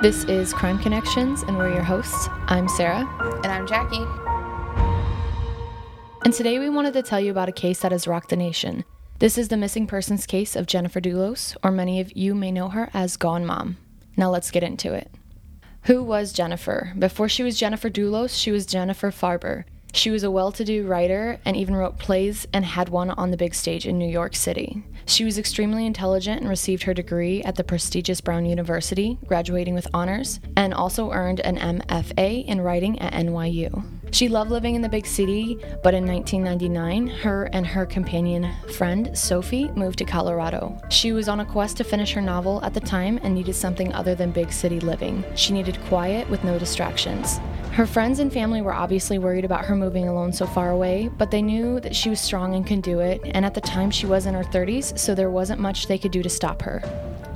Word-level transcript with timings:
This 0.00 0.22
is 0.26 0.52
Crime 0.52 0.78
Connections, 0.78 1.42
and 1.42 1.58
we're 1.58 1.74
your 1.74 1.82
hosts. 1.82 2.28
I'm 2.46 2.68
Sarah. 2.68 3.04
And 3.42 3.46
I'm 3.46 3.66
Jackie. 3.66 4.06
And 6.24 6.32
today 6.32 6.60
we 6.60 6.70
wanted 6.70 6.92
to 6.92 7.02
tell 7.02 7.18
you 7.18 7.32
about 7.32 7.48
a 7.48 7.52
case 7.52 7.80
that 7.80 7.90
has 7.90 8.06
rocked 8.06 8.28
the 8.28 8.36
nation. 8.36 8.84
This 9.18 9.36
is 9.36 9.48
the 9.48 9.56
missing 9.56 9.88
persons 9.88 10.24
case 10.24 10.54
of 10.54 10.66
Jennifer 10.66 11.00
Dulos, 11.00 11.56
or 11.64 11.72
many 11.72 11.98
of 11.98 12.16
you 12.16 12.36
may 12.36 12.52
know 12.52 12.68
her 12.68 12.90
as 12.94 13.16
Gone 13.16 13.44
Mom. 13.44 13.76
Now 14.16 14.30
let's 14.30 14.52
get 14.52 14.62
into 14.62 14.94
it. 14.94 15.10
Who 15.86 16.04
was 16.04 16.32
Jennifer? 16.32 16.92
Before 16.96 17.28
she 17.28 17.42
was 17.42 17.58
Jennifer 17.58 17.90
Dulos, 17.90 18.40
she 18.40 18.52
was 18.52 18.66
Jennifer 18.66 19.10
Farber. 19.10 19.64
She 19.98 20.10
was 20.10 20.22
a 20.22 20.30
well 20.30 20.52
to 20.52 20.64
do 20.64 20.86
writer 20.86 21.40
and 21.44 21.56
even 21.56 21.74
wrote 21.74 21.98
plays 21.98 22.46
and 22.52 22.64
had 22.64 22.88
one 22.88 23.10
on 23.10 23.32
the 23.32 23.36
big 23.36 23.52
stage 23.52 23.84
in 23.84 23.98
New 23.98 24.08
York 24.08 24.36
City. 24.36 24.84
She 25.06 25.24
was 25.24 25.38
extremely 25.38 25.86
intelligent 25.86 26.40
and 26.40 26.48
received 26.48 26.84
her 26.84 26.94
degree 26.94 27.42
at 27.42 27.56
the 27.56 27.64
prestigious 27.64 28.20
Brown 28.20 28.46
University, 28.46 29.18
graduating 29.26 29.74
with 29.74 29.88
honors, 29.92 30.38
and 30.56 30.72
also 30.72 31.10
earned 31.10 31.40
an 31.40 31.56
MFA 31.56 32.46
in 32.46 32.60
writing 32.60 33.00
at 33.00 33.12
NYU. 33.12 33.82
She 34.12 34.28
loved 34.28 34.52
living 34.52 34.76
in 34.76 34.82
the 34.82 34.88
big 34.88 35.04
city, 35.04 35.58
but 35.82 35.94
in 35.94 36.06
1999, 36.06 37.08
her 37.08 37.50
and 37.52 37.66
her 37.66 37.84
companion 37.84 38.54
friend, 38.74 39.18
Sophie, 39.18 39.68
moved 39.70 39.98
to 39.98 40.04
Colorado. 40.04 40.80
She 40.90 41.10
was 41.10 41.28
on 41.28 41.40
a 41.40 41.44
quest 41.44 41.76
to 41.78 41.84
finish 41.84 42.12
her 42.12 42.22
novel 42.22 42.62
at 42.62 42.72
the 42.72 42.80
time 42.80 43.18
and 43.24 43.34
needed 43.34 43.54
something 43.54 43.92
other 43.92 44.14
than 44.14 44.30
big 44.30 44.52
city 44.52 44.78
living. 44.78 45.24
She 45.34 45.52
needed 45.52 45.76
quiet 45.86 46.30
with 46.30 46.44
no 46.44 46.56
distractions. 46.56 47.40
Her 47.78 47.86
friends 47.86 48.18
and 48.18 48.32
family 48.32 48.60
were 48.60 48.74
obviously 48.74 49.20
worried 49.20 49.44
about 49.44 49.66
her 49.66 49.76
moving 49.76 50.08
alone 50.08 50.32
so 50.32 50.46
far 50.46 50.70
away, 50.70 51.08
but 51.16 51.30
they 51.30 51.40
knew 51.40 51.78
that 51.78 51.94
she 51.94 52.10
was 52.10 52.20
strong 52.20 52.56
and 52.56 52.66
could 52.66 52.82
do 52.82 52.98
it, 52.98 53.20
and 53.24 53.44
at 53.44 53.54
the 53.54 53.60
time 53.60 53.92
she 53.92 54.04
was 54.04 54.26
in 54.26 54.34
her 54.34 54.42
30s, 54.42 54.98
so 54.98 55.14
there 55.14 55.30
wasn't 55.30 55.60
much 55.60 55.86
they 55.86 55.96
could 55.96 56.10
do 56.10 56.20
to 56.20 56.28
stop 56.28 56.60
her. 56.62 56.82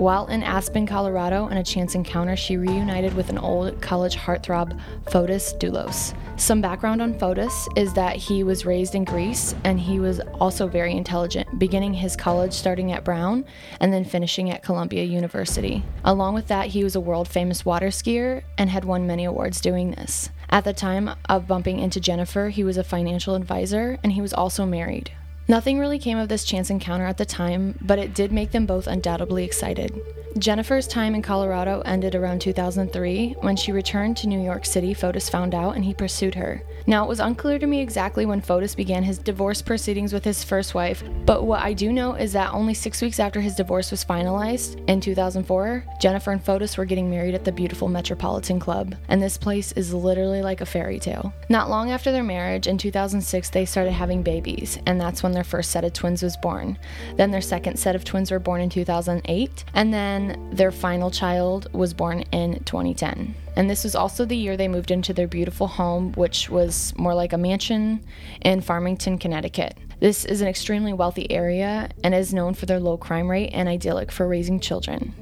While 0.02 0.26
in 0.26 0.42
Aspen, 0.42 0.84
Colorado, 0.84 1.46
in 1.46 1.58
a 1.58 1.62
chance 1.62 1.94
encounter, 1.94 2.34
she 2.34 2.56
reunited 2.56 3.14
with 3.14 3.30
an 3.30 3.38
old 3.38 3.80
college 3.80 4.16
heartthrob, 4.16 4.76
Fotis 5.06 5.56
Dulos. 5.60 6.12
Some 6.36 6.60
background 6.60 7.00
on 7.00 7.16
Fotis 7.16 7.68
is 7.76 7.94
that 7.94 8.16
he 8.16 8.42
was 8.42 8.66
raised 8.66 8.96
in 8.96 9.04
Greece 9.04 9.54
and 9.62 9.78
he 9.78 10.00
was 10.00 10.18
also 10.40 10.66
very 10.66 10.96
intelligent, 10.96 11.56
beginning 11.56 11.94
his 11.94 12.16
college 12.16 12.52
starting 12.52 12.90
at 12.90 13.04
Brown 13.04 13.44
and 13.78 13.92
then 13.92 14.04
finishing 14.04 14.50
at 14.50 14.64
Columbia 14.64 15.04
University. 15.04 15.84
Along 16.04 16.34
with 16.34 16.48
that, 16.48 16.66
he 16.66 16.82
was 16.82 16.96
a 16.96 17.00
world 17.00 17.28
famous 17.28 17.64
water 17.64 17.90
skier 17.90 18.42
and 18.58 18.70
had 18.70 18.84
won 18.84 19.06
many 19.06 19.24
awards 19.24 19.60
doing 19.60 19.92
this. 19.92 20.30
At 20.50 20.64
the 20.64 20.72
time 20.72 21.10
of 21.28 21.46
bumping 21.46 21.78
into 21.78 22.00
Jennifer, 22.00 22.48
he 22.48 22.64
was 22.64 22.76
a 22.76 22.82
financial 22.82 23.36
advisor 23.36 24.00
and 24.02 24.10
he 24.10 24.20
was 24.20 24.34
also 24.34 24.66
married. 24.66 25.12
Nothing 25.48 25.78
really 25.78 25.98
came 25.98 26.18
of 26.18 26.28
this 26.28 26.44
chance 26.44 26.70
encounter 26.70 27.04
at 27.04 27.18
the 27.18 27.24
time, 27.24 27.78
but 27.82 27.98
it 27.98 28.14
did 28.14 28.32
make 28.32 28.52
them 28.52 28.66
both 28.66 28.86
undoubtedly 28.86 29.44
excited. 29.44 30.00
Jennifer's 30.38 30.88
time 30.88 31.14
in 31.14 31.20
Colorado 31.20 31.82
ended 31.84 32.14
around 32.14 32.40
2003. 32.40 33.36
When 33.40 33.54
she 33.54 33.70
returned 33.70 34.16
to 34.16 34.26
New 34.26 34.40
York 34.40 34.64
City, 34.64 34.94
Fotis 34.94 35.28
found 35.28 35.54
out 35.54 35.76
and 35.76 35.84
he 35.84 35.92
pursued 35.92 36.34
her. 36.36 36.62
Now, 36.86 37.04
it 37.04 37.08
was 37.08 37.20
unclear 37.20 37.58
to 37.58 37.66
me 37.66 37.80
exactly 37.80 38.26
when 38.26 38.40
Fotis 38.40 38.74
began 38.74 39.04
his 39.04 39.18
divorce 39.18 39.62
proceedings 39.62 40.12
with 40.12 40.24
his 40.24 40.42
first 40.42 40.74
wife, 40.74 41.04
but 41.26 41.44
what 41.44 41.62
I 41.62 41.74
do 41.74 41.92
know 41.92 42.14
is 42.14 42.32
that 42.32 42.52
only 42.52 42.74
six 42.74 43.00
weeks 43.00 43.20
after 43.20 43.40
his 43.40 43.54
divorce 43.54 43.90
was 43.90 44.04
finalized, 44.04 44.82
in 44.88 45.00
2004, 45.00 45.84
Jennifer 46.00 46.32
and 46.32 46.44
Fotis 46.44 46.76
were 46.76 46.84
getting 46.84 47.08
married 47.08 47.34
at 47.34 47.44
the 47.44 47.52
beautiful 47.52 47.88
Metropolitan 47.88 48.58
Club, 48.58 48.96
and 49.08 49.22
this 49.22 49.36
place 49.36 49.72
is 49.72 49.94
literally 49.94 50.42
like 50.42 50.60
a 50.60 50.66
fairy 50.66 50.98
tale. 50.98 51.32
Not 51.48 51.70
long 51.70 51.90
after 51.92 52.10
their 52.10 52.24
marriage, 52.24 52.66
in 52.66 52.78
2006, 52.78 53.50
they 53.50 53.64
started 53.64 53.92
having 53.92 54.22
babies, 54.22 54.78
and 54.86 55.00
that's 55.00 55.22
when 55.22 55.31
their 55.32 55.44
first 55.44 55.70
set 55.70 55.84
of 55.84 55.92
twins 55.92 56.22
was 56.22 56.36
born. 56.36 56.78
Then 57.16 57.30
their 57.30 57.40
second 57.40 57.78
set 57.78 57.96
of 57.96 58.04
twins 58.04 58.30
were 58.30 58.38
born 58.38 58.60
in 58.60 58.70
2008, 58.70 59.64
and 59.74 59.92
then 59.92 60.50
their 60.52 60.70
final 60.70 61.10
child 61.10 61.72
was 61.72 61.94
born 61.94 62.20
in 62.32 62.62
2010. 62.64 63.34
And 63.56 63.68
this 63.68 63.84
was 63.84 63.94
also 63.94 64.24
the 64.24 64.36
year 64.36 64.56
they 64.56 64.68
moved 64.68 64.90
into 64.90 65.12
their 65.12 65.28
beautiful 65.28 65.66
home, 65.66 66.12
which 66.12 66.48
was 66.48 66.94
more 66.96 67.14
like 67.14 67.32
a 67.32 67.38
mansion 67.38 68.04
in 68.42 68.60
Farmington, 68.60 69.18
Connecticut. 69.18 69.76
This 70.00 70.24
is 70.24 70.40
an 70.40 70.48
extremely 70.48 70.92
wealthy 70.92 71.30
area 71.30 71.88
and 72.02 72.14
is 72.14 72.34
known 72.34 72.54
for 72.54 72.66
their 72.66 72.80
low 72.80 72.96
crime 72.96 73.30
rate 73.30 73.50
and 73.52 73.68
idyllic 73.68 74.10
for 74.10 74.26
raising 74.26 74.58
children. 74.58 75.14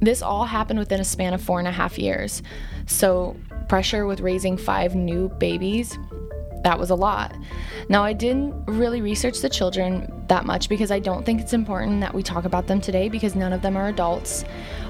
This 0.00 0.22
all 0.22 0.44
happened 0.44 0.78
within 0.78 1.00
a 1.00 1.04
span 1.04 1.34
of 1.34 1.42
four 1.42 1.58
and 1.58 1.68
a 1.68 1.72
half 1.72 1.98
years. 1.98 2.42
So, 2.86 3.36
pressure 3.68 4.06
with 4.06 4.20
raising 4.20 4.56
five 4.56 4.94
new 4.94 5.28
babies 5.28 5.98
that 6.66 6.80
was 6.80 6.90
a 6.90 6.96
lot. 6.96 7.32
Now, 7.88 8.02
I 8.02 8.12
didn't 8.12 8.52
really 8.66 9.00
research 9.00 9.38
the 9.38 9.48
children 9.48 10.12
that 10.26 10.44
much 10.44 10.68
because 10.68 10.90
I 10.90 10.98
don't 10.98 11.24
think 11.24 11.40
it's 11.40 11.52
important 11.52 12.00
that 12.00 12.12
we 12.12 12.24
talk 12.24 12.44
about 12.44 12.66
them 12.66 12.80
today 12.80 13.08
because 13.08 13.36
none 13.36 13.52
of 13.52 13.62
them 13.62 13.76
are 13.76 13.86
adults. 13.86 14.42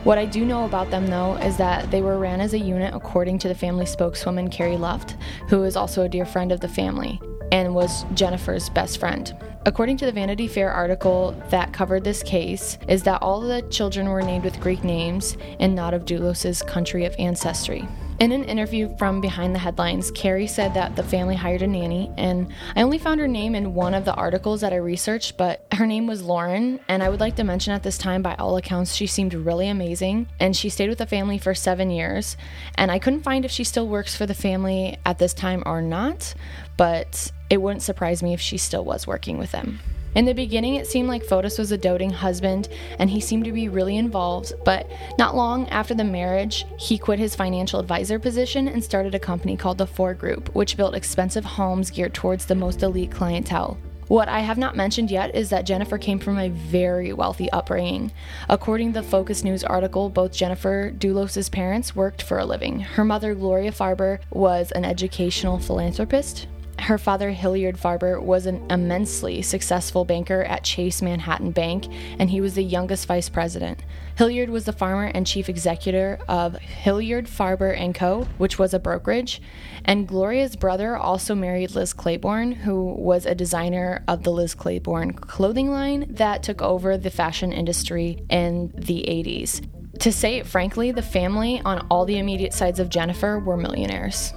What 0.03 0.17
I 0.17 0.25
do 0.25 0.47
know 0.47 0.65
about 0.65 0.91
them, 0.91 1.07
though, 1.07 1.35
is 1.37 1.59
that 1.59 1.91
they 1.91 2.01
were 2.01 2.19
ran 2.19 2.41
as 2.41 2.55
a 2.55 2.59
unit 2.59 2.95
according 2.95 3.41
to 3.41 3.49
the 3.49 3.55
family 3.55 3.85
spokeswoman, 3.85 4.49
Carrie 4.49 4.79
Luft, 4.79 5.19
who 5.51 5.65
is 5.65 5.77
also 5.77 6.05
a 6.05 6.09
dear 6.09 6.25
friend 6.25 6.51
of 6.51 6.61
the 6.61 6.69
family 6.69 7.21
and 7.53 7.75
was 7.75 8.07
Jennifer's 8.15 8.71
best 8.71 8.99
friend. 8.99 9.37
According 9.67 9.99
to 9.99 10.07
the 10.07 10.13
Vanity 10.13 10.49
Fair 10.49 10.73
article 10.73 11.37
that 11.51 11.75
covered 11.75 12.05
this 12.05 12.23
case, 12.23 12.79
is 12.89 13.03
that 13.03 13.21
all 13.21 13.43
the 13.43 13.61
children 13.69 14.09
were 14.09 14.23
named 14.23 14.45
with 14.45 14.61
Greek 14.61 14.83
names 14.83 15.37
and 15.61 15.75
not 15.75 15.93
of 15.93 16.07
Dulos's 16.07 16.63
country 16.63 17.05
of 17.05 17.15
ancestry. 17.19 17.87
In 18.19 18.33
an 18.33 18.45
interview 18.45 18.97
from 18.97 19.21
Behind 19.21 19.55
the 19.55 19.59
Headlines, 19.59 20.11
Carrie 20.11 20.47
said 20.47 20.73
that 20.73 20.97
the 20.97 21.03
family 21.03 21.37
hired 21.37 21.61
a 21.61 21.67
nanny, 21.67 22.11
and 22.17 22.51
I 22.75 22.81
only 22.81 22.97
found 22.97 23.21
her 23.21 23.29
name 23.29 23.55
in 23.55 23.75
one 23.75 23.93
of 23.93 24.07
the 24.07 24.15
articles 24.15 24.63
that 24.63 24.73
I 24.73 24.77
researched, 24.77 25.37
but 25.37 25.67
her 25.73 25.87
name 25.87 26.07
was 26.07 26.23
Lauren. 26.23 26.81
And 26.89 27.03
I 27.03 27.11
would 27.11 27.21
like 27.21 27.37
to 27.37 27.45
mention 27.45 27.75
at 27.75 27.83
this 27.83 27.99
time, 27.99 28.23
by 28.23 28.35
all 28.37 28.57
accounts, 28.57 28.95
she 28.95 29.07
seemed 29.07 29.35
really 29.35 29.69
amazing, 29.69 30.29
and 30.41 30.57
she 30.57 30.71
stayed 30.71 30.89
with 30.89 30.97
the 30.97 31.05
family 31.05 31.37
for 31.37 31.55
seven 31.55 31.91
years. 31.91 32.39
And 32.77 32.91
I 32.91 32.99
couldn't 32.99 33.23
find 33.23 33.45
if 33.45 33.51
she 33.51 33.65
still 33.65 33.87
works 33.87 34.17
for 34.17 34.25
the 34.25 34.33
family 34.33 34.97
at 35.05 35.19
this 35.19 35.35
time 35.35 35.63
or 35.67 35.83
not, 35.83 36.33
but 36.79 37.31
it 37.51 37.61
wouldn't 37.61 37.83
surprise 37.83 38.23
me 38.23 38.33
if 38.33 38.41
she 38.41 38.57
still 38.57 38.85
was 38.85 39.07
working 39.07 39.37
with 39.37 39.53
them. 39.53 39.81
In 40.17 40.25
the 40.25 40.33
beginning, 40.33 40.77
it 40.77 40.87
seemed 40.87 41.09
like 41.09 41.27
Fotis 41.27 41.59
was 41.59 41.73
a 41.73 41.77
doting 41.77 42.09
husband 42.09 42.71
and 42.99 43.11
he 43.11 43.21
seemed 43.21 43.45
to 43.45 43.53
be 43.53 43.69
really 43.69 43.99
involved, 43.99 44.55
but 44.65 44.91
not 45.19 45.37
long 45.37 45.69
after 45.69 45.93
the 45.93 46.05
marriage, 46.05 46.65
he 46.79 46.97
quit 46.97 47.19
his 47.19 47.35
financial 47.35 47.81
advisor 47.81 48.19
position 48.19 48.67
and 48.67 48.83
started 48.83 49.15
a 49.15 49.19
company 49.19 49.59
called 49.59 49.77
the 49.77 49.87
Fore 49.87 50.15
Group, 50.15 50.55
which 50.55 50.79
built 50.79 50.95
expensive 50.95 51.45
homes 51.45 51.91
geared 51.91 52.15
towards 52.15 52.47
the 52.47 52.55
most 52.55 52.83
elite 52.83 53.11
clientele. 53.11 53.77
What 54.09 54.31
I 54.31 54.41
have 54.41 54.57
not 54.57 54.75
mentioned 54.75 55.11
yet 55.11 55.35
is 55.35 55.51
that 55.51 55.67
Jennifer 55.67 55.99
came 55.99 56.19
from 56.19 56.39
a 56.39 56.49
very 56.49 57.13
wealthy 57.13 57.51
upbringing. 57.51 58.11
According 58.49 58.95
to 58.95 59.03
the 59.03 59.07
Focus 59.07 59.45
News 59.45 59.65
article, 59.65 60.09
both 60.09 60.33
Jennifer 60.33 60.95
Dulos' 60.97 61.53
parents 61.53 61.95
worked 61.95 62.23
for 62.23 62.39
a 62.39 62.47
living. 62.47 62.81
Her 62.81 63.05
mother, 63.05 63.35
Gloria 63.35 63.73
Farber, 63.73 64.21
was 64.31 64.71
an 64.71 64.87
educational 64.87 65.59
philanthropist. 65.59 66.47
Her 66.79 66.99
father, 66.99 67.31
Hilliard 67.31 67.77
Farber, 67.77 68.23
was 68.23 68.47
an 68.47 68.65
immensely 68.71 69.43
successful 69.43 70.05
banker 70.05 70.43
at 70.45 70.63
Chase 70.63 71.03
Manhattan 71.03 71.51
Bank, 71.51 71.87
and 72.19 72.31
he 72.31 72.41
was 72.41 72.55
the 72.55 72.63
youngest 72.63 73.07
vice 73.07 73.29
president. 73.29 73.83
Hilliard 74.17 74.51
was 74.51 74.67
the 74.67 74.73
farmer 74.73 75.07
and 75.07 75.27
chief 75.27 75.49
executive 75.49 76.21
of 76.29 76.57
Hilliard 76.59 77.27
Farber 77.27 77.77
and 77.77 77.95
Co., 77.95 78.25
which 78.39 78.59
was 78.59 78.73
a 78.73 78.79
brokerage. 78.79 79.43
And 79.85 80.07
Gloria's 80.07 80.57
brother 80.57 80.97
also 80.97 81.35
married 81.35 81.75
Liz 81.75 81.93
Claiborne, 81.93 82.53
who 82.53 82.95
was 82.95 83.27
a 83.27 83.35
designer 83.35 84.05
of 84.07 84.23
the 84.23 84.33
Liz 84.33 84.55
Claiborne 84.55 85.13
clothing 85.13 85.71
line 85.71 86.07
that 86.11 86.43
took 86.43 86.63
over 86.63 86.97
the 86.97 87.11
fashion 87.11 87.53
industry 87.53 88.23
in 88.31 88.73
the 88.77 89.05
80s. 89.09 89.67
To 90.01 90.13
say 90.13 90.37
it 90.37 90.47
frankly, 90.47 90.93
the 90.93 91.03
family 91.03 91.61
on 91.65 91.87
all 91.91 92.05
the 92.05 92.19
immediate 92.19 92.53
sides 92.53 92.79
of 92.79 92.91
Jennifer 92.91 93.39
were 93.39 93.57
millionaires. 93.57 94.33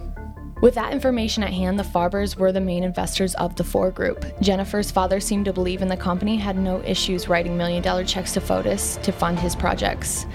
With 0.61 0.75
that 0.75 0.91
information 0.91 1.41
at 1.43 1.53
hand, 1.53 1.79
the 1.79 1.83
Farbers 1.83 2.35
were 2.35 2.51
the 2.51 2.59
main 2.59 2.83
investors 2.83 3.33
of 3.35 3.55
the 3.55 3.63
Fore 3.63 3.91
Group. 3.91 4.25
Jennifer's 4.41 4.91
father 4.91 5.21
seemed 5.21 5.45
to 5.45 5.53
believe 5.53 5.81
in 5.81 5.87
the 5.87 5.95
company 5.95 6.35
had 6.35 6.57
no 6.57 6.81
issues 6.83 7.29
writing 7.29 7.57
million 7.57 7.81
dollar 7.81 8.03
checks 8.03 8.33
to 8.33 8.41
Fotis 8.41 9.01
to 9.03 9.13
fund 9.13 9.39
his 9.39 9.55
projects. 9.55 10.25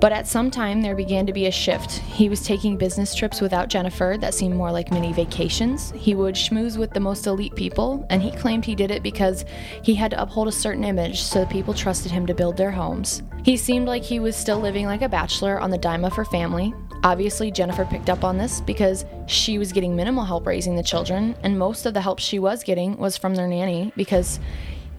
But 0.00 0.12
at 0.12 0.28
some 0.28 0.50
time, 0.50 0.80
there 0.80 0.94
began 0.94 1.26
to 1.26 1.32
be 1.32 1.46
a 1.46 1.50
shift. 1.50 1.92
He 1.92 2.28
was 2.28 2.44
taking 2.44 2.76
business 2.76 3.14
trips 3.14 3.40
without 3.40 3.68
Jennifer 3.68 4.16
that 4.20 4.34
seemed 4.34 4.54
more 4.54 4.70
like 4.70 4.92
mini 4.92 5.12
vacations. 5.12 5.92
He 5.96 6.14
would 6.14 6.34
schmooze 6.34 6.76
with 6.76 6.90
the 6.90 7.00
most 7.00 7.26
elite 7.26 7.54
people, 7.54 8.06
and 8.10 8.22
he 8.22 8.30
claimed 8.30 8.64
he 8.64 8.74
did 8.74 8.90
it 8.90 9.02
because 9.02 9.44
he 9.82 9.94
had 9.94 10.10
to 10.12 10.20
uphold 10.20 10.46
a 10.46 10.52
certain 10.52 10.84
image 10.84 11.22
so 11.22 11.40
the 11.40 11.46
people 11.46 11.74
trusted 11.74 12.12
him 12.12 12.26
to 12.26 12.34
build 12.34 12.56
their 12.56 12.70
homes. 12.70 13.22
He 13.44 13.56
seemed 13.56 13.86
like 13.86 14.04
he 14.04 14.20
was 14.20 14.36
still 14.36 14.58
living 14.58 14.86
like 14.86 15.02
a 15.02 15.08
bachelor 15.08 15.58
on 15.58 15.70
the 15.70 15.78
dime 15.78 16.04
of 16.04 16.12
her 16.14 16.24
family. 16.24 16.74
Obviously, 17.04 17.50
Jennifer 17.50 17.84
picked 17.84 18.08
up 18.08 18.24
on 18.24 18.38
this 18.38 18.62
because 18.62 19.04
she 19.26 19.58
was 19.58 19.72
getting 19.72 19.94
minimal 19.94 20.24
help 20.24 20.46
raising 20.46 20.74
the 20.74 20.82
children, 20.82 21.36
and 21.42 21.58
most 21.58 21.84
of 21.84 21.92
the 21.92 22.00
help 22.00 22.18
she 22.18 22.38
was 22.38 22.64
getting 22.64 22.96
was 22.96 23.18
from 23.18 23.34
their 23.34 23.46
nanny 23.46 23.92
because 23.94 24.40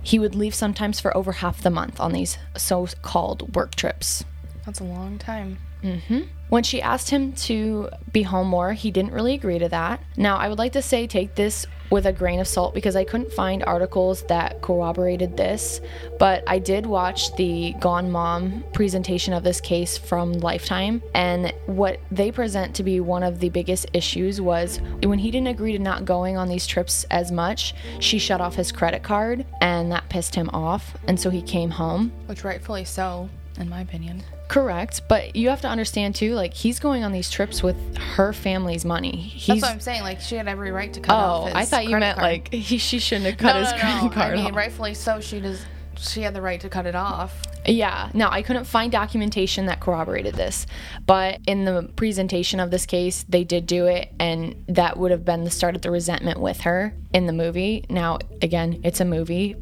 he 0.04 0.20
would 0.20 0.36
leave 0.36 0.54
sometimes 0.54 1.00
for 1.00 1.18
over 1.18 1.32
half 1.32 1.64
the 1.64 1.72
month 1.72 2.00
on 2.00 2.12
these 2.12 2.38
so 2.56 2.86
called 3.02 3.56
work 3.56 3.74
trips. 3.74 4.24
That's 4.68 4.80
a 4.80 4.84
long 4.84 5.18
time. 5.18 5.58
Mm-hmm. 5.82 6.22
When 6.56 6.64
she 6.64 6.82
asked 6.82 7.10
him 7.10 7.34
to 7.34 7.90
be 8.14 8.24
home 8.24 8.48
more, 8.48 8.72
he 8.72 8.90
didn't 8.90 9.12
really 9.12 9.34
agree 9.34 9.60
to 9.60 9.68
that. 9.68 10.02
Now, 10.16 10.38
I 10.38 10.48
would 10.48 10.58
like 10.58 10.72
to 10.72 10.82
say 10.82 11.06
take 11.06 11.36
this 11.36 11.66
with 11.90 12.06
a 12.06 12.14
grain 12.14 12.40
of 12.40 12.48
salt 12.48 12.74
because 12.74 12.96
I 12.96 13.04
couldn't 13.04 13.34
find 13.34 13.62
articles 13.66 14.24
that 14.30 14.62
corroborated 14.62 15.36
this, 15.36 15.82
but 16.18 16.46
I 16.48 16.60
did 16.60 16.86
watch 16.86 17.36
the 17.36 17.76
Gone 17.82 18.10
Mom 18.10 18.64
presentation 18.72 19.34
of 19.34 19.44
this 19.44 19.60
case 19.60 19.98
from 19.98 20.32
Lifetime, 20.32 21.04
and 21.14 21.54
what 21.66 22.00
they 22.10 22.32
present 22.32 22.74
to 22.76 22.84
be 22.84 23.02
one 23.02 23.24
of 23.24 23.42
the 23.42 23.50
biggest 23.50 23.88
issues 23.92 24.40
was 24.40 24.80
when 25.04 25.20
he 25.20 25.32
didn't 25.32 25.48
agree 25.48 25.74
to 25.74 25.80
not 25.80 26.06
going 26.06 26.38
on 26.38 26.48
these 26.48 26.66
trips 26.66 27.04
as 27.12 27.34
much, 27.34 27.76
she 28.00 28.18
shut 28.18 28.40
off 28.40 28.56
his 28.56 28.72
credit 28.72 29.04
card, 29.04 29.46
and 29.60 29.92
that 29.92 30.08
pissed 30.08 30.36
him 30.36 30.50
off, 30.54 30.96
and 31.06 31.20
so 31.20 31.30
he 31.30 31.42
came 31.42 31.72
home. 31.72 32.14
Which 32.28 32.46
rightfully 32.46 32.86
so, 32.86 33.30
in 33.58 33.70
my 33.70 33.82
opinion. 33.82 34.24
Correct, 34.48 35.02
but 35.08 35.36
you 35.36 35.50
have 35.50 35.62
to 35.62 35.68
understand 35.68 36.16
too. 36.16 36.34
Like 36.34 36.54
he's 36.54 36.80
going 36.80 37.04
on 37.04 37.12
these 37.12 37.30
trips 37.30 37.64
with 37.64 37.98
her 37.98 38.34
family's 38.34 38.86
money. 38.86 39.16
He's, 39.16 39.48
That's 39.48 39.62
what 39.62 39.72
I'm 39.72 39.80
saying. 39.80 40.04
Like 40.04 40.22
she 40.22 40.36
had 40.36 40.48
every 40.48 40.72
right 40.72 40.94
to 40.94 41.00
cut 41.00 41.14
oh, 41.14 41.18
off 41.18 41.50
oh, 41.50 41.56
I 41.56 41.66
thought 41.66 41.86
you 41.86 41.98
meant 41.98 42.18
card. 42.18 42.32
like 42.32 42.54
he, 42.54 42.78
she 42.78 43.00
shouldn't 43.00 43.26
have 43.26 43.38
cut 43.38 43.54
no, 43.54 43.62
his 43.62 43.72
no, 43.72 43.78
credit 43.78 44.04
no. 44.04 44.10
card 44.10 44.34
I 44.34 44.36
mean, 44.36 44.46
off. 44.48 44.56
rightfully 44.56 44.94
so. 44.94 45.20
She 45.20 45.40
does. 45.40 45.66
She 45.98 46.22
had 46.22 46.34
the 46.34 46.42
right 46.42 46.60
to 46.60 46.70
cut 46.70 46.86
it 46.86 46.96
off. 46.96 47.42
Yeah, 47.66 48.12
no, 48.14 48.30
I 48.30 48.44
couldn't 48.44 48.66
find 48.66 48.92
documentation 48.92 49.68
that 49.68 49.80
corroborated 49.80 50.36
this, 50.36 50.68
but 51.06 51.40
in 51.48 51.66
the 51.66 51.90
presentation 51.96 52.60
of 52.60 52.70
this 52.70 52.86
case, 52.86 53.26
they 53.28 53.44
did 53.44 53.66
do 53.66 53.88
it, 53.88 54.14
and 54.20 54.66
that 54.68 54.98
would 54.98 55.10
have 55.10 55.26
been 55.26 55.46
the 55.46 55.50
start 55.50 55.76
of 55.76 55.82
the 55.82 55.90
resentment 55.90 56.40
with 56.40 56.62
her 56.62 56.94
in 57.12 57.26
the 57.26 57.34
movie. 57.34 57.86
Now, 57.90 58.20
again, 58.42 58.82
it's 58.84 59.00
a 59.00 59.06
movie, 59.06 59.56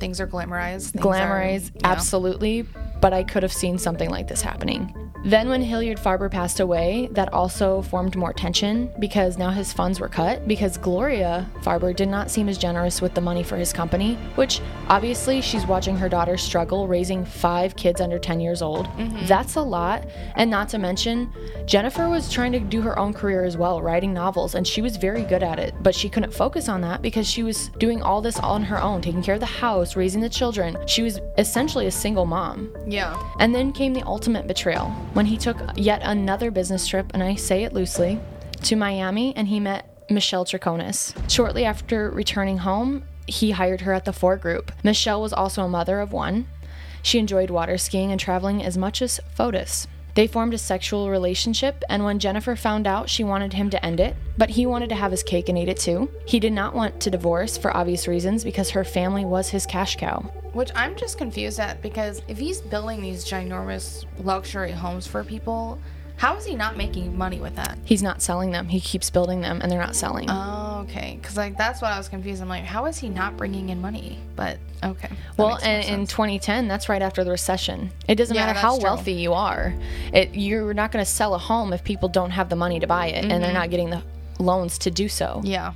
Things 0.00 0.18
are 0.18 0.26
glamorized. 0.26 0.92
Things 0.92 1.04
glamorized, 1.04 1.76
are, 1.84 1.92
absolutely, 1.92 2.66
but 3.00 3.12
I 3.12 3.22
could 3.24 3.42
have 3.42 3.52
seen 3.52 3.78
something 3.78 4.10
like 4.10 4.28
this 4.28 4.42
happening. 4.42 5.09
Then, 5.24 5.48
when 5.50 5.60
Hilliard 5.60 5.98
Farber 5.98 6.30
passed 6.30 6.60
away, 6.60 7.08
that 7.12 7.32
also 7.32 7.82
formed 7.82 8.16
more 8.16 8.32
tension 8.32 8.90
because 8.98 9.36
now 9.36 9.50
his 9.50 9.72
funds 9.72 10.00
were 10.00 10.08
cut 10.08 10.48
because 10.48 10.78
Gloria 10.78 11.48
Farber 11.60 11.94
did 11.94 12.08
not 12.08 12.30
seem 12.30 12.48
as 12.48 12.56
generous 12.56 13.02
with 13.02 13.14
the 13.14 13.20
money 13.20 13.42
for 13.42 13.56
his 13.56 13.72
company, 13.72 14.14
which 14.36 14.60
obviously 14.88 15.42
she's 15.42 15.66
watching 15.66 15.96
her 15.96 16.08
daughter 16.08 16.38
struggle 16.38 16.88
raising 16.88 17.24
five 17.24 17.76
kids 17.76 18.00
under 18.00 18.18
10 18.18 18.40
years 18.40 18.62
old. 18.62 18.86
Mm-hmm. 18.86 19.26
That's 19.26 19.56
a 19.56 19.60
lot. 19.60 20.06
And 20.36 20.50
not 20.50 20.70
to 20.70 20.78
mention, 20.78 21.30
Jennifer 21.66 22.08
was 22.08 22.32
trying 22.32 22.52
to 22.52 22.60
do 22.60 22.80
her 22.80 22.98
own 22.98 23.12
career 23.12 23.44
as 23.44 23.58
well, 23.58 23.82
writing 23.82 24.14
novels, 24.14 24.54
and 24.54 24.66
she 24.66 24.80
was 24.80 24.96
very 24.96 25.22
good 25.22 25.42
at 25.42 25.58
it, 25.58 25.74
but 25.82 25.94
she 25.94 26.08
couldn't 26.08 26.32
focus 26.32 26.68
on 26.68 26.80
that 26.80 27.02
because 27.02 27.28
she 27.28 27.42
was 27.42 27.68
doing 27.78 28.00
all 28.02 28.22
this 28.22 28.38
on 28.38 28.62
her 28.62 28.80
own, 28.80 29.02
taking 29.02 29.22
care 29.22 29.34
of 29.34 29.40
the 29.40 29.46
house, 29.46 29.96
raising 29.96 30.22
the 30.22 30.28
children. 30.30 30.76
She 30.86 31.02
was 31.02 31.20
essentially 31.36 31.86
a 31.86 31.90
single 31.90 32.24
mom. 32.24 32.74
Yeah. 32.86 33.20
And 33.38 33.54
then 33.54 33.72
came 33.72 33.92
the 33.92 34.02
ultimate 34.06 34.46
betrayal 34.46 34.90
when 35.12 35.26
he 35.26 35.36
took 35.36 35.58
yet 35.76 36.00
another 36.02 36.50
business 36.50 36.86
trip, 36.86 37.10
and 37.12 37.22
I 37.22 37.34
say 37.34 37.64
it 37.64 37.72
loosely, 37.72 38.20
to 38.62 38.76
Miami 38.76 39.34
and 39.36 39.48
he 39.48 39.60
met 39.60 40.04
Michelle 40.10 40.44
Troconis. 40.44 41.14
Shortly 41.30 41.64
after 41.64 42.10
returning 42.10 42.58
home, 42.58 43.04
he 43.26 43.52
hired 43.52 43.82
her 43.82 43.92
at 43.92 44.04
the 44.04 44.12
Fore 44.12 44.36
Group. 44.36 44.72
Michelle 44.82 45.22
was 45.22 45.32
also 45.32 45.64
a 45.64 45.68
mother 45.68 46.00
of 46.00 46.12
one. 46.12 46.46
She 47.02 47.18
enjoyed 47.18 47.50
water 47.50 47.78
skiing 47.78 48.10
and 48.10 48.20
traveling 48.20 48.62
as 48.62 48.76
much 48.76 49.00
as 49.00 49.20
Fotis. 49.34 49.86
They 50.20 50.26
formed 50.26 50.52
a 50.52 50.58
sexual 50.58 51.08
relationship, 51.08 51.82
and 51.88 52.04
when 52.04 52.18
Jennifer 52.18 52.54
found 52.54 52.86
out, 52.86 53.08
she 53.08 53.24
wanted 53.24 53.54
him 53.54 53.70
to 53.70 53.82
end 53.82 54.00
it, 54.00 54.14
but 54.36 54.50
he 54.50 54.66
wanted 54.66 54.90
to 54.90 54.94
have 54.94 55.12
his 55.12 55.22
cake 55.22 55.48
and 55.48 55.56
eat 55.56 55.70
it 55.70 55.78
too. 55.78 56.10
He 56.26 56.38
did 56.38 56.52
not 56.52 56.74
want 56.74 57.00
to 57.00 57.10
divorce 57.10 57.56
for 57.56 57.74
obvious 57.74 58.06
reasons 58.06 58.44
because 58.44 58.68
her 58.68 58.84
family 58.84 59.24
was 59.24 59.48
his 59.48 59.64
cash 59.64 59.96
cow. 59.96 60.20
Which 60.52 60.72
I'm 60.74 60.94
just 60.94 61.16
confused 61.16 61.58
at 61.58 61.80
because 61.80 62.20
if 62.28 62.36
he's 62.36 62.60
building 62.60 63.00
these 63.00 63.24
ginormous 63.24 64.04
luxury 64.18 64.72
homes 64.72 65.06
for 65.06 65.24
people, 65.24 65.78
how 66.20 66.36
is 66.36 66.44
he 66.44 66.54
not 66.54 66.76
making 66.76 67.16
money 67.16 67.40
with 67.40 67.56
that? 67.56 67.78
He's 67.82 68.02
not 68.02 68.20
selling 68.20 68.50
them, 68.50 68.68
he 68.68 68.78
keeps 68.78 69.08
building 69.08 69.40
them, 69.40 69.60
and 69.62 69.72
they're 69.72 69.80
not 69.80 69.96
selling. 69.96 70.26
Oh, 70.28 70.84
okay. 70.86 71.18
Because 71.18 71.34
like 71.34 71.56
that's 71.56 71.80
what 71.80 71.92
I 71.92 71.96
was 71.96 72.10
confused. 72.10 72.42
I'm 72.42 72.48
like, 72.48 72.64
how 72.64 72.84
is 72.84 72.98
he 72.98 73.08
not 73.08 73.38
bringing 73.38 73.70
in 73.70 73.80
money? 73.80 74.18
But 74.36 74.58
okay. 74.84 75.08
That 75.08 75.38
Well, 75.38 75.58
and 75.62 75.82
in 75.88 76.06
2010, 76.06 76.68
that's 76.68 76.90
right 76.90 77.00
after 77.00 77.24
the 77.24 77.30
recession. 77.30 77.90
It 78.06 78.16
doesn't 78.16 78.36
Yeah, 78.36 78.44
matter 78.44 78.58
how 78.58 78.74
true. 78.74 78.84
wealthy 78.84 79.14
you 79.14 79.32
are. 79.32 79.72
It, 80.12 80.34
you're 80.34 80.74
not 80.74 80.92
going 80.92 81.02
to 81.02 81.10
sell 81.10 81.34
a 81.34 81.38
home 81.38 81.72
if 81.72 81.82
people 81.84 82.10
don't 82.10 82.32
have 82.32 82.50
the 82.50 82.56
money 82.56 82.78
to 82.80 82.86
buy 82.86 83.06
it 83.06 83.24
and 83.24 83.42
they're 83.42 83.54
not 83.54 83.70
getting 83.70 83.88
the 83.88 84.02
loans 84.38 84.76
to 84.80 84.90
do 84.90 85.08
so. 85.08 85.36
Mm-hmm. 85.38 85.46
yeah. 85.46 85.72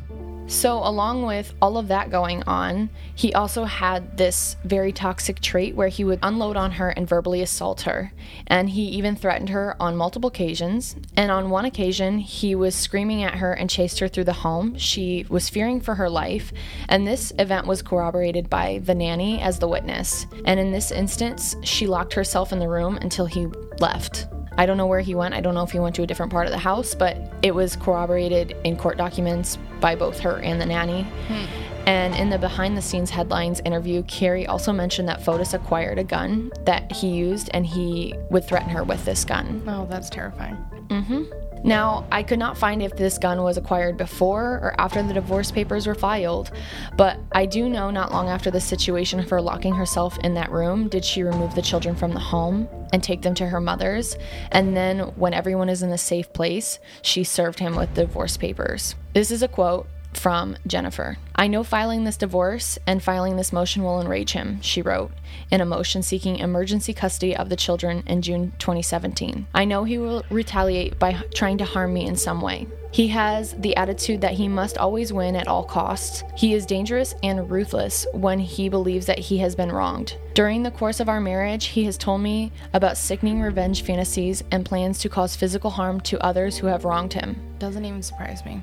So, 0.46 0.78
along 0.78 1.24
with 1.24 1.54
all 1.62 1.78
of 1.78 1.88
that 1.88 2.10
going 2.10 2.42
on, 2.42 2.90
he 3.14 3.32
also 3.32 3.64
had 3.64 4.18
this 4.18 4.56
very 4.64 4.92
toxic 4.92 5.40
trait 5.40 5.74
where 5.74 5.88
he 5.88 6.04
would 6.04 6.18
unload 6.22 6.56
on 6.56 6.72
her 6.72 6.90
and 6.90 7.08
verbally 7.08 7.40
assault 7.40 7.82
her. 7.82 8.12
And 8.46 8.68
he 8.68 8.82
even 8.82 9.16
threatened 9.16 9.48
her 9.48 9.74
on 9.80 9.96
multiple 9.96 10.28
occasions. 10.28 10.96
And 11.16 11.30
on 11.30 11.48
one 11.48 11.64
occasion, 11.64 12.18
he 12.18 12.54
was 12.54 12.74
screaming 12.74 13.22
at 13.22 13.36
her 13.36 13.54
and 13.54 13.70
chased 13.70 14.00
her 14.00 14.08
through 14.08 14.24
the 14.24 14.32
home. 14.32 14.76
She 14.76 15.24
was 15.30 15.48
fearing 15.48 15.80
for 15.80 15.94
her 15.94 16.10
life. 16.10 16.52
And 16.88 17.06
this 17.06 17.32
event 17.38 17.66
was 17.66 17.80
corroborated 17.80 18.50
by 18.50 18.80
the 18.84 18.94
nanny 18.94 19.40
as 19.40 19.58
the 19.58 19.68
witness. 19.68 20.26
And 20.44 20.60
in 20.60 20.72
this 20.72 20.90
instance, 20.90 21.56
she 21.62 21.86
locked 21.86 22.12
herself 22.12 22.52
in 22.52 22.58
the 22.58 22.68
room 22.68 22.98
until 22.98 23.26
he 23.26 23.46
left. 23.80 24.26
I 24.56 24.66
don't 24.66 24.76
know 24.76 24.86
where 24.86 25.00
he 25.00 25.14
went. 25.14 25.34
I 25.34 25.40
don't 25.40 25.54
know 25.54 25.62
if 25.62 25.70
he 25.70 25.78
went 25.78 25.94
to 25.96 26.02
a 26.02 26.06
different 26.06 26.32
part 26.32 26.46
of 26.46 26.52
the 26.52 26.58
house, 26.58 26.94
but 26.94 27.16
it 27.42 27.54
was 27.54 27.76
corroborated 27.76 28.56
in 28.64 28.76
court 28.76 28.96
documents 28.96 29.58
by 29.80 29.94
both 29.94 30.20
her 30.20 30.38
and 30.38 30.60
the 30.60 30.66
nanny. 30.66 31.02
Hmm. 31.28 31.44
And 31.86 32.14
in 32.14 32.30
the 32.30 32.38
behind 32.38 32.76
the 32.76 32.82
scenes 32.82 33.10
headlines 33.10 33.60
interview, 33.64 34.02
Carrie 34.04 34.46
also 34.46 34.72
mentioned 34.72 35.08
that 35.08 35.20
Fotis 35.20 35.52
acquired 35.52 35.98
a 35.98 36.04
gun 36.04 36.50
that 36.64 36.90
he 36.90 37.08
used 37.08 37.50
and 37.52 37.66
he 37.66 38.14
would 38.30 38.46
threaten 38.46 38.70
her 38.70 38.84
with 38.84 39.04
this 39.04 39.24
gun. 39.24 39.62
Oh, 39.66 39.86
that's 39.90 40.08
terrifying. 40.08 40.56
Mm-hmm. 40.88 41.24
Now, 41.64 42.06
I 42.12 42.22
could 42.22 42.38
not 42.38 42.58
find 42.58 42.82
if 42.82 42.94
this 42.94 43.16
gun 43.16 43.42
was 43.42 43.56
acquired 43.56 43.96
before 43.96 44.60
or 44.62 44.74
after 44.78 45.02
the 45.02 45.14
divorce 45.14 45.50
papers 45.50 45.86
were 45.86 45.94
filed, 45.94 46.50
but 46.94 47.18
I 47.32 47.46
do 47.46 47.70
know 47.70 47.90
not 47.90 48.12
long 48.12 48.28
after 48.28 48.50
the 48.50 48.60
situation 48.60 49.18
of 49.18 49.30
her 49.30 49.40
locking 49.40 49.74
herself 49.74 50.18
in 50.18 50.34
that 50.34 50.52
room, 50.52 50.88
did 50.88 51.06
she 51.06 51.22
remove 51.22 51.54
the 51.54 51.62
children 51.62 51.96
from 51.96 52.12
the 52.12 52.20
home 52.20 52.68
and 52.92 53.02
take 53.02 53.22
them 53.22 53.34
to 53.36 53.46
her 53.46 53.62
mother's. 53.62 54.16
And 54.52 54.76
then, 54.76 55.00
when 55.16 55.32
everyone 55.32 55.70
is 55.70 55.82
in 55.82 55.90
a 55.90 55.98
safe 55.98 56.30
place, 56.34 56.78
she 57.00 57.24
served 57.24 57.58
him 57.58 57.74
with 57.76 57.94
divorce 57.94 58.36
papers. 58.36 58.94
This 59.14 59.30
is 59.30 59.42
a 59.42 59.48
quote 59.48 59.88
from 60.16 60.56
Jennifer. 60.66 61.18
I 61.36 61.46
know 61.46 61.64
filing 61.64 62.04
this 62.04 62.16
divorce 62.16 62.78
and 62.86 63.02
filing 63.02 63.36
this 63.36 63.52
motion 63.52 63.82
will 63.82 64.00
enrage 64.00 64.32
him, 64.32 64.60
she 64.60 64.82
wrote 64.82 65.10
in 65.50 65.60
a 65.60 65.66
motion 65.66 66.02
seeking 66.02 66.38
emergency 66.38 66.92
custody 66.92 67.36
of 67.36 67.48
the 67.48 67.56
children 67.56 68.02
in 68.06 68.22
June 68.22 68.52
2017. 68.58 69.46
I 69.54 69.64
know 69.64 69.84
he 69.84 69.98
will 69.98 70.24
retaliate 70.30 70.98
by 70.98 71.12
trying 71.34 71.58
to 71.58 71.64
harm 71.64 71.92
me 71.92 72.06
in 72.06 72.16
some 72.16 72.40
way. 72.40 72.66
He 72.90 73.08
has 73.08 73.54
the 73.58 73.76
attitude 73.76 74.20
that 74.20 74.34
he 74.34 74.46
must 74.46 74.78
always 74.78 75.12
win 75.12 75.34
at 75.34 75.48
all 75.48 75.64
costs. 75.64 76.22
He 76.36 76.54
is 76.54 76.64
dangerous 76.64 77.12
and 77.24 77.50
ruthless 77.50 78.06
when 78.12 78.38
he 78.38 78.68
believes 78.68 79.06
that 79.06 79.18
he 79.18 79.38
has 79.38 79.56
been 79.56 79.72
wronged. 79.72 80.16
During 80.34 80.62
the 80.62 80.70
course 80.70 81.00
of 81.00 81.08
our 81.08 81.20
marriage, 81.20 81.66
he 81.66 81.84
has 81.86 81.98
told 81.98 82.20
me 82.20 82.52
about 82.72 82.96
sickening 82.96 83.40
revenge 83.40 83.82
fantasies 83.82 84.44
and 84.52 84.64
plans 84.64 85.00
to 85.00 85.08
cause 85.08 85.34
physical 85.34 85.70
harm 85.70 86.00
to 86.02 86.24
others 86.24 86.56
who 86.56 86.68
have 86.68 86.84
wronged 86.84 87.14
him. 87.14 87.36
Doesn't 87.58 87.84
even 87.84 88.02
surprise 88.02 88.44
me. 88.44 88.62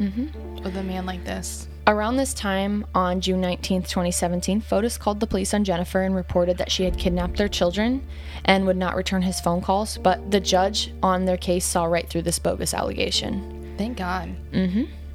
Mm-hmm. 0.00 0.62
With 0.62 0.76
a 0.76 0.82
man 0.82 1.06
like 1.06 1.24
this. 1.24 1.68
Around 1.88 2.16
this 2.16 2.34
time, 2.34 2.84
on 2.96 3.20
June 3.20 3.40
19th, 3.40 3.88
2017, 3.88 4.60
Fotis 4.60 4.98
called 4.98 5.20
the 5.20 5.26
police 5.26 5.54
on 5.54 5.62
Jennifer 5.62 6.02
and 6.02 6.16
reported 6.16 6.58
that 6.58 6.70
she 6.70 6.82
had 6.82 6.98
kidnapped 6.98 7.36
their 7.36 7.48
children 7.48 8.04
and 8.44 8.66
would 8.66 8.76
not 8.76 8.96
return 8.96 9.22
his 9.22 9.40
phone 9.40 9.60
calls, 9.60 9.96
but 9.98 10.30
the 10.32 10.40
judge 10.40 10.92
on 11.02 11.24
their 11.24 11.36
case 11.36 11.64
saw 11.64 11.84
right 11.84 12.08
through 12.08 12.22
this 12.22 12.40
bogus 12.40 12.74
allegation. 12.74 13.74
Thank 13.78 13.98
God. 13.98 14.34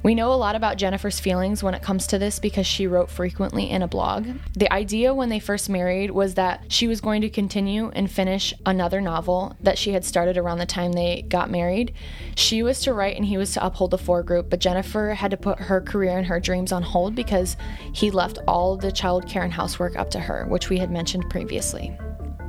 We 0.02 0.16
know 0.16 0.32
a 0.32 0.34
lot 0.34 0.56
about 0.56 0.78
Jennifer's 0.78 1.20
feelings 1.20 1.62
when 1.62 1.74
it 1.74 1.82
comes 1.82 2.08
to 2.08 2.18
this 2.18 2.40
because 2.40 2.66
she 2.66 2.88
wrote 2.88 3.08
frequently 3.08 3.70
in 3.70 3.82
a 3.82 3.88
blog. 3.88 4.26
The 4.54 4.72
idea 4.72 5.14
when 5.14 5.28
they 5.28 5.38
first 5.38 5.68
married 5.68 6.10
was 6.10 6.34
that 6.34 6.64
she 6.66 6.88
was 6.88 7.00
going 7.00 7.22
to 7.22 7.30
continue 7.30 7.88
and 7.90 8.10
finish 8.10 8.52
another 8.66 9.00
novel 9.00 9.56
that 9.60 9.78
she 9.78 9.92
had 9.92 10.04
started 10.04 10.36
around 10.36 10.58
the 10.58 10.66
time 10.66 10.92
they 10.92 11.22
got 11.22 11.50
married. 11.50 11.94
She 12.34 12.64
was 12.64 12.80
to 12.80 12.92
write 12.92 13.16
and 13.16 13.24
he 13.24 13.36
was 13.36 13.52
to 13.52 13.64
uphold 13.64 13.92
the 13.92 13.98
Fore 13.98 14.24
Group, 14.24 14.50
but 14.50 14.58
Jennifer 14.58 15.14
had 15.14 15.30
to 15.30 15.36
put 15.36 15.60
her 15.60 15.80
career 15.80 16.18
and 16.18 16.26
her 16.26 16.40
dreams 16.40 16.72
on 16.72 16.82
hold 16.82 17.14
because 17.14 17.56
he 17.92 18.10
left 18.10 18.40
all 18.48 18.76
the 18.76 18.90
child 18.90 19.28
care 19.28 19.44
and 19.44 19.52
housework 19.52 19.94
up 19.96 20.10
to 20.10 20.18
her, 20.18 20.46
which 20.46 20.68
we 20.68 20.78
had 20.78 20.90
mentioned 20.90 21.30
previously. 21.30 21.96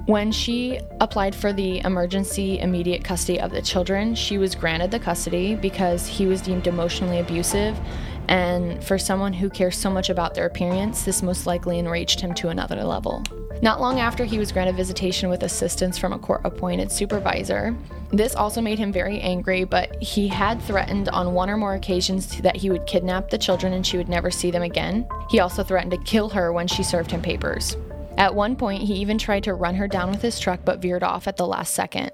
When 0.06 0.34
she 0.34 0.82
applied 1.00 1.34
for 1.34 1.54
the 1.54 1.80
emergency 1.80 2.60
immediate 2.60 3.06
custody 3.06 3.40
of 3.40 3.52
the 3.52 3.62
children, 3.62 4.16
she 4.16 4.38
was 4.38 4.54
granted 4.54 4.92
the 4.92 5.00
custody 5.00 5.56
because 5.56 6.06
he 6.08 6.26
was 6.26 6.42
deemed 6.42 6.68
emotionally 6.68 7.20
abusive. 7.20 7.80
And 8.28 8.84
for 8.84 8.98
someone 8.98 9.32
who 9.32 9.50
cares 9.50 9.78
so 9.78 9.90
much 9.90 10.10
about 10.10 10.34
their 10.34 10.46
appearance, 10.46 11.04
this 11.04 11.24
most 11.24 11.48
likely 11.48 11.80
enraged 11.80 12.20
him 12.20 12.34
to 12.36 12.50
another 12.50 12.84
level. 12.84 13.24
Not 13.62 13.80
long 13.80 14.02
after, 14.02 14.26
he 14.26 14.40
was 14.40 14.52
granted 14.52 14.76
visitation 14.76 15.30
with 15.30 15.44
assistance 15.44 15.98
from 15.98 16.12
a 16.12 16.20
court 16.20 16.42
appointed 16.44 16.92
supervisor. 16.92 17.74
This 18.12 18.36
also 18.36 18.60
made 18.60 18.80
him 18.80 18.92
very 18.92 19.22
angry, 19.22 19.64
but 19.64 20.02
he 20.04 20.28
had 20.28 20.62
threatened 20.64 21.08
on 21.10 21.34
one 21.34 21.50
or 21.50 21.56
more 21.56 21.76
occasions 21.76 22.42
that 22.42 22.58
he 22.58 22.70
would 22.70 22.86
kidnap 22.88 23.30
the 23.30 23.38
children 23.38 23.72
and 23.72 23.88
she 23.88 23.96
would 23.96 24.10
never 24.10 24.32
see 24.32 24.52
them 24.52 24.64
again. 24.64 25.08
He 25.30 25.40
also 25.40 25.64
threatened 25.64 25.92
to 25.92 25.98
kill 26.00 26.28
her 26.30 26.52
when 26.52 26.68
she 26.68 26.84
served 26.84 27.10
him 27.12 27.22
papers. 27.22 27.78
At 28.18 28.36
one 28.36 28.56
point, 28.56 28.84
he 28.84 28.96
even 28.96 29.18
tried 29.18 29.44
to 29.46 29.54
run 29.54 29.76
her 29.76 29.88
down 29.88 30.12
with 30.12 30.22
his 30.22 30.40
truck 30.40 30.60
but 30.64 30.82
veered 30.82 31.04
off 31.04 31.28
at 31.28 31.38
the 31.38 31.48
last 31.48 31.74
second. 31.74 32.12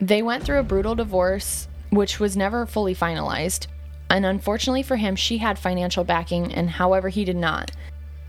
They 0.00 0.22
went 0.22 0.44
through 0.44 0.60
a 0.60 0.64
brutal 0.64 0.94
divorce, 0.94 1.68
which 1.90 2.20
was 2.20 2.36
never 2.36 2.66
fully 2.66 2.94
finalized. 2.94 3.66
And 4.08 4.26
unfortunately 4.26 4.82
for 4.82 4.96
him, 4.96 5.16
she 5.16 5.38
had 5.38 5.58
financial 5.58 6.04
backing, 6.04 6.52
and 6.54 6.68
however, 6.70 7.08
he 7.08 7.24
did 7.24 7.36
not. 7.36 7.70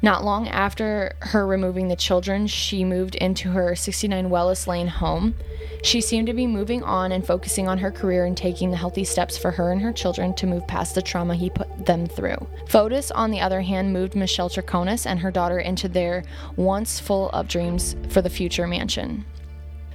Not 0.04 0.26
long 0.26 0.50
after 0.50 1.14
her 1.22 1.48
removing 1.48 1.88
the 1.88 1.96
children, 1.96 2.46
she 2.46 2.84
moved 2.84 3.16
into 3.16 3.50
her 3.52 3.74
69 3.74 4.30
Welles 4.30 4.68
Lane 4.68 4.90
home. 4.90 5.34
She 5.82 6.02
seemed 6.02 6.28
to 6.28 6.34
be 6.34 6.46
moving 6.46 6.84
on 6.84 7.14
and 7.14 7.26
focusing 7.26 7.70
on 7.70 7.78
her 7.78 7.90
career 7.90 8.26
and 8.26 8.36
taking 8.36 8.70
the 8.70 8.76
healthy 8.76 9.06
steps 9.06 9.38
for 9.38 9.52
her 9.52 9.72
and 9.72 9.82
her 9.82 9.94
children 9.94 10.34
to 10.36 10.46
move 10.46 10.68
past 10.68 10.94
the 10.94 11.02
trauma 11.02 11.36
he 11.36 11.50
put 11.50 11.86
them 11.86 12.06
through. 12.06 12.36
Fotis, 12.68 13.12
on 13.16 13.32
the 13.32 13.40
other 13.40 13.62
hand, 13.62 13.94
moved 13.94 14.14
Michelle 14.14 14.50
Troconis 14.50 15.06
and 15.06 15.22
her 15.22 15.32
daughter 15.32 15.60
into 15.60 15.88
their 15.88 16.26
once 16.58 17.00
full 17.00 17.30
of 17.30 17.48
dreams 17.48 17.96
for 18.10 18.22
the 18.22 18.30
future 18.30 18.68
mansion. 18.68 19.24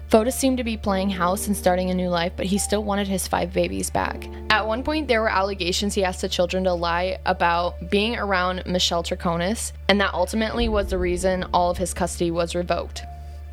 Fotis 0.08 0.32
seemed 0.32 0.56
to 0.56 0.64
be 0.64 0.78
playing 0.78 1.10
house 1.10 1.48
and 1.48 1.56
starting 1.56 1.90
a 1.90 1.94
new 1.94 2.08
life, 2.08 2.32
but 2.34 2.46
he 2.46 2.56
still 2.56 2.82
wanted 2.82 3.08
his 3.08 3.28
five 3.28 3.52
babies 3.52 3.90
back. 3.90 4.26
At 4.48 4.66
one 4.66 4.82
point, 4.82 5.06
there 5.06 5.20
were 5.20 5.28
allegations 5.28 5.92
he 5.92 6.02
asked 6.02 6.22
the 6.22 6.30
children 6.30 6.64
to 6.64 6.72
lie 6.72 7.18
about 7.26 7.90
being 7.90 8.16
around 8.16 8.62
Michelle 8.64 9.02
Troconis, 9.02 9.72
and 9.86 10.00
that 10.00 10.14
ultimately 10.14 10.66
was 10.66 10.86
the 10.88 10.96
reason 10.96 11.44
all 11.52 11.70
of 11.70 11.76
his 11.76 11.92
custody 11.92 12.30
was 12.30 12.54
revoked. 12.54 13.02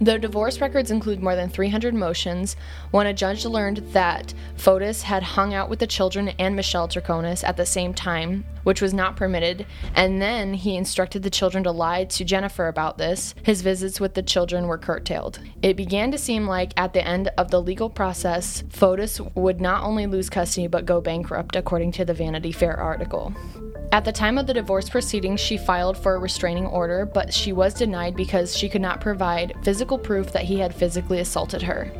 The 0.01 0.19
divorce 0.19 0.59
records 0.59 0.91
include 0.91 1.23
more 1.23 1.37
than 1.37 1.49
300 1.49 1.93
motions. 1.93 2.57
When 2.91 3.07
a 3.07 3.13
judge 3.13 3.45
learned 3.45 3.77
that 3.93 4.33
Fotis 4.57 5.03
had 5.03 5.23
hung 5.23 5.53
out 5.53 5.69
with 5.69 5.79
the 5.79 5.87
children 5.87 6.29
and 6.37 6.53
Michelle 6.53 6.89
Troconis 6.89 7.45
at 7.45 7.55
the 7.55 7.65
same 7.65 7.93
time, 7.93 8.43
which 8.63 8.81
was 8.81 8.93
not 8.93 9.15
permitted, 9.15 9.65
and 9.93 10.21
then 10.21 10.53
he 10.53 10.75
instructed 10.75 11.23
the 11.23 11.29
children 11.29 11.63
to 11.63 11.71
lie 11.71 12.03
to 12.03 12.25
Jennifer 12.25 12.67
about 12.67 12.97
this, 12.97 13.33
his 13.43 13.61
visits 13.61 14.01
with 14.01 14.15
the 14.15 14.23
children 14.23 14.67
were 14.67 14.77
curtailed. 14.77 15.39
It 15.61 15.77
began 15.77 16.11
to 16.11 16.17
seem 16.17 16.45
like 16.45 16.73
at 16.75 16.91
the 16.91 17.07
end 17.07 17.29
of 17.37 17.49
the 17.49 17.61
legal 17.61 17.89
process, 17.89 18.63
Fotis 18.63 19.21
would 19.35 19.61
not 19.61 19.85
only 19.85 20.07
lose 20.07 20.29
custody 20.29 20.67
but 20.67 20.85
go 20.85 20.99
bankrupt, 20.99 21.55
according 21.55 21.93
to 21.93 22.03
the 22.03 22.13
Vanity 22.13 22.51
Fair 22.51 22.75
article. 22.75 23.33
At 23.91 24.03
the 24.03 24.11
time 24.11 24.37
of 24.37 24.45
the 24.45 24.53
divorce 24.53 24.89
proceedings, 24.89 25.39
she 25.39 25.57
filed 25.57 25.97
for 25.97 26.15
a 26.15 26.19
restraining 26.19 26.65
order, 26.65 27.05
but 27.05 27.33
she 27.33 27.53
was 27.53 27.73
denied 27.73 28.13
because 28.13 28.57
she 28.57 28.67
could 28.67 28.81
not 28.81 28.99
provide 28.99 29.53
physical 29.63 29.84
proof 29.85 30.31
that 30.31 30.43
he 30.43 30.59
had 30.59 30.73
physically 30.73 31.19
assaulted 31.19 31.61
her. 31.61 31.91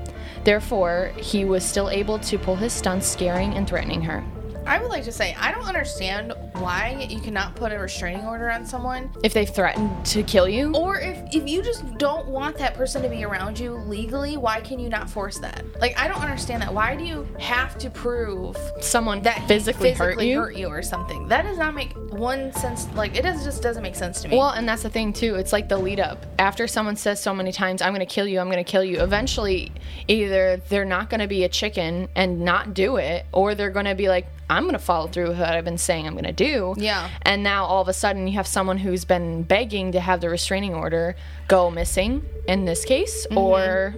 Therefore, 0.43 1.11
he 1.17 1.45
was 1.45 1.63
still 1.63 1.89
able 1.89 2.19
to 2.19 2.37
pull 2.37 2.55
his 2.55 2.73
stunts, 2.73 3.07
scaring 3.07 3.53
and 3.53 3.67
threatening 3.67 4.01
her. 4.01 4.23
I 4.65 4.79
would 4.79 4.89
like 4.89 5.03
to 5.03 5.11
say 5.11 5.35
I 5.39 5.51
don't 5.51 5.65
understand 5.65 6.33
why 6.53 7.07
you 7.09 7.19
cannot 7.19 7.55
put 7.55 7.71
a 7.71 7.77
restraining 7.77 8.25
order 8.25 8.51
on 8.51 8.65
someone, 8.65 9.11
If 9.23 9.33
they 9.33 9.45
threatened 9.45 10.05
to 10.07 10.23
kill 10.23 10.49
you, 10.49 10.73
or 10.73 10.99
if 10.99 11.17
if 11.33 11.47
you 11.47 11.61
just 11.61 11.97
don't 11.97 12.27
want 12.27 12.57
that 12.57 12.73
person 12.75 13.01
to 13.03 13.09
be 13.09 13.23
around 13.23 13.59
you 13.59 13.75
legally, 13.75 14.37
why 14.37 14.61
can 14.61 14.79
you 14.79 14.89
not 14.89 15.09
force 15.09 15.37
that? 15.39 15.63
Like 15.79 15.97
I 15.99 16.07
don't 16.07 16.21
understand 16.21 16.63
that. 16.63 16.73
Why 16.73 16.95
do 16.95 17.03
you 17.03 17.27
have 17.39 17.77
to 17.79 17.89
prove 17.89 18.57
someone 18.81 19.21
that 19.23 19.39
he 19.39 19.47
physically, 19.47 19.91
hurt 19.91 20.21
you. 20.21 20.39
hurt 20.39 20.55
you 20.55 20.67
or 20.67 20.81
something? 20.81 21.27
That 21.27 21.43
does 21.43 21.57
not 21.57 21.75
make 21.75 21.93
one 22.11 22.51
sense. 22.53 22.87
Like 22.95 23.15
it 23.15 23.21
does, 23.21 23.43
just 23.43 23.61
doesn't 23.61 23.83
make 23.83 23.95
sense 23.95 24.21
to 24.21 24.27
me. 24.27 24.37
Well, 24.37 24.51
and 24.51 24.67
that's 24.67 24.83
the 24.83 24.89
thing 24.89 25.13
too. 25.13 25.35
It's 25.35 25.53
like 25.53 25.69
the 25.69 25.77
lead 25.77 25.99
up. 25.99 26.25
After 26.39 26.67
someone 26.67 26.95
says 26.95 27.21
so 27.21 27.33
many 27.33 27.51
times, 27.51 27.81
"I'm 27.81 27.93
going 27.93 28.05
to 28.05 28.11
kill 28.13 28.27
you," 28.27 28.39
"I'm 28.39 28.49
going 28.49 28.63
to 28.63 28.69
kill 28.69 28.83
you," 28.83 29.01
eventually, 29.01 29.71
either 30.07 30.61
they're 30.69 30.85
not 30.85 31.09
going 31.09 31.21
to 31.21 31.27
be 31.27 31.43
a 31.43 31.49
chicken 31.49 32.07
and 32.15 32.41
not 32.41 32.73
do 32.73 32.97
it, 32.97 33.25
or 33.31 33.55
they're 33.55 33.69
going 33.69 33.85
to 33.85 33.95
be 33.95 34.09
like, 34.09 34.25
"I'm 34.49 34.63
going 34.63 34.73
to 34.73 34.79
follow 34.79 35.07
through 35.07 35.29
with 35.29 35.39
what 35.39 35.49
I've 35.49 35.65
been 35.65 35.77
saying 35.77 36.07
I'm 36.07 36.13
going 36.13 36.25
to 36.25 36.31
do." 36.31 36.75
Yeah. 36.77 37.09
And 37.21 37.43
now 37.43 37.65
all 37.65 37.81
of 37.81 37.87
a 37.87 37.93
sudden, 37.93 38.27
you 38.27 38.33
have 38.35 38.47
someone 38.47 38.77
who's 38.77 39.05
been 39.05 39.43
begging 39.43 39.91
to 39.93 39.99
have 39.99 40.21
the 40.21 40.29
restraining 40.29 40.73
order 40.73 41.15
go 41.47 41.69
missing 41.71 42.25
in 42.47 42.65
this 42.65 42.85
case, 42.85 43.25
mm-hmm. 43.27 43.37
or 43.37 43.95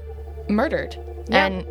murdered, 0.50 0.98
Yeah. 1.28 1.46
and. 1.46 1.66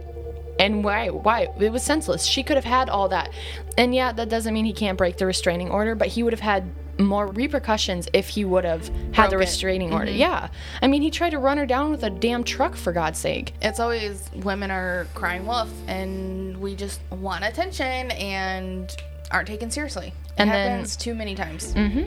And 0.59 0.83
why? 0.83 1.11
Why? 1.11 1.49
It 1.61 1.71
was 1.71 1.83
senseless. 1.83 2.25
She 2.25 2.43
could 2.43 2.57
have 2.57 2.65
had 2.65 2.89
all 2.89 3.11
that. 3.11 3.29
And 3.77 3.95
yeah, 3.95 4.13
that 4.13 4.31
doesn't 4.31 4.55
mean 4.55 4.65
he 4.65 4.73
can't 4.73 4.97
break 4.97 5.19
the 5.19 5.27
restraining 5.27 5.71
order, 5.71 5.95
but 5.95 6.09
he 6.09 6.23
would 6.23 6.33
have 6.33 6.41
had 6.41 6.73
more 6.99 7.27
repercussions 7.29 8.09
if 8.13 8.29
he 8.29 8.45
would 8.45 8.65
have 8.65 8.89
had 9.13 9.31
the 9.31 9.39
restraining 9.39 9.93
order. 9.93 10.07
Mm-hmm. 10.07 10.19
Yeah. 10.19 10.49
I 10.83 10.87
mean, 10.87 11.03
he 11.03 11.11
tried 11.11 11.31
to 11.31 11.39
run 11.39 11.59
her 11.59 11.67
down 11.67 11.91
with 11.91 12.03
a 12.05 12.11
damn 12.11 12.43
truck, 12.45 12.75
for 12.77 12.93
God's 12.93 13.19
sake. 13.19 13.53
it's 13.63 13.81
always 13.81 14.31
women 14.37 14.71
are 14.71 15.07
crying 15.15 15.47
wolf, 15.47 15.71
and 15.89 16.57
we 16.59 16.75
just 16.75 17.01
want 17.11 17.45
attention 17.45 18.11
and 18.13 18.95
aren't 19.31 19.49
taken 19.49 19.71
seriously. 19.71 20.09
It 20.09 20.15
And 20.39 20.51
then- 20.51 20.71
happens 20.71 20.97
too 20.97 21.15
many 21.15 21.35
times. 21.35 21.75
Mm-hmm. 21.75 22.05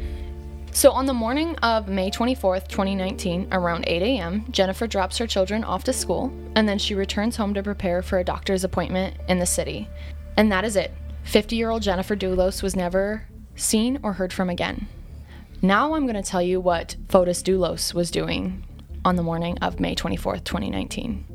So, 0.71 0.91
on 0.91 1.07
the 1.07 1.15
morning 1.15 1.55
of 1.57 1.87
May 1.87 2.11
24th, 2.11 2.67
2019, 2.67 3.47
around 3.51 3.85
8 3.87 4.03
a.m., 4.03 4.45
Jennifer 4.51 4.85
drops 4.85 5.17
her 5.17 5.25
children 5.25 5.63
off 5.63 5.83
to 5.85 5.93
school 5.93 6.31
and 6.55 6.69
then 6.69 6.77
she 6.77 6.93
returns 6.93 7.35
home 7.37 7.55
to 7.55 7.63
prepare 7.63 8.03
for 8.03 8.19
a 8.19 8.23
doctor's 8.23 8.63
appointment 8.63 9.15
in 9.27 9.39
the 9.39 9.47
city. 9.47 9.89
And 10.37 10.51
that 10.51 10.63
is 10.65 10.75
it. 10.75 10.91
50 11.23 11.55
year 11.55 11.71
old 11.71 11.81
Jennifer 11.81 12.15
Dulos 12.15 12.61
was 12.61 12.75
never 12.75 13.27
seen 13.59 13.99
or 14.03 14.13
heard 14.13 14.33
from 14.33 14.49
again. 14.49 14.87
Now, 15.61 15.93
I'm 15.93 16.03
going 16.03 16.15
to 16.15 16.23
tell 16.23 16.41
you 16.41 16.59
what 16.61 16.95
Fotis 17.07 17.43
Dulos 17.43 17.93
was 17.93 18.11
doing 18.11 18.63
on 19.03 19.15
the 19.15 19.23
morning 19.23 19.57
of 19.59 19.79
May 19.79 19.95
24th, 19.95 20.43
2019. 20.43 21.25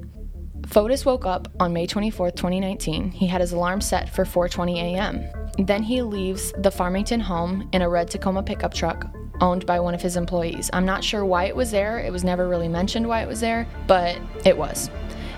Fotis 0.63 1.05
woke 1.05 1.27
up 1.27 1.49
on 1.61 1.73
May 1.73 1.87
24th, 1.87 2.37
2019. 2.37 3.11
He 3.11 3.27
had 3.27 3.41
his 3.41 3.53
alarm 3.53 3.81
set 3.81 4.09
for 4.09 4.25
4:20 4.25 4.77
a.m. 4.77 5.25
Then 5.59 5.83
he 5.83 6.03
leaves 6.03 6.53
the 6.59 6.71
Farmington 6.71 7.21
home 7.21 7.69
in 7.73 7.83
a 7.83 7.89
red 7.89 8.09
Tacoma 8.09 8.43
pickup 8.43 8.73
truck 8.73 9.07
owned 9.41 9.67
by 9.67 9.79
one 9.79 9.95
of 9.95 10.01
his 10.01 10.17
employees. 10.17 10.71
I'm 10.73 10.87
not 10.87 11.05
sure 11.05 11.25
why 11.25 11.45
it 11.45 11.57
was 11.57 11.71
there. 11.71 11.99
It 11.99 12.13
was 12.13 12.25
never 12.25 12.49
really 12.49 12.69
mentioned 12.69 13.07
why 13.07 13.23
it 13.23 13.29
was 13.29 13.41
there, 13.41 13.67
but 13.87 14.19
it 14.45 14.57
was. 14.57 14.89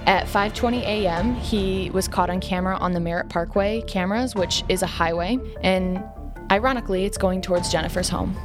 At 0.07 0.26
5:20 0.26 0.83
a.m., 0.83 1.35
he 1.35 1.90
was 1.90 2.07
caught 2.07 2.31
on 2.31 2.40
camera 2.40 2.76
on 2.76 2.93
the 2.93 3.00
Merritt 3.00 3.28
Parkway 3.28 3.83
cameras, 3.83 4.37
which 4.37 4.62
is 4.69 4.83
a 4.83 4.87
highway, 4.87 5.38
and 5.62 6.02
ironically, 6.50 7.04
it's 7.04 7.18
going 7.18 7.40
towards 7.40 7.70
Jennifer's 7.70 8.08
home. 8.08 8.36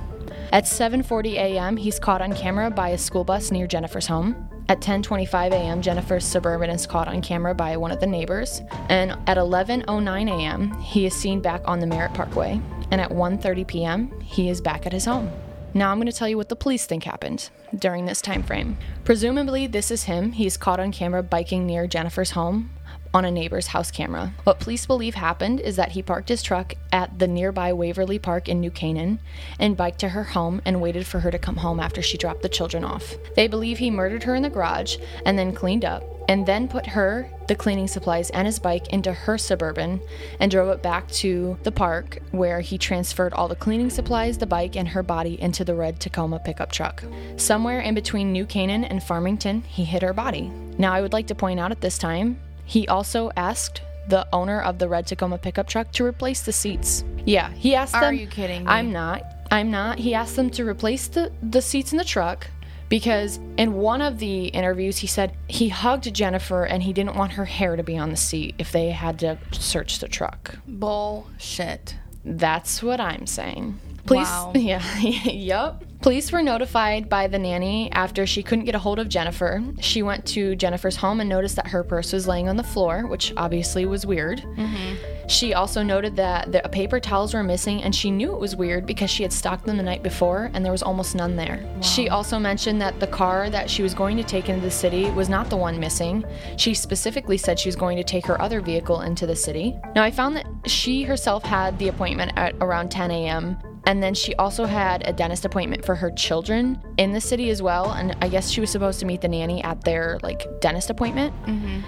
At 0.52 0.66
7:40 0.66 1.34
a.m., 1.34 1.78
he's 1.78 2.00
caught 2.00 2.22
on 2.22 2.34
camera 2.34 2.70
by 2.70 2.90
a 2.90 2.98
school 2.98 3.24
bus 3.24 3.52
near 3.52 3.68
Jennifer's 3.68 4.08
home. 4.08 4.50
At 4.68 4.82
10:25 4.82 5.52
a.m., 5.52 5.82
Jennifer's 5.82 6.26
Suburban 6.26 6.70
is 6.70 6.86
caught 6.86 7.08
on 7.08 7.22
camera 7.22 7.56
by 7.56 7.78
one 7.78 7.92
of 7.92 8.00
the 8.00 8.08
neighbors, 8.08 8.62
and 8.90 9.12
at 9.28 9.38
11:09 9.38 10.30
a.m., 10.30 10.78
he 10.80 11.06
is 11.06 11.14
seen 11.14 11.42
back 11.42 11.62
on 11.66 11.80
the 11.80 11.88
Merritt 11.88 12.14
Parkway, 12.14 12.60
and 12.92 13.00
at 13.00 13.10
1:30 13.10 13.68
p.m., 13.68 14.20
he 14.22 14.50
is 14.50 14.62
back 14.62 14.86
at 14.86 14.94
his 14.94 15.06
home. 15.06 15.32
Now 15.74 15.92
I'm 15.92 15.98
going 15.98 16.08
to 16.08 16.14
tell 16.14 16.28
you 16.28 16.36
what 16.36 16.50
the 16.50 16.56
police 16.58 16.86
think 16.86 17.06
happened 17.06 17.50
during 17.78 18.06
this 18.06 18.22
time 18.22 18.44
frame. 18.44 18.78
Presumably, 19.06 19.68
this 19.68 19.90
is 19.90 20.04
him. 20.04 20.34
He's 20.34 20.58
caught 20.58 20.82
on 20.82 20.92
camera 20.92 21.24
biking 21.24 21.66
near 21.66 21.88
Jennifer's 21.88 22.32
home 22.32 22.72
on 23.14 23.26
a 23.26 23.32
neighbor's 23.32 23.68
house 23.68 23.92
camera. 23.92 24.34
What 24.44 24.60
police 24.60 24.86
believe 24.86 25.16
happened 25.16 25.60
is 25.60 25.76
that 25.76 25.92
he 25.92 26.02
parked 26.02 26.30
his 26.30 26.44
truck 26.44 26.74
at 26.92 27.20
the 27.20 27.28
nearby 27.28 27.72
Waveny 27.72 28.22
Park 28.22 28.48
in 28.48 28.60
New 28.60 28.72
Canaan 28.72 29.20
and 29.60 29.78
biked 29.78 30.00
to 30.00 30.10
her 30.10 30.24
home 30.24 30.62
and 30.66 30.82
waited 30.82 31.06
for 31.06 31.20
her 31.20 31.32
to 31.32 31.40
come 31.40 31.58
home 31.58 31.80
after 31.80 32.02
she 32.02 32.18
dropped 32.18 32.42
the 32.42 32.50
children 32.50 32.84
off. 32.84 33.16
They 33.36 33.48
believe 33.48 33.78
he 33.78 33.92
murdered 33.92 34.24
her 34.24 34.36
in 34.36 34.44
the 34.44 34.50
garage 34.50 34.98
and 35.26 35.38
then 35.38 35.54
cleaned 35.54 35.86
up 35.86 36.04
and 36.32 36.46
then 36.46 36.68
put 36.68 36.86
her, 36.88 37.30
the 37.50 37.56
cleaning 37.56 37.88
supplies, 37.88 38.30
and 38.30 38.46
his 38.46 38.60
bike 38.60 38.94
into 38.94 39.12
her 39.12 39.38
suburban 39.38 40.00
and 40.40 40.50
drove 40.50 40.70
it 40.70 40.82
back 40.82 41.08
to 41.10 41.58
the 41.64 41.72
park 41.72 42.20
where 42.32 42.62
he 42.62 42.78
transferred 42.78 43.34
all 43.34 43.50
the 43.50 43.56
cleaning 43.56 43.90
supplies, 43.90 44.38
the 44.38 44.46
bike, 44.46 44.78
and 44.78 44.88
her 44.88 45.04
body 45.04 45.42
into 45.42 45.66
the 45.66 45.76
red 45.76 46.00
Tacoma 46.00 46.40
pickup 46.40 46.72
truck. 46.72 47.04
Somewhere 47.36 47.82
in 47.82 47.96
between 47.96 48.32
New 48.32 48.46
Canaan 48.46 48.86
and 48.86 49.04
Farmington, 49.04 49.62
he 49.64 49.84
hid 49.84 50.04
her 50.04 50.14
body. 50.14 50.50
Now, 50.78 50.94
I 50.94 51.02
would 51.02 51.12
like 51.12 51.28
to 51.28 51.36
point 51.36 51.60
out 51.60 51.72
at 51.72 51.82
this 51.82 51.98
time, 51.98 52.40
he 52.72 52.88
also 52.88 53.30
asked 53.36 53.82
the 54.08 54.26
owner 54.32 54.62
of 54.62 54.80
the 54.80 54.88
red 54.88 55.06
Tacoma 55.06 55.38
pickup 55.38 55.68
truck 55.68 55.92
to 55.92 56.06
replace 56.06 56.44
the 56.44 56.54
seats. 56.54 57.04
Yeah, 57.26 57.52
he 57.52 57.76
asked 57.76 57.94
Are 57.94 58.00
them. 58.00 58.12
Are 58.12 58.14
you 58.14 58.28
kidding 58.28 58.64
me? 58.64 58.70
I'm 58.70 58.94
not. 58.94 59.24
I'm 59.52 59.70
not. 59.70 60.00
He 60.00 60.14
asked 60.14 60.38
them 60.38 60.50
to 60.52 60.66
replace 60.66 61.10
the, 61.10 61.34
the 61.44 61.62
seats 61.62 61.92
in 61.92 61.98
the 61.98 62.06
truck 62.06 62.48
because 62.88 63.42
in 63.58 63.74
one 63.74 64.02
of 64.02 64.20
the 64.20 64.46
interviews 64.46 64.98
he 64.98 65.08
said 65.08 65.36
he 65.50 65.68
hugged 65.68 66.14
Jennifer 66.14 66.64
and 66.64 66.82
he 66.82 66.94
didn't 66.94 67.18
want 67.18 67.34
her 67.34 67.44
hair 67.44 67.76
to 67.76 67.84
be 67.84 67.98
on 67.98 68.10
the 68.10 68.16
seat 68.16 68.56
if 68.58 68.72
they 68.72 68.92
had 68.92 69.20
to 69.20 69.38
search 69.52 70.00
the 70.00 70.08
truck. 70.08 70.56
Bullshit. 70.66 71.98
That's 72.24 72.82
what 72.82 73.02
I'm 73.02 73.28
saying. 73.28 73.82
Please. 74.06 74.30
Wow. 74.30 74.54
yeah, 74.56 74.82
yup. 74.98 75.84
Police 76.02 76.32
were 76.32 76.42
notified 76.42 77.10
by 77.10 77.28
the 77.28 77.38
nanny 77.38 77.92
after 77.92 78.26
she 78.26 78.42
couldn't 78.42 78.66
get 78.66 78.74
a 78.74 78.80
hold 78.80 78.98
of 78.98 79.08
Jennifer. 79.08 79.64
She 79.82 80.02
went 80.02 80.26
to 80.28 80.56
Jennifer's 80.56 80.96
home 80.96 81.20
and 81.20 81.30
noticed 81.30 81.58
that 81.58 81.68
her 81.68 81.84
purse 81.84 82.12
was 82.12 82.28
laying 82.28 82.50
on 82.50 82.58
the 82.58 82.64
floor, 82.64 83.06
which 83.06 83.32
obviously 83.38 83.86
was 83.86 84.04
weird. 84.04 84.40
Mm-hmm. 84.42 85.28
She 85.28 85.54
also 85.54 85.84
noted 85.84 86.16
that 86.16 86.52
the 86.52 86.62
paper 86.72 87.00
towels 87.00 87.36
were 87.36 87.44
missing, 87.44 87.84
and 87.84 87.94
she 87.94 88.10
knew 88.10 88.34
it 88.34 88.40
was 88.40 88.56
weird 88.56 88.88
because 88.88 89.12
she 89.12 89.22
had 89.22 89.32
stocked 89.32 89.68
them 89.68 89.78
the 89.78 89.84
night 89.84 90.02
before 90.02 90.50
and 90.56 90.66
there 90.66 90.72
was 90.72 90.82
almost 90.82 91.14
none 91.14 91.36
there. 91.36 91.64
She 91.82 92.10
also 92.10 92.40
mentioned 92.40 92.82
that 92.82 93.00
the 93.00 93.06
car 93.06 93.52
that 93.52 93.70
she 93.70 93.84
was 93.84 93.94
going 93.94 94.18
to 94.18 94.24
take 94.24 94.50
into 94.50 94.62
the 94.62 94.72
city 94.72 95.12
was 95.12 95.30
not 95.30 95.52
the 95.52 95.58
one 95.58 95.80
missing. 95.80 96.26
She 96.58 96.74
specifically 96.74 97.38
said 97.38 97.60
she 97.60 97.70
was 97.70 97.76
going 97.76 97.98
to 97.98 98.04
take 98.04 98.26
her 98.26 98.42
other 98.42 98.60
vehicle 98.60 99.02
into 99.02 99.28
the 99.28 99.36
city. 99.36 99.78
Now, 99.96 100.02
I 100.02 100.10
found 100.10 100.36
that 100.36 100.48
she 100.66 101.04
herself 101.04 101.44
had 101.44 101.78
the 101.78 101.90
appointment 101.90 102.34
at 102.38 102.56
around 102.56 102.90
10 102.90 103.12
a.m. 103.12 103.58
And 103.86 104.02
then 104.02 104.14
she 104.14 104.36
also 104.36 104.66
had 104.66 105.08
a 105.08 105.14
dentist 105.14 105.46
appointment 105.46 105.86
for 105.86 105.96
her 105.96 106.12
children 106.12 106.82
in 106.98 107.12
the 107.12 107.22
city 107.22 107.50
as 107.50 107.62
well. 107.62 107.92
And 107.92 108.16
I 108.22 108.28
guess 108.28 108.50
she 108.50 108.62
was 108.62 108.70
supposed 108.70 109.00
to 109.00 109.06
meet 109.06 109.22
the 109.22 109.28
nanny 109.28 109.64
at 109.64 109.84
their 109.84 110.20
like 110.22 110.48
dentist 110.62 110.90
appointment. 110.90 111.34
Mm-hmm. 111.46 111.80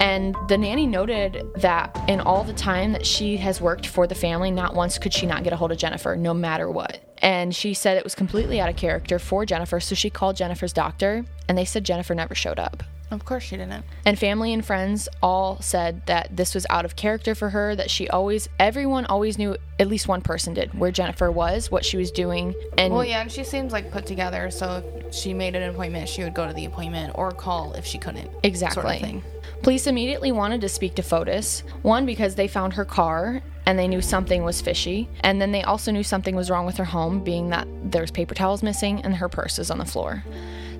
And 0.00 0.34
the 0.48 0.58
nanny 0.58 0.86
noted 0.86 1.46
that 1.56 1.96
in 2.08 2.20
all 2.20 2.42
the 2.44 2.54
time 2.54 2.92
that 2.92 3.04
she 3.04 3.36
has 3.36 3.60
worked 3.60 3.86
for 3.86 4.06
the 4.06 4.14
family, 4.14 4.50
not 4.50 4.74
once 4.74 4.98
could 4.98 5.12
she 5.12 5.26
not 5.26 5.44
get 5.44 5.52
a 5.52 5.56
hold 5.56 5.70
of 5.70 5.78
Jennifer, 5.78 6.16
no 6.16 6.32
matter 6.34 6.70
what. 6.70 7.00
And 7.18 7.54
she 7.54 7.74
said 7.74 7.96
it 7.96 8.04
was 8.04 8.14
completely 8.14 8.60
out 8.60 8.68
of 8.68 8.76
character 8.76 9.18
for 9.18 9.46
Jennifer, 9.46 9.78
so 9.78 9.94
she 9.94 10.10
called 10.10 10.34
Jennifer's 10.34 10.72
doctor, 10.72 11.24
and 11.48 11.56
they 11.56 11.64
said 11.64 11.84
Jennifer 11.84 12.14
never 12.14 12.34
showed 12.34 12.58
up. 12.58 12.82
Of 13.12 13.24
course 13.24 13.42
she 13.42 13.56
didn't. 13.56 13.84
And 14.04 14.18
family 14.18 14.52
and 14.52 14.64
friends 14.64 15.08
all 15.22 15.60
said 15.60 16.06
that 16.06 16.36
this 16.36 16.54
was 16.54 16.66
out 16.70 16.84
of 16.84 16.96
character 16.96 17.34
for 17.34 17.50
her, 17.50 17.76
that 17.76 17.90
she 17.90 18.08
always, 18.08 18.48
everyone 18.58 19.04
always 19.06 19.38
knew, 19.38 19.56
at 19.78 19.88
least 19.88 20.08
one 20.08 20.22
person 20.22 20.54
did, 20.54 20.72
where 20.78 20.90
Jennifer 20.90 21.30
was, 21.30 21.70
what 21.70 21.84
she 21.84 21.96
was 21.96 22.10
doing. 22.10 22.54
And 22.78 22.92
Well, 22.92 23.04
yeah, 23.04 23.20
and 23.20 23.30
she 23.30 23.44
seems 23.44 23.72
like 23.72 23.90
put 23.90 24.06
together. 24.06 24.50
So 24.50 24.82
if 24.96 25.14
she 25.14 25.34
made 25.34 25.54
an 25.54 25.68
appointment, 25.68 26.08
she 26.08 26.22
would 26.22 26.34
go 26.34 26.46
to 26.46 26.52
the 26.52 26.64
appointment 26.64 27.12
or 27.14 27.30
call 27.30 27.74
if 27.74 27.84
she 27.84 27.98
couldn't. 27.98 28.30
Exactly. 28.42 28.98
Sort 29.00 29.14
of. 29.14 29.62
Police 29.62 29.86
immediately 29.86 30.32
wanted 30.32 30.60
to 30.62 30.68
speak 30.68 30.96
to 30.96 31.02
Fotis. 31.02 31.62
One, 31.82 32.04
because 32.04 32.34
they 32.34 32.48
found 32.48 32.72
her 32.72 32.84
car 32.84 33.42
and 33.64 33.78
they 33.78 33.86
knew 33.86 34.00
something 34.02 34.42
was 34.42 34.60
fishy. 34.60 35.08
And 35.20 35.40
then 35.40 35.52
they 35.52 35.62
also 35.62 35.92
knew 35.92 36.02
something 36.02 36.34
was 36.34 36.50
wrong 36.50 36.66
with 36.66 36.78
her 36.78 36.84
home, 36.84 37.22
being 37.22 37.50
that 37.50 37.68
there's 37.84 38.10
paper 38.10 38.34
towels 38.34 38.62
missing 38.62 39.02
and 39.02 39.14
her 39.16 39.28
purse 39.28 39.58
is 39.58 39.70
on 39.70 39.78
the 39.78 39.84
floor. 39.84 40.24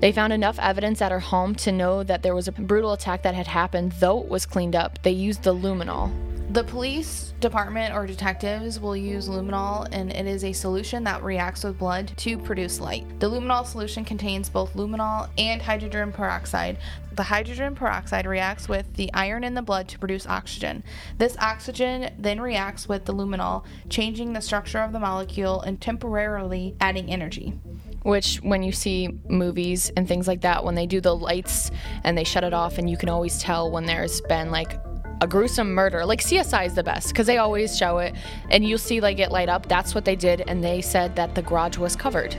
They 0.02 0.10
found 0.10 0.32
enough 0.32 0.58
evidence 0.58 1.00
at 1.00 1.12
her 1.12 1.20
home 1.20 1.54
to 1.54 1.70
know 1.70 2.02
that 2.02 2.24
there 2.24 2.34
was 2.34 2.48
a 2.48 2.52
brutal 2.52 2.92
attack 2.92 3.22
that 3.22 3.36
had 3.36 3.46
happened, 3.46 3.92
though 4.00 4.20
it 4.20 4.28
was 4.28 4.44
cleaned 4.44 4.74
up. 4.74 5.00
They 5.04 5.12
used 5.12 5.44
the 5.44 5.54
luminol. 5.54 6.10
The 6.50 6.64
police 6.64 7.32
department 7.38 7.94
or 7.94 8.04
detectives 8.04 8.80
will 8.80 8.96
use 8.96 9.28
luminol, 9.28 9.86
and 9.92 10.10
it 10.12 10.26
is 10.26 10.42
a 10.42 10.52
solution 10.52 11.04
that 11.04 11.22
reacts 11.22 11.62
with 11.62 11.78
blood 11.78 12.12
to 12.16 12.36
produce 12.36 12.80
light. 12.80 13.20
The 13.20 13.30
luminol 13.30 13.64
solution 13.64 14.04
contains 14.04 14.48
both 14.48 14.74
luminol 14.74 15.30
and 15.38 15.62
hydrogen 15.62 16.10
peroxide. 16.10 16.78
The 17.12 17.22
hydrogen 17.22 17.76
peroxide 17.76 18.26
reacts 18.26 18.68
with 18.68 18.92
the 18.94 19.08
iron 19.14 19.44
in 19.44 19.54
the 19.54 19.62
blood 19.62 19.86
to 19.90 20.00
produce 20.00 20.26
oxygen. 20.26 20.82
This 21.16 21.36
oxygen 21.38 22.12
then 22.18 22.40
reacts 22.40 22.88
with 22.88 23.04
the 23.04 23.14
luminol, 23.14 23.64
changing 23.88 24.32
the 24.32 24.40
structure 24.40 24.80
of 24.80 24.92
the 24.92 24.98
molecule 24.98 25.60
and 25.60 25.80
temporarily 25.80 26.74
adding 26.80 27.08
energy. 27.08 27.54
Which 28.02 28.36
when 28.36 28.62
you 28.62 28.72
see 28.72 29.08
movies 29.28 29.90
and 29.96 30.06
things 30.06 30.26
like 30.26 30.40
that 30.42 30.64
when 30.64 30.74
they 30.74 30.86
do 30.86 31.00
the 31.00 31.14
lights 31.14 31.70
and 32.04 32.16
they 32.16 32.24
shut 32.24 32.44
it 32.44 32.52
off 32.52 32.78
and 32.78 32.88
you 32.88 32.96
can 32.96 33.08
always 33.08 33.38
tell 33.38 33.70
when 33.70 33.86
there's 33.86 34.20
been 34.22 34.50
like 34.50 34.78
a 35.20 35.26
gruesome 35.26 35.72
murder. 35.72 36.04
Like 36.04 36.20
csi 36.20 36.66
is 36.66 36.74
the 36.74 36.82
best 36.82 37.08
because 37.08 37.26
they 37.26 37.38
always 37.38 37.76
show 37.76 37.98
it 37.98 38.14
and 38.50 38.64
you'll 38.64 38.78
see 38.78 39.00
like 39.00 39.18
it 39.18 39.30
light 39.30 39.48
up. 39.48 39.68
That's 39.68 39.94
what 39.94 40.04
they 40.04 40.16
did 40.16 40.42
and 40.48 40.62
they 40.62 40.80
said 40.80 41.14
that 41.16 41.34
the 41.34 41.42
garage 41.42 41.78
was 41.78 41.94
covered. 41.94 42.36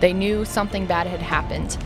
They 0.00 0.12
knew 0.12 0.44
something 0.44 0.86
bad 0.86 1.06
had 1.06 1.20
happened. 1.20 1.78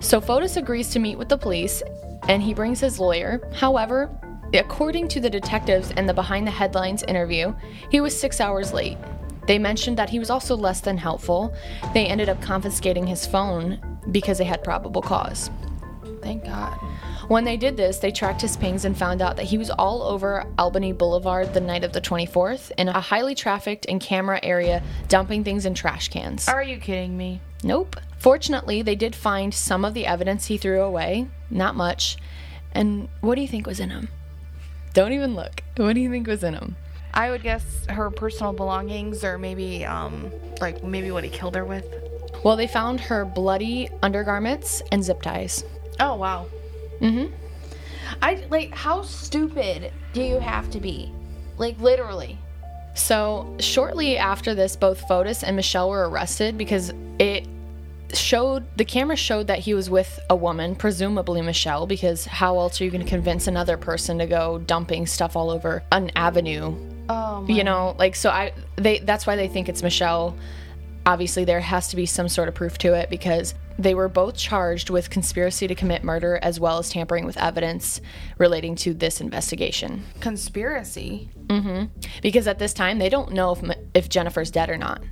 So 0.00 0.20
fotis 0.20 0.56
agrees 0.56 0.88
to 0.90 0.98
meet 0.98 1.18
with 1.18 1.28
the 1.28 1.36
police 1.36 1.82
and 2.28 2.42
he 2.42 2.54
brings 2.54 2.80
his 2.80 2.98
lawyer. 2.98 3.48
However 3.54 4.10
according 4.54 5.06
to 5.06 5.20
the 5.20 5.30
detectives 5.30 5.92
in 5.92 6.06
the 6.06 6.14
behind 6.14 6.44
the 6.44 6.50
headlines 6.50 7.04
interview 7.04 7.54
he 7.88 8.00
was 8.00 8.18
six 8.18 8.40
hours 8.40 8.72
late 8.72 8.98
they 9.46 9.58
mentioned 9.58 9.96
that 9.98 10.10
he 10.10 10.18
was 10.18 10.30
also 10.30 10.56
less 10.56 10.80
than 10.80 10.98
helpful. 10.98 11.54
They 11.94 12.06
ended 12.06 12.28
up 12.28 12.40
confiscating 12.42 13.06
his 13.06 13.26
phone 13.26 13.80
because 14.10 14.38
they 14.38 14.44
had 14.44 14.64
probable 14.64 15.02
cause. 15.02 15.50
Thank 16.22 16.44
God. 16.44 16.78
When 17.28 17.44
they 17.44 17.56
did 17.56 17.76
this, 17.76 17.98
they 17.98 18.10
tracked 18.10 18.40
his 18.40 18.56
pings 18.56 18.84
and 18.84 18.96
found 18.96 19.22
out 19.22 19.36
that 19.36 19.44
he 19.46 19.56
was 19.56 19.70
all 19.70 20.02
over 20.02 20.44
Albany 20.58 20.92
Boulevard 20.92 21.54
the 21.54 21.60
night 21.60 21.84
of 21.84 21.92
the 21.92 22.00
24th 22.00 22.72
in 22.76 22.88
a 22.88 23.00
highly 23.00 23.34
trafficked 23.34 23.86
and 23.88 24.00
camera 24.00 24.40
area, 24.42 24.82
dumping 25.08 25.44
things 25.44 25.64
in 25.64 25.74
trash 25.74 26.08
cans. 26.08 26.48
Are 26.48 26.62
you 26.62 26.78
kidding 26.78 27.16
me? 27.16 27.40
Nope. 27.62 27.96
Fortunately, 28.18 28.82
they 28.82 28.96
did 28.96 29.14
find 29.14 29.54
some 29.54 29.84
of 29.84 29.94
the 29.94 30.06
evidence 30.06 30.46
he 30.46 30.58
threw 30.58 30.82
away, 30.82 31.28
not 31.50 31.76
much. 31.76 32.16
And 32.72 33.08
what 33.20 33.36
do 33.36 33.42
you 33.42 33.48
think 33.48 33.66
was 33.66 33.80
in 33.80 33.90
them? 33.90 34.08
Don't 34.92 35.12
even 35.12 35.34
look. 35.34 35.62
What 35.76 35.94
do 35.94 36.00
you 36.00 36.10
think 36.10 36.26
was 36.26 36.42
in 36.42 36.54
them? 36.54 36.76
I 37.14 37.30
would 37.30 37.42
guess 37.42 37.86
her 37.88 38.10
personal 38.10 38.52
belongings, 38.52 39.24
or 39.24 39.38
maybe, 39.38 39.84
um, 39.84 40.30
like 40.60 40.82
maybe 40.84 41.10
what 41.10 41.24
he 41.24 41.30
killed 41.30 41.54
her 41.54 41.64
with. 41.64 41.86
Well, 42.44 42.56
they 42.56 42.66
found 42.66 43.00
her 43.00 43.24
bloody 43.24 43.88
undergarments 44.02 44.82
and 44.92 45.02
zip 45.04 45.22
ties. 45.22 45.64
Oh 45.98 46.16
wow. 46.16 46.46
Mm-hmm. 47.00 47.34
I 48.22 48.44
like 48.50 48.74
how 48.74 49.02
stupid 49.02 49.92
do 50.12 50.22
you 50.22 50.38
have 50.38 50.70
to 50.70 50.80
be? 50.80 51.12
Like 51.58 51.78
literally. 51.80 52.38
So, 52.94 53.56
shortly 53.60 54.18
after 54.18 54.54
this, 54.54 54.76
both 54.76 55.06
Fotis 55.08 55.42
and 55.42 55.56
Michelle 55.56 55.90
were 55.90 56.08
arrested 56.08 56.58
because 56.58 56.92
it 57.18 57.46
showed 58.12 58.66
the 58.76 58.84
camera 58.84 59.16
showed 59.16 59.46
that 59.46 59.60
he 59.60 59.74
was 59.74 59.88
with 59.88 60.18
a 60.28 60.36
woman, 60.36 60.74
presumably 60.74 61.40
Michelle, 61.42 61.86
because 61.86 62.24
how 62.24 62.58
else 62.58 62.80
are 62.80 62.84
you 62.84 62.90
going 62.90 63.04
to 63.04 63.08
convince 63.08 63.46
another 63.46 63.76
person 63.76 64.18
to 64.18 64.26
go 64.26 64.58
dumping 64.58 65.06
stuff 65.06 65.36
all 65.36 65.50
over 65.50 65.82
an 65.92 66.10
avenue? 66.16 66.74
Oh 67.10 67.44
You 67.48 67.64
know, 67.64 67.96
like 67.98 68.14
so 68.14 68.30
I 68.30 68.52
they 68.76 69.00
that's 69.00 69.26
why 69.26 69.34
they 69.34 69.48
think 69.48 69.68
it's 69.68 69.82
Michelle. 69.82 70.36
Obviously, 71.04 71.44
there 71.44 71.60
has 71.60 71.88
to 71.88 71.96
be 71.96 72.06
some 72.06 72.28
sort 72.28 72.48
of 72.48 72.54
proof 72.54 72.78
to 72.78 72.94
it 72.94 73.10
because 73.10 73.54
they 73.78 73.94
were 73.94 74.08
both 74.08 74.36
charged 74.36 74.90
with 74.90 75.10
conspiracy 75.10 75.66
to 75.66 75.74
commit 75.74 76.04
murder 76.04 76.38
as 76.42 76.60
well 76.60 76.78
as 76.78 76.90
tampering 76.90 77.24
with 77.24 77.36
evidence 77.38 78.00
relating 78.38 78.76
to 78.76 78.94
this 78.94 79.20
investigation. 79.20 80.04
conspiracy. 80.20 81.30
Mm-hmm. 81.46 81.86
Because 82.22 82.46
at 82.46 82.58
this 82.58 82.72
time, 82.74 82.98
they 82.98 83.08
don't 83.08 83.32
know 83.32 83.52
if 83.52 83.76
if 83.94 84.08
Jennifer's 84.08 84.50
dead 84.52 84.70
or 84.70 84.76
not. 84.76 85.02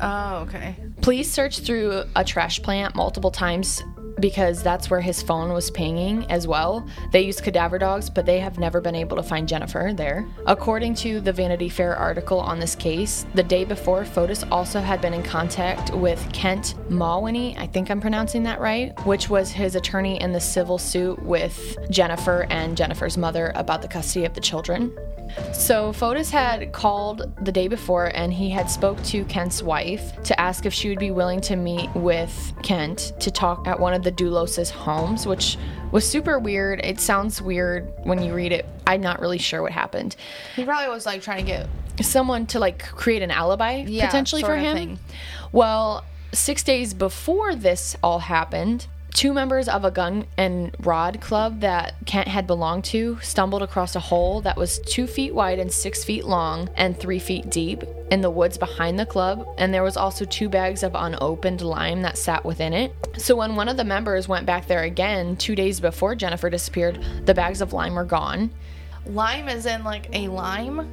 Oh, 0.00 0.36
okay. 0.48 0.76
Police 1.02 1.30
searched 1.30 1.66
through 1.66 2.04
a 2.16 2.24
trash 2.24 2.62
plant 2.62 2.94
multiple 2.94 3.30
times 3.30 3.82
because 4.22 4.62
that's 4.62 4.88
where 4.88 5.02
his 5.02 5.20
phone 5.20 5.52
was 5.52 5.70
pinging 5.70 6.24
as 6.30 6.48
well. 6.48 6.86
They 7.10 7.20
used 7.20 7.42
cadaver 7.42 7.78
dogs, 7.78 8.08
but 8.08 8.24
they 8.24 8.40
have 8.40 8.58
never 8.58 8.80
been 8.80 8.94
able 8.94 9.18
to 9.18 9.22
find 9.22 9.46
Jennifer 9.46 9.92
there. 9.94 10.26
According 10.46 10.94
to 10.96 11.20
the 11.20 11.32
Vanity 11.32 11.68
Fair 11.68 11.94
article 11.94 12.40
on 12.40 12.58
this 12.58 12.74
case, 12.74 13.26
the 13.34 13.42
day 13.42 13.64
before, 13.64 14.04
Fotis 14.04 14.44
also 14.50 14.80
had 14.80 15.02
been 15.02 15.12
in 15.12 15.22
contact 15.22 15.92
with 15.92 16.26
Kent 16.32 16.76
Mawhinney, 16.88 17.58
I 17.58 17.66
think 17.66 17.90
I'm 17.90 18.00
pronouncing 18.00 18.44
that 18.44 18.60
right, 18.60 18.98
which 19.04 19.28
was 19.28 19.50
his 19.50 19.74
attorney 19.74 20.20
in 20.20 20.32
the 20.32 20.40
civil 20.40 20.78
suit 20.78 21.22
with 21.22 21.76
Jennifer 21.90 22.46
and 22.48 22.76
Jennifer's 22.76 23.18
mother 23.18 23.52
about 23.56 23.82
the 23.82 23.88
custody 23.88 24.24
of 24.24 24.34
the 24.34 24.40
children. 24.40 24.96
So 25.52 25.92
Fotis 25.92 26.30
had 26.30 26.72
called 26.72 27.32
the 27.44 27.52
day 27.52 27.68
before 27.68 28.06
and 28.14 28.32
he 28.32 28.50
had 28.50 28.68
spoke 28.68 29.02
to 29.04 29.24
Kent's 29.26 29.62
wife 29.62 30.20
to 30.24 30.40
ask 30.40 30.66
if 30.66 30.74
she 30.74 30.88
would 30.88 30.98
be 30.98 31.10
willing 31.10 31.40
to 31.42 31.56
meet 31.56 31.94
with 31.94 32.52
Kent 32.62 33.12
to 33.20 33.30
talk 33.30 33.66
at 33.66 33.78
one 33.78 33.94
of 33.94 34.02
the 34.02 34.12
Dulos's 34.12 34.70
homes, 34.70 35.26
which 35.26 35.56
was 35.90 36.08
super 36.08 36.38
weird. 36.38 36.80
It 36.84 37.00
sounds 37.00 37.40
weird 37.40 37.92
when 38.04 38.22
you 38.22 38.34
read 38.34 38.52
it. 38.52 38.66
I'm 38.86 39.00
not 39.00 39.20
really 39.20 39.38
sure 39.38 39.62
what 39.62 39.72
happened. 39.72 40.16
He 40.56 40.64
probably 40.64 40.88
was 40.88 41.06
like 41.06 41.22
trying 41.22 41.44
to 41.44 41.50
get 41.52 41.68
Someone 42.00 42.46
to 42.46 42.58
like 42.58 42.82
create 42.82 43.22
an 43.22 43.30
alibi 43.30 43.84
Yeah, 43.86 44.06
potentially 44.06 44.42
for 44.42 44.56
him. 44.56 44.76
thing. 44.76 44.98
Well, 45.52 46.04
6 46.32 46.62
days 46.64 46.94
before 46.94 47.54
this 47.54 47.96
all 48.02 48.20
happened, 48.20 48.86
two 49.14 49.32
members 49.32 49.68
of 49.68 49.84
a 49.84 49.90
gun 49.90 50.24
and 50.36 50.74
rod 50.80 51.20
club 51.20 51.60
that 51.60 51.94
Kent 52.06 52.28
had 52.28 52.46
belonged 52.46 52.84
to 52.84 53.18
stumbled 53.20 53.62
across 53.62 53.94
a 53.94 54.00
hole 54.00 54.40
that 54.42 54.56
was 54.56 54.78
two 54.80 55.06
feet 55.06 55.34
wide 55.34 55.58
and 55.58 55.70
six 55.72 56.02
feet 56.02 56.24
long 56.24 56.68
and 56.76 56.98
three 56.98 57.18
feet 57.18 57.50
deep 57.50 57.84
in 58.10 58.20
the 58.20 58.30
woods 58.30 58.56
behind 58.58 58.98
the 58.98 59.06
club. 59.06 59.46
And 59.58 59.72
there 59.72 59.82
was 59.82 59.96
also 59.96 60.24
two 60.24 60.48
bags 60.48 60.82
of 60.82 60.94
unopened 60.94 61.60
lime 61.60 62.02
that 62.02 62.16
sat 62.18 62.44
within 62.44 62.72
it. 62.72 62.94
So 63.18 63.36
when 63.36 63.54
one 63.54 63.68
of 63.68 63.76
the 63.76 63.84
members 63.84 64.28
went 64.28 64.46
back 64.46 64.66
there 64.66 64.82
again 64.82 65.36
two 65.36 65.54
days 65.54 65.78
before 65.80 66.14
Jennifer 66.14 66.48
disappeared, 66.50 67.02
the 67.26 67.34
bags 67.34 67.60
of 67.60 67.72
lime 67.72 67.94
were 67.94 68.04
gone. 68.04 68.50
lime 69.06 69.48
is 69.48 69.66
in 69.66 69.84
like 69.84 70.08
a 70.14 70.28
lime, 70.28 70.88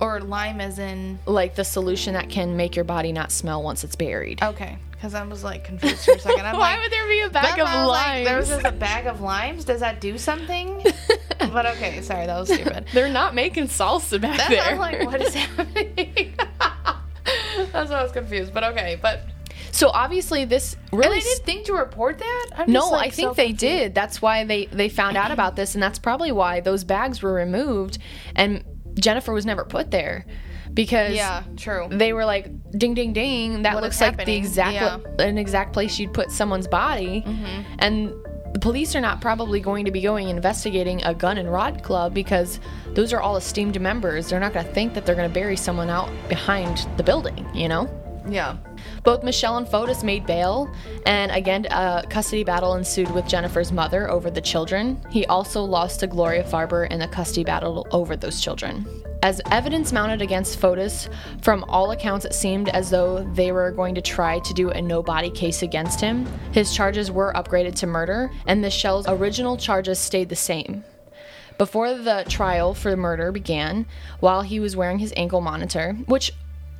or 0.00 0.20
lime 0.20 0.60
as 0.60 0.78
in 0.78 1.18
Like 1.26 1.54
the 1.54 1.64
solution 1.64 2.14
that 2.14 2.30
can 2.30 2.56
make 2.56 2.74
your 2.74 2.84
body 2.84 3.12
not 3.12 3.30
smell 3.30 3.62
once 3.62 3.84
it's 3.84 3.96
buried. 3.96 4.42
okay. 4.42 4.78
Because 5.00 5.14
I 5.14 5.24
was 5.24 5.42
like 5.42 5.64
confused 5.64 6.04
for 6.04 6.12
a 6.12 6.20
second. 6.20 6.44
I'm 6.44 6.54
Why 6.58 6.74
like, 6.74 6.82
would 6.82 6.92
there 6.92 7.08
be 7.08 7.20
a 7.20 7.30
bag 7.30 7.58
of 7.58 7.66
was 7.66 7.88
like, 7.88 8.06
limes? 8.06 8.26
there 8.26 8.36
was 8.36 8.48
just 8.50 8.66
a 8.66 8.72
bag 8.72 9.06
of 9.06 9.22
limes. 9.22 9.64
Does 9.64 9.80
that 9.80 9.98
do 9.98 10.18
something? 10.18 10.84
but 11.38 11.64
okay, 11.64 12.02
sorry, 12.02 12.26
that 12.26 12.38
was 12.38 12.52
stupid. 12.52 12.84
They're 12.92 13.08
not 13.08 13.34
making 13.34 13.68
salsa 13.68 14.20
back 14.20 14.36
That's 14.36 14.50
there. 14.50 14.62
I'm 14.62 14.76
like, 14.76 15.06
what 15.06 15.22
is 15.22 15.32
happening? 15.32 16.34
That's 17.72 17.90
why 17.90 17.96
I 17.96 18.02
was 18.02 18.12
confused. 18.12 18.52
But 18.52 18.62
okay, 18.64 18.98
but 19.00 19.22
so 19.70 19.88
obviously 19.88 20.44
this 20.44 20.74
and 20.74 21.00
really 21.00 21.20
they 21.20 21.24
didn't 21.24 21.46
think 21.46 21.66
to 21.66 21.72
report 21.72 22.18
that. 22.18 22.46
I'm 22.56 22.70
no, 22.70 22.80
just, 22.80 22.92
like, 22.92 23.06
I 23.06 23.10
think 23.10 23.36
they 23.36 23.52
did. 23.52 23.94
That's 23.94 24.20
why 24.20 24.44
they 24.44 24.66
they 24.66 24.90
found 24.90 25.16
out 25.16 25.30
about 25.30 25.56
this, 25.56 25.72
and 25.72 25.82
that's 25.82 25.98
probably 25.98 26.30
why 26.30 26.60
those 26.60 26.84
bags 26.84 27.22
were 27.22 27.32
removed, 27.32 27.96
and 28.36 28.62
Jennifer 28.98 29.32
was 29.32 29.46
never 29.46 29.64
put 29.64 29.90
there 29.90 30.26
because 30.74 31.14
Yeah, 31.14 31.42
true. 31.56 31.88
they 31.90 32.12
were 32.12 32.24
like 32.24 32.46
ding 32.78 32.94
ding 32.94 33.12
ding. 33.12 33.62
That 33.62 33.74
What 33.74 33.82
looks 33.82 34.00
like 34.00 34.24
the 34.24 34.34
exact 34.36 34.74
Yeah. 34.74 34.88
Mm-hmm. 34.98 35.20
an 35.20 35.38
exact 35.38 35.72
place 35.72 35.98
you'd 35.98 36.14
put 36.14 36.30
someone's 36.30 36.68
body, 36.68 37.24
and 37.78 38.12
the 38.52 38.58
police 38.60 38.96
are 38.96 39.00
not 39.00 39.20
probably 39.20 39.60
going 39.60 39.84
to 39.84 39.90
be 39.92 40.00
going 40.00 40.28
investigating 40.28 41.02
a 41.04 41.14
gun 41.14 41.38
and 41.38 41.50
rod 41.52 41.82
club 41.82 42.12
because 42.12 42.58
those 42.94 43.12
are 43.12 43.20
all 43.20 43.36
esteemed 43.36 43.80
members. 43.80 44.28
They're 44.28 44.40
not 44.40 44.52
going 44.52 44.66
to 44.66 44.72
think 44.72 44.94
that 44.94 45.06
they're 45.06 45.14
going 45.14 45.28
to 45.28 45.34
bury 45.34 45.56
someone 45.56 45.88
out 45.88 46.10
behind 46.28 46.86
the 46.96 47.04
building, 47.04 47.46
you 47.54 47.68
know. 47.68 47.88
Yeah. 48.28 48.56
Both 49.04 49.22
Michelle 49.22 49.56
and 49.56 49.66
Fotis 49.66 50.02
made 50.04 50.26
bail, 50.26 50.68
and 51.06 51.30
again, 51.32 51.66
a 51.70 52.04
custody 52.10 52.44
battle 52.44 52.74
ensued 52.74 53.10
with 53.12 53.26
Jennifer's 53.26 53.72
mother 53.72 54.10
over 54.10 54.30
the 54.30 54.40
children. 54.42 55.00
He 55.10 55.24
also 55.26 55.62
lost 55.62 56.00
to 56.00 56.06
Gloria 56.06 56.42
Farber 56.44 56.90
in 56.90 57.00
a 57.02 57.08
custody 57.08 57.44
battle 57.44 57.86
over 57.92 58.16
those 58.16 58.40
children. 58.40 58.84
As 59.22 59.42
evidence 59.50 59.92
mounted 59.92 60.22
against 60.22 60.58
Fotis, 60.58 61.10
from 61.42 61.64
all 61.64 61.90
accounts, 61.90 62.24
it 62.24 62.32
seemed 62.32 62.70
as 62.70 62.88
though 62.88 63.22
they 63.34 63.52
were 63.52 63.70
going 63.70 63.94
to 63.94 64.00
try 64.00 64.38
to 64.38 64.54
do 64.54 64.70
a 64.70 64.80
no 64.80 65.02
body 65.02 65.28
case 65.28 65.62
against 65.62 66.00
him. 66.00 66.26
His 66.52 66.74
charges 66.74 67.10
were 67.10 67.34
upgraded 67.34 67.74
to 67.76 67.86
murder, 67.86 68.30
and 68.46 68.62
Michelle's 68.62 69.06
original 69.06 69.58
charges 69.58 69.98
stayed 69.98 70.30
the 70.30 70.36
same. 70.36 70.84
Before 71.58 71.92
the 71.92 72.24
trial 72.30 72.72
for 72.72 72.90
the 72.90 72.96
murder 72.96 73.30
began, 73.30 73.84
while 74.20 74.40
he 74.40 74.58
was 74.58 74.74
wearing 74.74 75.00
his 75.00 75.12
ankle 75.14 75.42
monitor, 75.42 75.92
which 76.06 76.32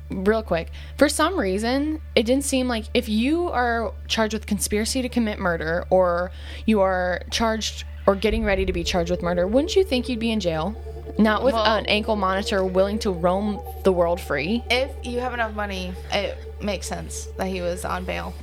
real 0.09 0.41
quick. 0.41 0.71
For 0.97 1.07
some 1.07 1.39
reason, 1.39 2.01
it 2.15 2.23
didn't 2.23 2.43
seem 2.43 2.67
like 2.67 2.85
if 2.93 3.07
you 3.07 3.49
are 3.49 3.93
charged 4.07 4.33
with 4.33 4.45
conspiracy 4.45 5.01
to 5.01 5.09
commit 5.09 5.39
murder 5.39 5.85
or 5.89 6.31
you 6.65 6.81
are 6.81 7.21
charged 7.29 7.85
or 8.07 8.15
getting 8.15 8.43
ready 8.43 8.65
to 8.65 8.73
be 8.73 8.83
charged 8.83 9.11
with 9.11 9.21
murder, 9.21 9.47
wouldn't 9.47 9.75
you 9.75 9.83
think 9.83 10.09
you'd 10.09 10.19
be 10.19 10.31
in 10.31 10.39
jail? 10.39 10.75
Not 11.17 11.43
with 11.43 11.53
Well- 11.53 11.65
an 11.75 11.85
ankle 11.87 12.15
monitor 12.15 12.63
willing 12.65 12.99
to 12.99 13.11
roam 13.11 13.59
the 13.83 13.91
world 13.91 14.19
free. 14.19 14.63
If 14.69 14.91
you 15.03 15.19
have 15.19 15.33
enough 15.33 15.53
money, 15.53 15.93
it 16.11 16.37
makes 16.61 16.87
sense 16.87 17.27
that 17.37 17.47
he 17.47 17.61
was 17.61 17.83
on 17.85 18.05
bail. 18.05 18.33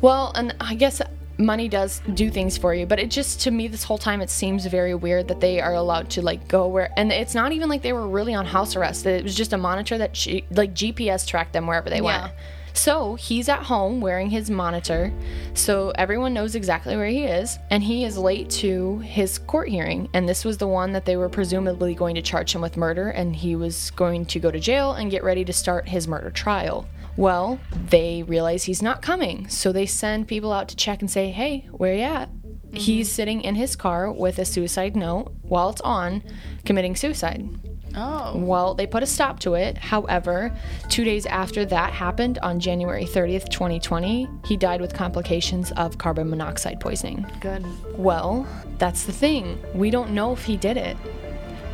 Well, 0.00 0.32
and 0.34 0.54
I 0.60 0.74
guess 0.74 1.00
money 1.38 1.68
does 1.68 2.00
do 2.14 2.30
things 2.30 2.56
for 2.56 2.74
you, 2.74 2.86
but 2.86 2.98
it 2.98 3.10
just 3.10 3.42
to 3.42 3.50
me 3.50 3.68
this 3.68 3.84
whole 3.84 3.98
time 3.98 4.22
it 4.22 4.30
seems 4.30 4.64
very 4.66 4.94
weird 4.94 5.28
that 5.28 5.40
they 5.40 5.60
are 5.60 5.74
allowed 5.74 6.08
to 6.10 6.22
like 6.22 6.48
go 6.48 6.66
where 6.66 6.90
and 6.96 7.12
it's 7.12 7.34
not 7.34 7.52
even 7.52 7.68
like 7.68 7.82
they 7.82 7.92
were 7.92 8.08
really 8.08 8.34
on 8.34 8.46
house 8.46 8.74
arrest. 8.74 9.04
It 9.04 9.22
was 9.22 9.34
just 9.34 9.52
a 9.52 9.58
monitor 9.58 9.98
that 9.98 10.14
G, 10.14 10.44
like 10.50 10.72
GPS 10.72 11.26
tracked 11.26 11.52
them 11.52 11.66
wherever 11.66 11.90
they 11.90 11.96
Yeah. 11.96 12.02
went. 12.22 12.32
So 12.76 13.14
he's 13.14 13.48
at 13.48 13.62
home 13.62 14.02
wearing 14.02 14.28
his 14.28 14.50
monitor, 14.50 15.10
so 15.54 15.92
everyone 15.96 16.34
knows 16.34 16.54
exactly 16.54 16.94
where 16.94 17.06
he 17.08 17.24
is, 17.24 17.58
and 17.70 17.82
he 17.82 18.04
is 18.04 18.18
late 18.18 18.50
to 18.50 18.98
his 18.98 19.38
court 19.38 19.70
hearing. 19.70 20.10
And 20.12 20.28
this 20.28 20.44
was 20.44 20.58
the 20.58 20.68
one 20.68 20.92
that 20.92 21.06
they 21.06 21.16
were 21.16 21.30
presumably 21.30 21.94
going 21.94 22.14
to 22.16 22.22
charge 22.22 22.54
him 22.54 22.60
with 22.60 22.76
murder, 22.76 23.08
and 23.08 23.34
he 23.34 23.56
was 23.56 23.90
going 23.92 24.26
to 24.26 24.38
go 24.38 24.50
to 24.50 24.60
jail 24.60 24.92
and 24.92 25.10
get 25.10 25.24
ready 25.24 25.42
to 25.46 25.54
start 25.54 25.88
his 25.88 26.06
murder 26.06 26.30
trial. 26.30 26.86
Well, 27.16 27.58
they 27.88 28.22
realize 28.22 28.64
he's 28.64 28.82
not 28.82 29.00
coming, 29.00 29.48
so 29.48 29.72
they 29.72 29.86
send 29.86 30.28
people 30.28 30.52
out 30.52 30.68
to 30.68 30.76
check 30.76 31.00
and 31.00 31.10
say, 31.10 31.30
"Hey, 31.30 31.66
where 31.70 31.94
you 31.94 32.02
at?" 32.02 32.28
Mm-hmm. 32.30 32.76
He's 32.76 33.10
sitting 33.10 33.40
in 33.40 33.54
his 33.54 33.74
car 33.74 34.12
with 34.12 34.38
a 34.38 34.44
suicide 34.44 34.94
note 34.94 35.32
while 35.40 35.70
it's 35.70 35.80
on, 35.80 36.22
committing 36.66 36.94
suicide. 36.94 37.48
Oh. 37.96 38.36
Well, 38.36 38.74
they 38.74 38.86
put 38.86 39.02
a 39.02 39.06
stop 39.06 39.40
to 39.40 39.54
it. 39.54 39.78
However, 39.78 40.52
two 40.88 41.04
days 41.04 41.26
after 41.26 41.64
that 41.64 41.92
happened, 41.92 42.38
on 42.42 42.60
January 42.60 43.04
30th, 43.04 43.48
2020, 43.48 44.28
he 44.44 44.56
died 44.56 44.80
with 44.80 44.92
complications 44.92 45.72
of 45.72 45.98
carbon 45.98 46.28
monoxide 46.28 46.80
poisoning. 46.80 47.26
Good. 47.40 47.64
Well, 47.96 48.46
that's 48.78 49.04
the 49.04 49.12
thing. 49.12 49.58
We 49.74 49.90
don't 49.90 50.10
know 50.10 50.32
if 50.32 50.44
he 50.44 50.56
did 50.56 50.76
it. 50.76 50.96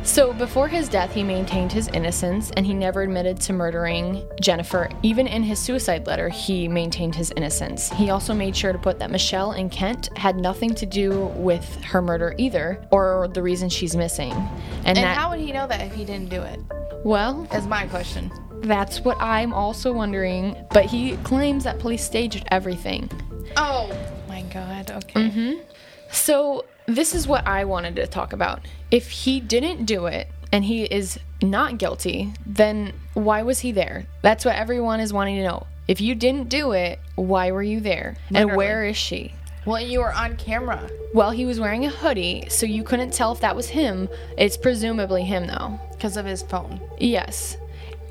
So, 0.05 0.33
before 0.33 0.67
his 0.67 0.89
death, 0.89 1.13
he 1.13 1.23
maintained 1.23 1.71
his 1.71 1.87
innocence 1.87 2.51
and 2.57 2.65
he 2.65 2.73
never 2.73 3.03
admitted 3.03 3.39
to 3.41 3.53
murdering 3.53 4.21
Jennifer. 4.41 4.89
Even 5.01 5.27
in 5.27 5.43
his 5.43 5.59
suicide 5.59 6.05
letter, 6.07 6.27
he 6.27 6.67
maintained 6.67 7.15
his 7.15 7.31
innocence. 7.37 7.89
He 7.91 8.09
also 8.09 8.33
made 8.33 8.55
sure 8.55 8.73
to 8.73 8.77
put 8.77 8.99
that 8.99 9.09
Michelle 9.11 9.51
and 9.51 9.71
Kent 9.71 10.15
had 10.17 10.35
nothing 10.35 10.75
to 10.75 10.85
do 10.85 11.27
with 11.35 11.81
her 11.83 12.01
murder 12.01 12.35
either, 12.37 12.85
or 12.91 13.29
the 13.33 13.41
reason 13.41 13.69
she's 13.69 13.95
missing. 13.95 14.33
And, 14.83 14.85
And 14.85 14.97
that, 14.97 15.17
how 15.17 15.29
would 15.29 15.39
he 15.39 15.53
know 15.53 15.67
that 15.67 15.79
if 15.81 15.93
he 15.93 16.03
didn't 16.03 16.29
do 16.29 16.41
it? 16.41 16.59
well, 17.05 17.47
Is 17.53 17.65
my 17.65 17.85
question. 17.87 18.29
that's 18.61 18.99
what 19.01 19.17
I'm 19.21 19.53
also 19.53 19.93
wondering. 19.93 20.55
But 20.71 20.85
he 20.85 21.15
claims 21.17 21.63
that 21.63 21.79
police 21.79 22.03
staged 22.03 22.45
everything. 22.51 23.09
Oh 23.55 23.89
my 24.27 24.41
god. 24.43 24.91
Okay. 24.91 25.29
Mm-hmm. 25.29 25.61
So, 26.11 26.65
this 26.87 27.15
is 27.15 27.27
what 27.27 27.45
I 27.47 27.65
wanted 27.65 27.95
to 27.97 28.07
talk 28.07 28.33
about. 28.33 28.61
If 28.91 29.09
he 29.09 29.39
didn't 29.39 29.85
do 29.85 30.05
it 30.05 30.27
and 30.51 30.63
he 30.65 30.83
is 30.83 31.19
not 31.41 31.77
guilty, 31.77 32.33
then 32.45 32.93
why 33.13 33.43
was 33.43 33.59
he 33.59 33.71
there? 33.71 34.05
That's 34.21 34.45
what 34.45 34.55
everyone 34.55 34.99
is 34.99 35.13
wanting 35.13 35.37
to 35.37 35.43
know. 35.43 35.67
If 35.87 35.99
you 35.99 36.15
didn't 36.15 36.49
do 36.49 36.71
it, 36.71 36.99
why 37.15 37.51
were 37.51 37.63
you 37.63 37.79
there? 37.79 38.15
And 38.33 38.55
where 38.55 38.85
is 38.85 38.97
she? 38.97 39.33
Well, 39.65 39.79
you 39.79 39.99
were 39.99 40.13
on 40.13 40.35
camera. 40.37 40.89
Well, 41.13 41.31
he 41.31 41.45
was 41.45 41.59
wearing 41.59 41.85
a 41.85 41.89
hoodie, 41.89 42.45
so 42.49 42.65
you 42.65 42.83
couldn't 42.83 43.13
tell 43.13 43.31
if 43.31 43.39
that 43.41 43.55
was 43.55 43.69
him. 43.69 44.09
It's 44.37 44.57
presumably 44.57 45.23
him, 45.23 45.47
though. 45.47 45.79
because 45.91 46.17
of 46.17 46.25
his 46.25 46.41
phone. 46.41 46.81
Yes. 46.99 47.55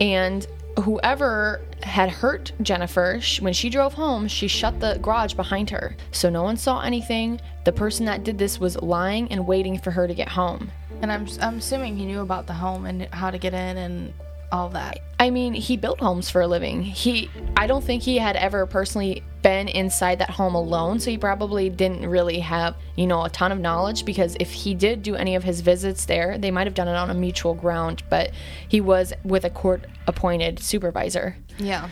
And 0.01 0.47
whoever 0.83 1.61
had 1.83 2.11
hurt 2.11 2.53
Jennifer, 2.61 3.21
when 3.41 3.53
she 3.53 3.71
drove 3.71 3.95
home, 3.95 4.29
she 4.29 4.49
shut 4.49 4.79
the 4.81 4.99
garage 5.01 5.35
behind 5.35 5.71
her. 5.71 5.97
So 6.11 6.29
no 6.29 6.43
one 6.43 6.57
saw 6.57 6.81
anything. 6.81 7.41
The 7.65 7.73
person 7.73 8.07
that 8.07 8.25
did 8.25 8.39
this 8.39 8.61
was 8.61 8.81
lying 8.81 9.31
and 9.33 9.47
waiting 9.47 9.79
for 9.79 9.91
her 9.91 10.07
to 10.07 10.15
get 10.15 10.29
home. 10.29 10.71
And 11.01 11.11
I'm 11.11 11.27
I'm 11.41 11.59
assuming 11.59 11.97
he 11.97 12.07
knew 12.07 12.21
about 12.21 12.47
the 12.47 12.53
home 12.53 12.87
and 12.87 13.03
how 13.13 13.31
to 13.31 13.39
get 13.39 13.55
in 13.55 13.77
and 13.77 14.13
all 14.53 14.69
that. 14.71 14.99
I 15.19 15.31
mean, 15.31 15.55
he 15.55 15.77
built 15.77 16.01
homes 16.01 16.31
for 16.31 16.43
a 16.43 16.47
living. 16.47 16.83
He 16.83 17.31
I 17.57 17.67
don't 17.67 17.83
think 17.83 18.03
he 18.03 18.19
had 18.19 18.37
ever 18.37 18.67
personally 18.67 19.23
been 19.43 19.69
inside 19.69 20.19
that 20.21 20.31
home 20.31 20.55
alone, 20.55 21.01
so 21.01 21.11
he 21.11 21.19
probably 21.19 21.69
didn't 21.69 22.09
really 22.09 22.41
have, 22.41 22.77
you 22.97 23.07
know, 23.07 23.25
a 23.25 23.31
ton 23.31 23.53
of 23.53 23.59
knowledge 23.59 24.05
because 24.05 24.37
if 24.41 24.53
he 24.53 24.75
did 24.75 25.03
do 25.03 25.17
any 25.17 25.35
of 25.35 25.45
his 25.45 25.61
visits 25.61 26.05
there, 26.05 26.39
they 26.39 26.51
might 26.51 26.67
have 26.67 26.75
done 26.75 26.89
it 26.89 26.95
on 26.95 27.11
a 27.11 27.15
mutual 27.15 27.55
ground, 27.55 28.03
but 28.09 28.31
he 28.69 28.81
was 28.81 29.13
with 29.25 29.45
a 29.45 29.51
court 29.51 29.85
appointed 30.07 30.61
supervisor. 30.61 31.37
Yeah. 31.59 31.89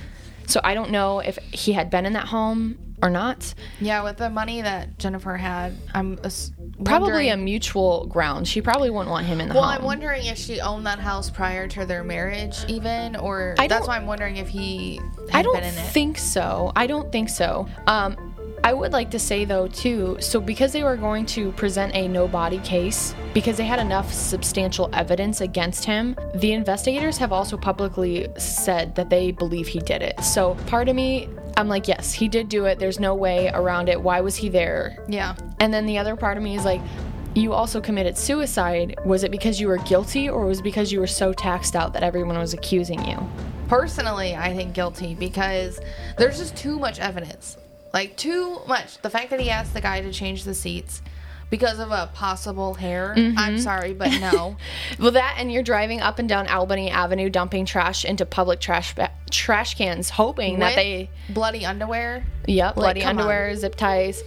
So 0.46 0.60
I 0.64 0.74
don't 0.74 0.90
know 0.90 1.20
if 1.20 1.38
he 1.52 1.72
had 1.72 1.90
been 1.90 2.06
in 2.06 2.12
that 2.14 2.28
home 2.28 2.89
or 3.02 3.10
not. 3.10 3.54
Yeah, 3.80 4.02
with 4.02 4.18
the 4.18 4.30
money 4.30 4.62
that 4.62 4.98
Jennifer 4.98 5.36
had, 5.36 5.74
I'm 5.94 6.18
Probably 6.84 7.28
a 7.28 7.36
mutual 7.36 8.06
ground. 8.06 8.48
She 8.48 8.62
probably 8.62 8.90
wouldn't 8.90 9.10
want 9.10 9.26
him 9.26 9.40
in 9.40 9.48
the 9.48 9.54
house. 9.54 9.60
Well, 9.60 9.70
home. 9.70 9.78
I'm 9.80 9.84
wondering 9.84 10.26
if 10.26 10.38
she 10.38 10.60
owned 10.60 10.86
that 10.86 10.98
house 10.98 11.28
prior 11.30 11.68
to 11.68 11.84
their 11.84 12.02
marriage, 12.02 12.56
even, 12.68 13.16
or 13.16 13.54
I 13.58 13.68
that's 13.68 13.86
why 13.86 13.96
I'm 13.96 14.06
wondering 14.06 14.38
if 14.38 14.48
he 14.48 14.98
had 15.30 15.40
I 15.40 15.42
don't 15.42 15.54
been 15.54 15.64
in 15.64 15.74
it. 15.74 15.92
think 15.92 16.16
so. 16.16 16.72
I 16.76 16.86
don't 16.86 17.10
think 17.12 17.28
so. 17.28 17.68
Um, 17.86 18.16
I 18.62 18.74
would 18.74 18.92
like 18.92 19.10
to 19.12 19.18
say 19.18 19.44
though 19.44 19.68
too. 19.68 20.16
So 20.20 20.40
because 20.40 20.72
they 20.72 20.82
were 20.82 20.96
going 20.96 21.24
to 21.26 21.52
present 21.52 21.94
a 21.94 22.06
no 22.08 22.28
body 22.28 22.58
case, 22.58 23.14
because 23.32 23.56
they 23.56 23.64
had 23.64 23.78
enough 23.78 24.12
substantial 24.12 24.90
evidence 24.92 25.40
against 25.40 25.84
him, 25.84 26.14
the 26.34 26.52
investigators 26.52 27.16
have 27.18 27.32
also 27.32 27.56
publicly 27.56 28.28
said 28.36 28.94
that 28.96 29.08
they 29.08 29.32
believe 29.32 29.66
he 29.66 29.80
did 29.80 30.02
it. 30.02 30.20
So 30.22 30.54
part 30.66 30.88
of 30.88 30.96
me, 30.96 31.28
I'm 31.60 31.68
like, 31.68 31.86
yes, 31.86 32.12
he 32.12 32.26
did 32.26 32.48
do 32.48 32.64
it. 32.64 32.78
There's 32.78 32.98
no 32.98 33.14
way 33.14 33.50
around 33.52 33.90
it. 33.90 34.00
Why 34.00 34.22
was 34.22 34.34
he 34.34 34.48
there? 34.48 35.04
yeah. 35.08 35.36
And 35.60 35.72
then 35.74 35.84
the 35.84 35.98
other 35.98 36.16
part 36.16 36.38
of 36.38 36.42
me 36.42 36.56
is 36.56 36.64
like, 36.64 36.80
you 37.34 37.52
also 37.52 37.80
committed 37.82 38.16
suicide. 38.16 38.98
Was 39.04 39.24
it 39.24 39.30
because 39.30 39.60
you 39.60 39.68
were 39.68 39.76
guilty 39.76 40.28
or 40.28 40.46
was 40.46 40.60
it 40.60 40.62
because 40.62 40.90
you 40.90 40.98
were 41.00 41.06
so 41.06 41.32
taxed 41.34 41.76
out 41.76 41.92
that 41.92 42.02
everyone 42.02 42.38
was 42.38 42.54
accusing 42.54 43.04
you? 43.06 43.18
Personally, 43.68 44.34
I 44.34 44.54
think 44.54 44.72
guilty 44.72 45.14
because 45.14 45.78
there's 46.16 46.38
just 46.38 46.56
too 46.56 46.78
much 46.78 46.98
evidence. 46.98 47.58
Like, 47.92 48.16
too 48.16 48.60
much. 48.66 48.98
The 49.02 49.10
fact 49.10 49.30
that 49.30 49.38
he 49.38 49.50
asked 49.50 49.74
the 49.74 49.80
guy 49.80 50.00
to 50.00 50.12
change 50.12 50.44
the 50.44 50.54
seats 50.54 51.02
because 51.50 51.78
of 51.80 51.90
a 51.90 52.08
possible 52.14 52.74
hair. 52.74 53.14
Mm-hmm. 53.16 53.38
I'm 53.38 53.58
sorry, 53.58 53.92
but 53.92 54.10
no. 54.20 54.56
Well, 54.98 55.12
that 55.12 55.36
and 55.38 55.52
you're 55.52 55.62
driving 55.62 56.00
up 56.00 56.18
and 56.18 56.28
down 56.28 56.46
Albany 56.48 56.90
Avenue, 56.90 57.28
dumping 57.30 57.64
trash 57.66 58.04
into 58.04 58.24
public 58.26 58.60
trash 58.60 58.94
ba- 58.94 59.10
trash 59.30 59.74
cans, 59.74 60.10
hoping 60.10 60.58
that 60.60 60.74
they, 60.76 61.10
bloody 61.28 61.64
underwear. 61.66 62.24
yep, 62.46 62.74
bloody 62.74 63.00
come 63.00 63.10
on. 63.10 63.16
underwear, 63.18 63.54
zip 63.56 63.74
ties. 63.74 64.22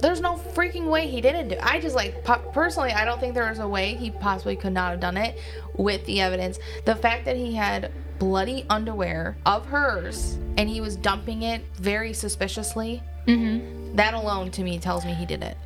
There's 0.00 0.20
no 0.20 0.36
freaking 0.36 0.88
way 0.90 1.08
he 1.08 1.20
didn't 1.20 1.48
do 1.48 1.54
it. 1.56 1.60
I 1.62 1.80
just 1.80 1.96
like 1.96 2.22
po- 2.24 2.38
personally, 2.52 2.92
I 2.92 3.04
don't 3.04 3.18
think 3.18 3.34
there 3.34 3.48
was 3.48 3.58
a 3.58 3.66
way 3.68 3.94
he 3.94 4.10
possibly 4.10 4.54
could 4.56 4.72
not 4.72 4.92
have 4.92 5.00
done 5.00 5.16
it 5.16 5.38
with 5.76 6.04
the 6.06 6.20
evidence. 6.20 6.58
The 6.84 6.94
fact 6.94 7.24
that 7.24 7.36
he 7.36 7.54
had 7.54 7.90
bloody 8.18 8.64
underwear 8.68 9.36
of 9.46 9.66
hers 9.66 10.38
and 10.56 10.68
he 10.68 10.80
was 10.80 10.96
dumping 10.96 11.42
it 11.42 11.62
very 11.74 12.12
suspiciously. 12.12 13.02
Mm-hmm. 13.26 13.96
That 13.96 14.14
alone 14.14 14.50
to 14.52 14.62
me 14.62 14.78
tells 14.78 15.04
me 15.04 15.14
he 15.14 15.26
did 15.26 15.42
it. 15.42 15.56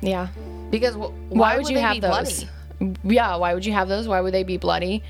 Yeah. 0.00 0.28
Because 0.70 0.94
wh- 0.94 1.10
Why, 1.30 1.54
why, 1.54 1.56
would 1.58 1.68
you 1.68 1.76
they 1.76 1.80
have 1.80 1.94
be 1.94 2.00
those? 2.00 2.44
bloody? 2.80 2.96
Yeah. 3.04 3.36
Why 3.36 3.54
would 3.54 3.64
you 3.66 3.72
have 3.72 3.88
those? 3.88 4.06
Why 4.06 4.20
would 4.20 4.34
they 4.34 4.44
be 4.44 4.56
bloody? 4.56 5.02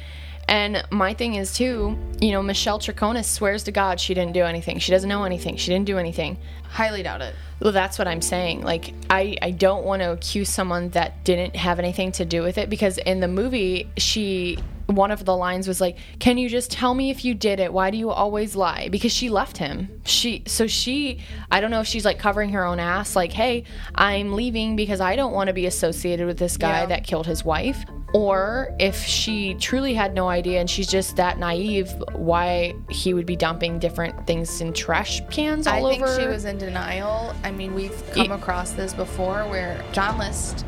And 0.49 0.83
my 0.91 1.13
thing 1.13 1.35
is 1.35 1.53
too, 1.53 1.99
you 2.21 2.33
know, 2.33 2.43
Michelle 2.43 2.79
Troconis 2.79 3.27
swears 3.27 3.65
to 3.65 3.73
God 3.73 4.01
she 4.01 4.15
didn't 4.15 4.33
do 4.33 4.45
anything. 4.45 4.79
She 4.79 4.91
doesn't 4.93 5.09
know 5.09 5.25
anything. 5.25 5.57
She 5.57 5.71
didn't 5.71 5.85
do 5.85 5.99
anything. 5.99 6.39
Highly 6.71 7.03
doubt 7.03 7.21
it. 7.21 7.35
Well, 7.61 7.73
that's 7.73 7.99
what 7.99 8.09
I'm 8.09 8.23
saying. 8.23 8.63
Like, 8.63 8.95
I, 9.11 9.37
I 9.43 9.51
don't 9.51 9.85
want 9.85 10.01
to 10.01 10.13
accuse 10.13 10.49
someone 10.49 10.89
that 10.91 11.23
didn't 11.25 11.55
have 11.57 11.79
anything 11.79 12.13
to 12.13 12.25
do 12.25 12.43
with 12.43 12.57
it 12.57 12.71
because 12.71 12.97
in 12.99 13.21
the 13.21 13.29
movie, 13.29 13.91
she, 13.99 14.59
one 14.89 15.11
of 15.11 15.25
the 15.25 15.37
lines 15.37 15.69
was 15.69 15.81
like, 15.81 15.97
Can 16.19 16.39
you 16.39 16.49
just 16.49 16.71
tell 16.71 16.95
me 16.95 17.11
if 17.11 17.25
you 17.25 17.35
did 17.35 17.61
it? 17.61 17.73
Why 17.73 17.91
do 17.91 17.99
you 17.99 18.11
always 18.11 18.57
lie? 18.57 18.89
Because 18.91 19.13
she 19.13 19.29
left 19.29 19.59
him. 19.59 20.01
She, 20.05 20.43
so 20.47 20.67
she, 20.67 21.21
I 21.51 21.61
don't 21.61 21.71
know 21.71 21.81
if 21.81 21.87
she's 21.87 22.05
like 22.07 22.19
covering 22.19 22.51
her 22.51 22.65
own 22.65 22.81
ass, 22.81 23.15
like, 23.15 23.33
Hey, 23.33 23.65
I'm 23.95 24.33
leaving 24.33 24.77
because 24.77 25.01
I 25.01 25.15
don't 25.17 25.33
want 25.33 25.49
to 25.49 25.53
be 25.53 25.67
associated 25.67 26.27
with 26.27 26.39
this 26.39 26.57
guy 26.57 26.81
Yeah. 26.81 26.87
that 26.87 27.05
killed 27.07 27.27
his 27.27 27.45
wife. 27.45 27.85
or 28.15 28.75
if 28.79 28.97
she 29.05 29.53
truly 29.57 29.93
had 29.93 30.15
no 30.15 30.29
idea 30.31 30.59
and 30.61 30.71
she's 30.71 30.87
just 30.87 31.17
that 31.17 31.39
naive, 31.39 31.93
why 32.15 32.75
he 32.89 33.13
would 33.13 33.27
be 33.27 33.37
dumping 33.37 33.79
different 33.79 34.27
things 34.27 34.63
in 34.63 34.73
trash 34.73 35.21
cans 35.29 35.67
all 35.67 35.85
over? 35.85 36.07
I 36.07 36.09
think 36.09 36.21
she 36.23 36.27
was 36.27 36.47
in 36.47 36.57
denial. 36.57 37.35
I 37.45 37.51
mean, 37.51 37.75
we've 37.75 38.03
come 38.15 38.25
Ye- 38.29 38.31
across 38.33 38.71
this 38.71 38.95
before 38.95 39.41
where 39.51 39.85
John 39.93 40.17
List, 40.19 40.65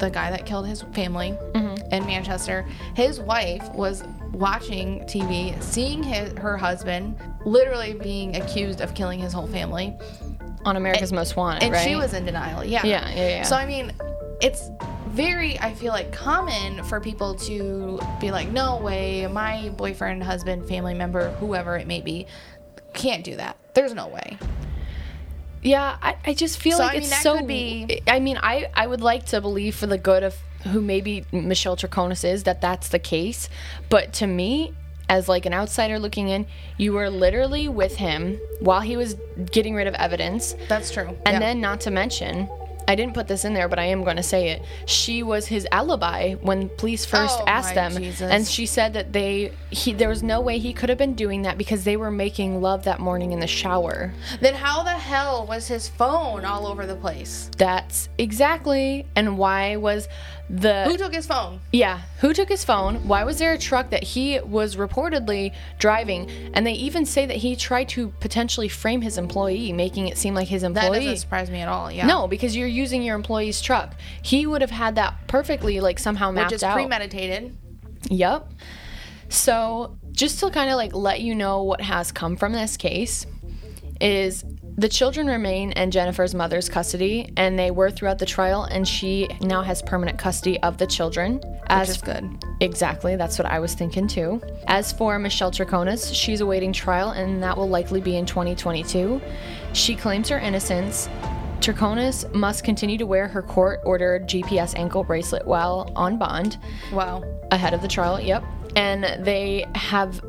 the 0.00 0.10
guy 0.10 0.30
that 0.30 0.44
killed 0.46 0.66
his 0.66 0.82
family 0.92 1.32
Mm-hmm. 1.54 1.92
in 1.94 2.06
Manchester, 2.06 2.66
his 2.94 3.20
wife 3.20 3.68
was 3.74 4.02
watching 4.32 5.00
TV, 5.02 5.60
seeing 5.62 6.02
his, 6.02 6.32
her 6.38 6.56
husband 6.56 7.16
literally 7.44 7.94
being 7.94 8.36
accused 8.36 8.80
of 8.80 8.94
killing 8.94 9.18
his 9.20 9.32
whole 9.32 9.46
family. 9.46 9.96
on 10.64 10.76
America's 10.76 11.12
Most 11.12 11.36
Wanted, 11.36 11.62
And 11.62 11.72
right? 11.72 11.86
she 11.88 11.96
was 11.96 12.12
in 12.14 12.24
denial. 12.24 12.64
Yeah. 12.64 12.84
Yeah, 12.84 13.08
yeah, 13.10 13.28
yeah. 13.28 13.42
So, 13.44 13.56
I 13.56 13.64
mean, 13.66 13.92
it's 14.42 14.68
very, 15.08 15.58
I 15.58 15.72
feel 15.74 15.92
like, 15.92 16.12
common 16.12 16.82
for 16.84 17.00
people 17.00 17.34
to 17.36 17.98
be 18.20 18.30
like, 18.30 18.48
no 18.48 18.76
way, 18.78 19.26
my 19.26 19.70
boyfriend, 19.70 20.22
husband, 20.22 20.68
family 20.68 20.94
member, 20.94 21.30
whoever 21.40 21.76
it 21.76 21.86
may 21.86 22.00
be, 22.00 22.26
can't 22.94 23.24
do 23.24 23.36
that. 23.36 23.56
There's 23.74 23.94
no 23.94 24.08
way. 24.08 24.36
Yeah, 25.62 25.96
I, 26.02 26.16
I 26.24 26.34
just 26.34 26.58
feel 26.58 26.78
So, 26.78 26.84
like 26.84 26.92
I 26.92 27.00
mean, 27.00 27.02
it's 27.02 27.22
so. 27.22 27.42
be- 27.44 28.02
I 28.06 28.20
mean, 28.20 28.38
I, 28.42 28.70
I 28.74 28.86
would 28.86 29.00
like 29.00 29.26
to 29.26 29.40
believe 29.40 29.74
for 29.76 29.86
the 29.86 29.98
good 29.98 30.22
of 30.22 30.36
who 30.72 30.80
maybe 30.80 31.24
Michelle 31.32 31.76
Troconis 31.76 32.24
is 32.24 32.44
that 32.44 32.60
that's 32.60 32.88
the 32.88 32.98
case. 32.98 33.48
But 33.88 34.12
to 34.14 34.26
me, 34.26 34.74
as 35.08 35.28
like 35.28 35.44
an 35.44 35.52
outsider 35.52 35.98
looking 35.98 36.28
in, 36.28 36.46
you 36.76 36.92
were 36.92 37.10
literally 37.10 37.68
with 37.68 37.96
him 37.96 38.38
while 38.60 38.80
he 38.80 38.96
was 38.96 39.16
getting 39.52 39.74
rid 39.74 39.86
of 39.86 39.94
evidence. 39.94 40.54
That's 40.68 40.90
true. 40.90 41.08
And 41.26 41.34
Yeah. 41.34 41.38
then, 41.40 41.60
not 41.60 41.80
to 41.82 41.90
mention, 41.90 42.48
I 42.90 42.96
didn't 42.96 43.14
put 43.14 43.28
this 43.28 43.44
in 43.44 43.54
there, 43.54 43.68
but 43.68 43.78
I 43.78 43.84
am 43.84 44.02
going 44.02 44.16
to 44.16 44.22
say 44.22 44.48
it. 44.48 44.62
She 44.84 45.22
was 45.22 45.46
his 45.46 45.64
alibi 45.70 46.34
when 46.34 46.68
police 46.70 47.04
first 47.04 47.38
Oh, 47.40 47.44
asked 47.46 47.76
them, 47.76 47.92
Jesus. 47.96 48.28
and 48.28 48.44
she 48.44 48.66
said 48.66 48.94
that 48.94 49.12
they 49.12 49.52
he 49.70 49.92
there 49.92 50.08
was 50.08 50.24
no 50.24 50.40
way 50.40 50.58
he 50.58 50.72
could 50.72 50.88
have 50.88 50.98
been 50.98 51.14
doing 51.14 51.42
that 51.42 51.56
because 51.56 51.84
they 51.84 51.96
were 51.96 52.10
making 52.10 52.60
love 52.60 52.82
that 52.84 52.98
morning 52.98 53.30
in 53.30 53.38
the 53.38 53.46
shower. 53.46 54.12
Then 54.40 54.54
how 54.54 54.82
the 54.82 54.90
hell 54.90 55.46
was 55.46 55.68
his 55.68 55.88
phone 55.88 56.44
all 56.44 56.66
over 56.66 56.84
the 56.84 56.96
place? 56.96 57.48
That's 57.56 58.08
exactly. 58.18 59.06
And 59.14 59.38
why 59.38 59.76
was 59.76 60.08
the 60.52 60.84
Who 60.84 60.96
took 60.96 61.14
his 61.14 61.26
phone? 61.26 61.60
yeah, 61.72 62.00
who 62.18 62.34
took 62.34 62.48
his 62.48 62.64
phone? 62.64 63.06
Why 63.06 63.22
was 63.22 63.38
there 63.38 63.52
a 63.52 63.58
truck 63.58 63.90
that 63.90 64.02
he 64.02 64.40
was 64.40 64.74
reportedly 64.74 65.54
driving? 65.78 66.28
And 66.54 66.66
they 66.66 66.72
even 66.72 67.06
say 67.06 67.24
that 67.26 67.36
he 67.36 67.54
tried 67.54 67.88
to 67.90 68.08
potentially 68.20 68.68
frame 68.68 69.00
his 69.02 69.16
employee, 69.16 69.72
making 69.72 70.08
it 70.08 70.18
seem 70.18 70.34
like 70.34 70.48
his 70.48 70.64
employee 70.64 70.90
That 70.90 70.98
doesn't 70.98 71.16
surprise 71.18 71.50
me 71.50 71.60
at 71.60 71.68
all. 71.68 71.90
Yeah. 71.92 72.06
No, 72.06 72.26
because 72.26 72.56
you're 72.56 72.66
using 72.66 73.02
your 73.02 73.14
employee's 73.14 73.60
truck. 73.60 73.94
He 74.22 74.44
would 74.46 74.60
have 74.60 74.72
had 74.72 74.96
that 74.96 75.28
perfectly, 75.28 75.78
like 75.78 75.98
somehow 76.00 76.32
mapped 76.32 76.50
Which 76.50 76.56
is 76.56 76.62
out. 76.64 76.74
premeditated. 76.74 77.56
Yep. 78.10 78.50
So, 79.28 79.96
just 80.10 80.40
to 80.40 80.50
kind 80.50 80.68
of 80.70 80.76
like 80.76 80.92
let 80.92 81.20
you 81.20 81.36
know 81.36 81.62
what 81.62 81.80
has 81.80 82.10
come 82.10 82.36
from 82.36 82.52
this 82.52 82.76
case 82.76 83.24
is 84.00 84.44
the 84.80 84.88
children 84.88 85.26
remain 85.26 85.72
in 85.72 85.90
Jennifer's 85.90 86.34
mother's 86.34 86.66
custody 86.66 87.30
and 87.36 87.58
they 87.58 87.70
were 87.70 87.90
throughout 87.90 88.18
the 88.18 88.24
trial 88.24 88.64
and 88.64 88.88
she 88.88 89.28
now 89.42 89.60
has 89.60 89.82
permanent 89.82 90.18
custody 90.18 90.58
of 90.62 90.78
the 90.78 90.86
children. 90.86 91.38
As 91.66 91.88
Which 91.88 91.96
is 91.98 92.02
good. 92.02 92.44
Exactly, 92.60 93.14
that's 93.16 93.38
what 93.38 93.44
I 93.46 93.58
was 93.58 93.74
thinking 93.74 94.08
too. 94.08 94.40
As 94.68 94.90
for 94.90 95.18
Michelle 95.18 95.50
Troconis, 95.50 96.14
she's 96.14 96.40
awaiting 96.40 96.72
trial 96.72 97.10
and 97.10 97.42
that 97.42 97.58
will 97.58 97.68
likely 97.68 98.00
be 98.00 98.16
in 98.16 98.24
2022. 98.24 99.20
She 99.74 99.94
claims 99.94 100.30
her 100.30 100.38
innocence. 100.38 101.10
Troconis 101.60 102.32
must 102.34 102.64
continue 102.64 102.96
to 102.96 103.06
wear 103.06 103.28
her 103.28 103.42
court 103.42 103.80
ordered 103.84 104.26
GPS 104.26 104.74
ankle 104.78 105.04
bracelet 105.04 105.46
while 105.46 105.92
on 105.94 106.16
bond 106.16 106.56
Wow. 106.90 107.22
ahead 107.50 107.74
of 107.74 107.82
the 107.82 107.88
trial. 107.88 108.18
Yep. 108.18 108.42
And 108.76 109.26
they 109.26 109.66
have 109.74 110.22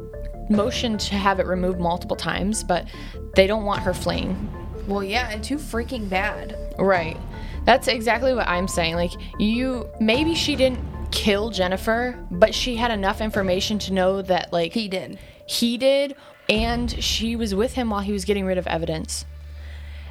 motioned 0.51 0.99
to 1.01 1.15
have 1.15 1.39
it 1.39 1.45
removed 1.47 1.79
multiple 1.79 2.15
times, 2.15 2.63
but 2.63 2.87
they 3.35 3.47
don't 3.47 3.63
want 3.63 3.81
her 3.81 3.93
fleeing. 3.93 4.49
Well, 4.87 5.03
yeah, 5.03 5.29
and 5.29 5.43
too 5.43 5.57
freaking 5.57 6.09
bad. 6.09 6.57
Right. 6.77 7.17
That's 7.65 7.87
exactly 7.87 8.33
what 8.33 8.47
I'm 8.47 8.67
saying. 8.67 8.95
Like, 8.95 9.11
you 9.39 9.87
maybe 9.99 10.33
she 10.35 10.55
didn't 10.55 10.79
kill 11.11 11.49
Jennifer, 11.49 12.17
but 12.31 12.55
she 12.55 12.75
had 12.75 12.89
enough 12.91 13.21
information 13.21 13.77
to 13.79 13.93
know 13.93 14.21
that, 14.23 14.51
like, 14.51 14.73
He 14.73 14.87
did. 14.87 15.19
he 15.45 15.77
did, 15.77 16.15
and 16.49 16.91
she 17.03 17.35
was 17.35 17.53
with 17.53 17.73
him 17.73 17.89
while 17.89 18.01
he 18.01 18.11
was 18.11 18.25
getting 18.25 18.45
rid 18.45 18.57
of 18.57 18.65
evidence. 18.67 19.25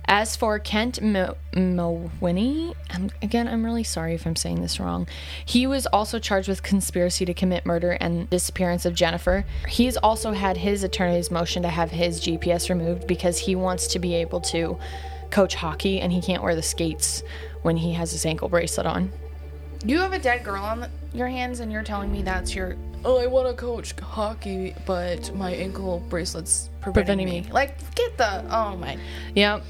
As 0.06 0.34
for 0.34 0.58
Kent 0.58 1.00
Mo- 1.00 1.36
Mawhinney, 1.52 2.74
um, 2.94 3.10
again, 3.22 3.46
I'm 3.46 3.64
really 3.64 3.84
sorry 3.84 4.14
if 4.14 4.26
I'm 4.26 4.34
saying 4.36 4.60
this 4.60 4.80
wrong. 4.80 5.06
He 5.44 5.66
was 5.66 5.86
also 5.86 6.18
charged 6.18 6.48
with 6.48 6.62
conspiracy 6.62 7.24
to 7.24 7.34
commit 7.34 7.64
murder 7.64 7.92
and 7.92 8.28
disappearance 8.28 8.84
of 8.84 8.94
Jennifer. 8.94 9.44
He's 9.68 9.96
also 9.96 10.32
had 10.32 10.56
his 10.56 10.82
attorney's 10.82 11.30
motion 11.30 11.62
to 11.62 11.68
have 11.68 11.90
his 11.92 12.20
GPS 12.20 12.68
removed 12.68 13.06
because 13.06 13.38
he 13.38 13.54
wants 13.54 13.86
to 13.88 13.98
be 13.98 14.14
able 14.14 14.40
to 14.42 14.78
coach 15.30 15.54
hockey 15.54 16.00
and 16.00 16.12
he 16.12 16.20
can't 16.20 16.42
wear 16.42 16.56
the 16.56 16.62
skates 16.62 17.22
when 17.62 17.76
he 17.76 17.92
has 17.92 18.10
his 18.10 18.26
ankle 18.26 18.48
bracelet 18.48 18.86
on. 18.86 19.12
You 19.84 19.98
have 19.98 20.12
a 20.12 20.18
dead 20.18 20.42
girl 20.44 20.62
on 20.64 20.80
the, 20.80 20.90
your 21.14 21.28
hands, 21.28 21.60
and 21.60 21.70
you're 21.72 21.82
telling 21.82 22.12
me 22.12 22.22
that's 22.22 22.54
your. 22.54 22.76
Oh, 23.02 23.18
I 23.18 23.26
want 23.28 23.48
to 23.48 23.54
coach 23.54 23.92
hockey, 23.98 24.74
but 24.84 25.34
my 25.34 25.52
ankle 25.52 26.00
bracelet's 26.10 26.68
preventing, 26.82 26.92
Preventing 26.92 27.26
me. 27.28 27.40
me. 27.42 27.52
Like, 27.52 27.94
get 27.94 28.18
the. 28.18 28.44
Oh 28.54 28.76
my. 28.76 28.98
Yep. 29.34 29.62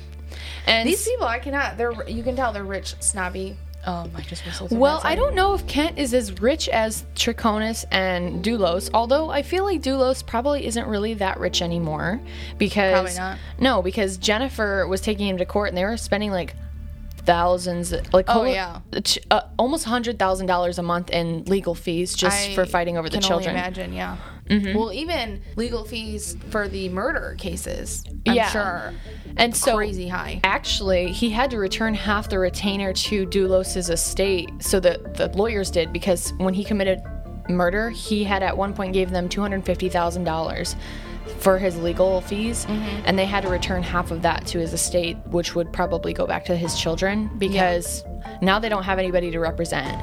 And 0.67 0.89
These 0.89 1.07
people, 1.07 1.27
I 1.27 1.39
cannot. 1.39 1.77
They're. 1.77 2.09
You 2.09 2.23
can 2.23 2.37
tell 2.37 2.53
they're 2.53 2.65
rich, 2.65 2.95
snobby. 3.01 3.57
Um, 3.87 4.11
I 4.15 4.21
just 4.21 4.45
whistled. 4.45 4.73
Well, 4.79 5.01
I 5.05 5.15
don't 5.15 5.35
know 5.35 5.55
if 5.55 5.67
Kent 5.67 5.99
is 5.99 6.13
as 6.13 6.39
rich 6.43 6.69
as 6.69 7.07
Troconis 7.15 7.87
and 7.91 8.45
Dulos, 8.45 8.91
although 8.93 9.31
I 9.31 9.41
feel 9.43 9.65
like 9.65 9.81
Dulos 9.81 10.25
probably 10.27 10.67
isn't 10.67 10.87
really 10.87 11.15
that 11.15 11.41
rich 11.41 11.63
anymore 11.63 12.21
because 12.59 12.93
Probably 12.93 13.15
not. 13.15 13.39
no, 13.59 13.81
because 13.81 14.19
Jennifer 14.19 14.87
was 14.87 15.01
taking 15.01 15.27
him 15.29 15.39
to 15.39 15.47
court 15.47 15.71
and 15.71 15.79
they 15.79 15.85
were 15.85 15.97
spending 15.97 16.31
like 16.31 16.55
thousands, 17.19 17.93
like 18.13 18.27
Oh, 18.29 18.33
whole- 18.33 18.49
yeah. 18.49 18.81
uh, 19.31 19.41
almost 19.59 19.85
hundred 19.85 20.19
thousand 20.19 20.47
dollars 20.47 20.79
a 20.79 20.83
month 20.83 21.11
in 21.11 21.45
legal 21.45 21.75
fees 21.75 22.15
just 22.15 22.51
I 22.51 22.55
for 22.55 22.67
fighting 22.67 22.97
over 22.99 23.09
the 23.09 23.15
can 23.19 23.23
children. 23.23 23.55
Imagine, 23.57 23.93
yeah. 23.93 24.17
Well, 24.75 24.93
even 24.93 25.43
legal 25.57 25.85
fees 25.85 26.37
for 26.51 26.67
the 26.69 26.89
murder 26.89 27.37
cases, 27.39 28.05
I'm 28.27 28.35
Yeah. 28.35 28.49
sure, 28.51 28.93
And 29.37 29.57
so 29.57 29.77
crazy 29.77 30.09
high. 30.09 30.41
Actually, 30.45 31.13
he 31.13 31.31
had 31.31 31.51
to 31.53 31.59
return 31.59 31.95
half 31.95 32.29
the 32.29 32.39
retainer 32.39 32.93
to 32.93 33.27
Dulos' 33.27 33.89
estate, 33.91 34.51
so 34.59 34.81
that 34.81 35.15
the 35.15 35.29
lawyers 35.29 35.71
did, 35.71 35.93
because 35.93 36.33
when 36.39 36.53
he 36.55 36.65
committed 36.65 37.01
murder, 37.49 37.91
he 37.91 38.25
had 38.25 38.43
at 38.43 38.57
one 38.57 38.75
point 38.75 38.93
gave 38.93 39.11
them 39.11 39.29
two 39.29 39.41
hundred 39.41 39.65
fifty 39.65 39.89
thousand 39.89 40.25
dollars 40.25 40.75
for 41.39 41.59
his 41.59 41.79
legal 41.79 42.21
fees, 42.23 42.67
Mm-hmm. 42.67 43.03
and 43.07 43.19
they 43.19 43.25
had 43.27 43.43
to 43.45 43.49
return 43.49 43.83
half 43.85 44.11
of 44.11 44.23
that 44.23 44.47
to 44.49 44.59
his 44.59 44.73
estate, 44.73 45.17
which 45.27 45.55
would 45.55 45.73
probably 45.73 46.13
go 46.13 46.27
back 46.27 46.45
to 46.47 46.57
his 46.57 46.79
children 46.79 47.31
because 47.39 48.05
now 48.43 48.59
they 48.59 48.69
don't 48.69 48.83
have 48.83 48.99
anybody 48.99 49.31
to 49.31 49.39
represent. 49.39 49.97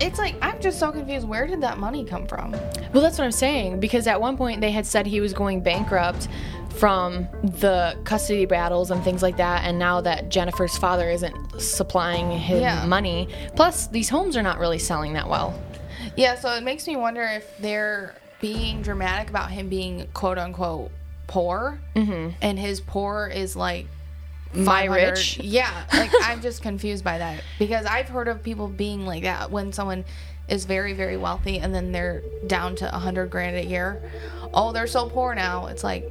It's 0.00 0.18
like 0.18 0.36
I'm 0.42 0.60
just 0.60 0.78
so 0.78 0.92
confused. 0.92 1.26
Where 1.28 1.46
did 1.46 1.60
that 1.62 1.78
money 1.78 2.04
come 2.04 2.26
from? 2.26 2.52
Well, 2.92 3.02
that's 3.02 3.18
what 3.18 3.24
I'm 3.24 3.32
saying 3.32 3.80
because 3.80 4.06
at 4.06 4.20
one 4.20 4.36
point 4.36 4.60
they 4.60 4.70
had 4.70 4.86
said 4.86 5.06
he 5.06 5.20
was 5.20 5.32
going 5.32 5.60
bankrupt 5.62 6.28
from 6.76 7.26
the 7.42 7.98
custody 8.04 8.44
battles 8.46 8.90
and 8.92 9.02
things 9.02 9.22
like 9.22 9.36
that, 9.38 9.64
and 9.64 9.78
now 9.78 10.00
that 10.00 10.28
Jennifer's 10.28 10.78
father 10.78 11.10
isn't 11.10 11.60
supplying 11.60 12.30
him 12.30 12.60
Yeah. 12.60 12.86
money, 12.86 13.28
plus 13.56 13.88
these 13.88 14.08
homes 14.08 14.36
are 14.36 14.42
not 14.42 14.58
really 14.58 14.78
selling 14.78 15.14
that 15.14 15.28
well. 15.28 15.58
Yeah, 16.16 16.36
so 16.36 16.50
it 16.54 16.62
makes 16.62 16.86
me 16.86 16.96
wonder 16.96 17.22
if 17.22 17.58
they're 17.58 18.14
being 18.40 18.82
dramatic 18.82 19.28
about 19.30 19.50
him 19.50 19.68
being 19.68 20.06
quote 20.14 20.38
unquote 20.38 20.92
poor, 21.26 21.80
mm-hmm. 21.96 22.30
and 22.40 22.58
his 22.58 22.80
poor 22.80 23.26
is 23.34 23.56
like 23.56 23.86
My 24.54 24.84
rich? 24.84 25.38
Yeah, 25.38 25.84
like 25.92 26.10
I'm 26.22 26.40
just 26.40 26.62
confused 26.62 27.04
by 27.04 27.18
that 27.18 27.42
because 27.58 27.84
I've 27.86 28.08
heard 28.08 28.28
of 28.28 28.42
people 28.42 28.68
being 28.68 29.04
like 29.06 29.22
that 29.24 29.50
when 29.50 29.72
someone 29.72 30.04
is 30.48 30.64
very 30.64 30.94
very 30.94 31.16
wealthy 31.18 31.58
and 31.58 31.74
then 31.74 31.92
they're 31.92 32.22
down 32.46 32.74
to 32.76 32.94
a 32.94 32.98
hundred 32.98 33.30
grand 33.30 33.56
a 33.56 33.64
year. 33.64 34.02
Oh, 34.54 34.72
they're 34.72 34.86
so 34.86 35.08
poor 35.08 35.34
now. 35.34 35.66
It's 35.66 35.84
like 35.84 36.10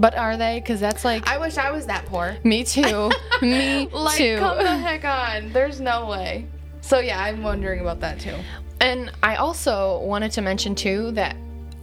But 0.00 0.16
are 0.16 0.36
they? 0.36 0.58
Because 0.60 0.80
that's 0.80 1.04
like 1.04 1.26
I 1.28 1.38
wish 1.38 1.56
I 1.58 1.70
was 1.70 1.86
that 1.86 2.06
poor. 2.06 2.36
me 2.44 2.64
too, 2.64 3.10
me 3.42 3.86
Like, 3.88 4.16
too. 4.18 4.38
come 4.38 4.58
the 4.58 4.76
heck 4.76 5.04
on. 5.04 5.52
There's 5.52 5.80
no 5.80 6.06
way. 6.08 6.46
So 6.80 6.98
yeah, 6.98 7.22
I'm 7.22 7.42
wondering 7.42 7.80
about 7.80 8.00
that 8.00 8.18
too. 8.18 8.34
And 8.80 9.10
I 9.22 9.36
also 9.36 10.00
wanted 10.00 10.32
to 10.32 10.42
mention 10.42 10.74
too 10.74 11.10
that 11.12 11.36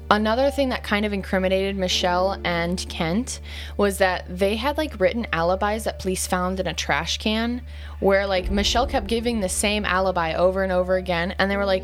another 0.09 0.51
thing 0.51 0.69
that 0.69 0.83
kind 0.83 1.05
of 1.05 1.13
incriminated 1.13 1.75
Michelle 1.75 2.39
and 2.43 2.85
Kent 2.89 3.39
was 3.77 3.97
that 3.97 4.25
they 4.29 4.55
had 4.55 4.77
like 4.77 4.99
written 4.99 5.25
alibis 5.33 5.85
that 5.85 5.99
police 5.99 6.27
found 6.27 6.59
in 6.59 6.67
a 6.67 6.73
trash 6.73 7.17
can 7.17 7.61
where 7.99 8.27
like 8.27 8.51
Michelle 8.51 8.87
kept 8.87 9.07
giving 9.07 9.39
the 9.39 9.49
same 9.49 9.85
alibi 9.85 10.33
over 10.33 10.63
and 10.63 10.71
over 10.71 10.95
again 10.95 11.35
and 11.39 11.49
they 11.49 11.57
were 11.57 11.65
like, 11.65 11.83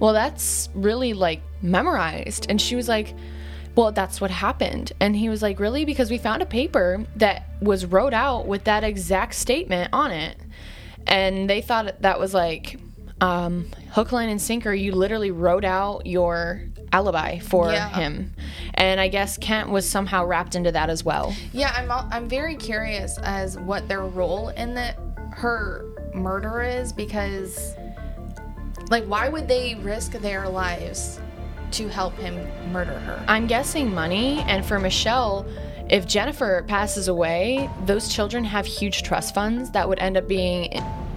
"Well, 0.00 0.12
that's 0.12 0.68
really 0.74 1.14
like 1.14 1.40
memorized." 1.62 2.46
And 2.48 2.60
she 2.60 2.76
was 2.76 2.88
like, 2.88 3.14
well, 3.74 3.90
that's 3.90 4.20
what 4.20 4.30
happened. 4.30 4.92
And 5.00 5.16
he 5.16 5.28
was 5.28 5.40
like, 5.40 5.58
Really? 5.58 5.84
Because 5.84 6.10
we 6.10 6.18
found 6.18 6.42
a 6.42 6.46
paper 6.46 7.06
that 7.16 7.48
was 7.60 7.86
wrote 7.86 8.12
out 8.12 8.46
with 8.46 8.64
that 8.64 8.84
exact 8.84 9.34
statement 9.34 9.90
on 9.92 10.10
it. 10.10 10.36
And 11.06 11.48
they 11.48 11.62
thought 11.62 12.02
that 12.02 12.20
was 12.20 12.34
like 12.34 12.78
um, 13.22 13.68
hook, 13.92 14.10
line, 14.10 14.28
and 14.28 14.42
sinker, 14.42 14.74
you 14.74 14.92
literally 14.92 15.30
wrote 15.30 15.64
out 15.64 16.06
your 16.06 16.64
alibi 16.92 17.38
for 17.38 17.70
Yeah. 17.72 17.88
him. 17.90 18.32
And 18.74 19.00
I 19.00 19.08
guess 19.08 19.38
Kent 19.38 19.70
was 19.70 19.88
somehow 19.88 20.24
wrapped 20.24 20.54
into 20.54 20.72
that 20.72 20.90
as 20.90 21.04
well. 21.04 21.34
Yeah, 21.52 21.72
I'm 21.76 21.90
I'm 21.90 22.28
very 22.28 22.56
curious 22.56 23.18
as 23.18 23.58
what 23.58 23.88
their 23.88 24.02
role 24.02 24.48
in 24.50 24.74
the 24.74 24.94
her 25.32 25.84
murder 26.14 26.60
is 26.62 26.92
because 26.92 27.74
like 28.90 29.04
why 29.04 29.28
would 29.28 29.48
they 29.48 29.74
risk 29.76 30.12
their 30.12 30.48
lives 30.48 31.18
to 31.72 31.88
help 31.88 32.14
him 32.16 32.34
murder 32.72 32.98
her? 33.00 33.24
I'm 33.28 33.46
guessing 33.46 33.94
money. 33.94 34.40
And 34.40 34.64
for 34.64 34.78
Michelle, 34.78 35.46
if 35.88 36.06
Jennifer 36.06 36.64
passes 36.68 37.08
away, 37.08 37.70
those 37.86 38.08
children 38.12 38.44
have 38.44 38.66
huge 38.66 39.02
trust 39.02 39.34
funds 39.34 39.70
that 39.70 39.88
would 39.88 39.98
end 39.98 40.16
up 40.18 40.28
being 40.28 40.72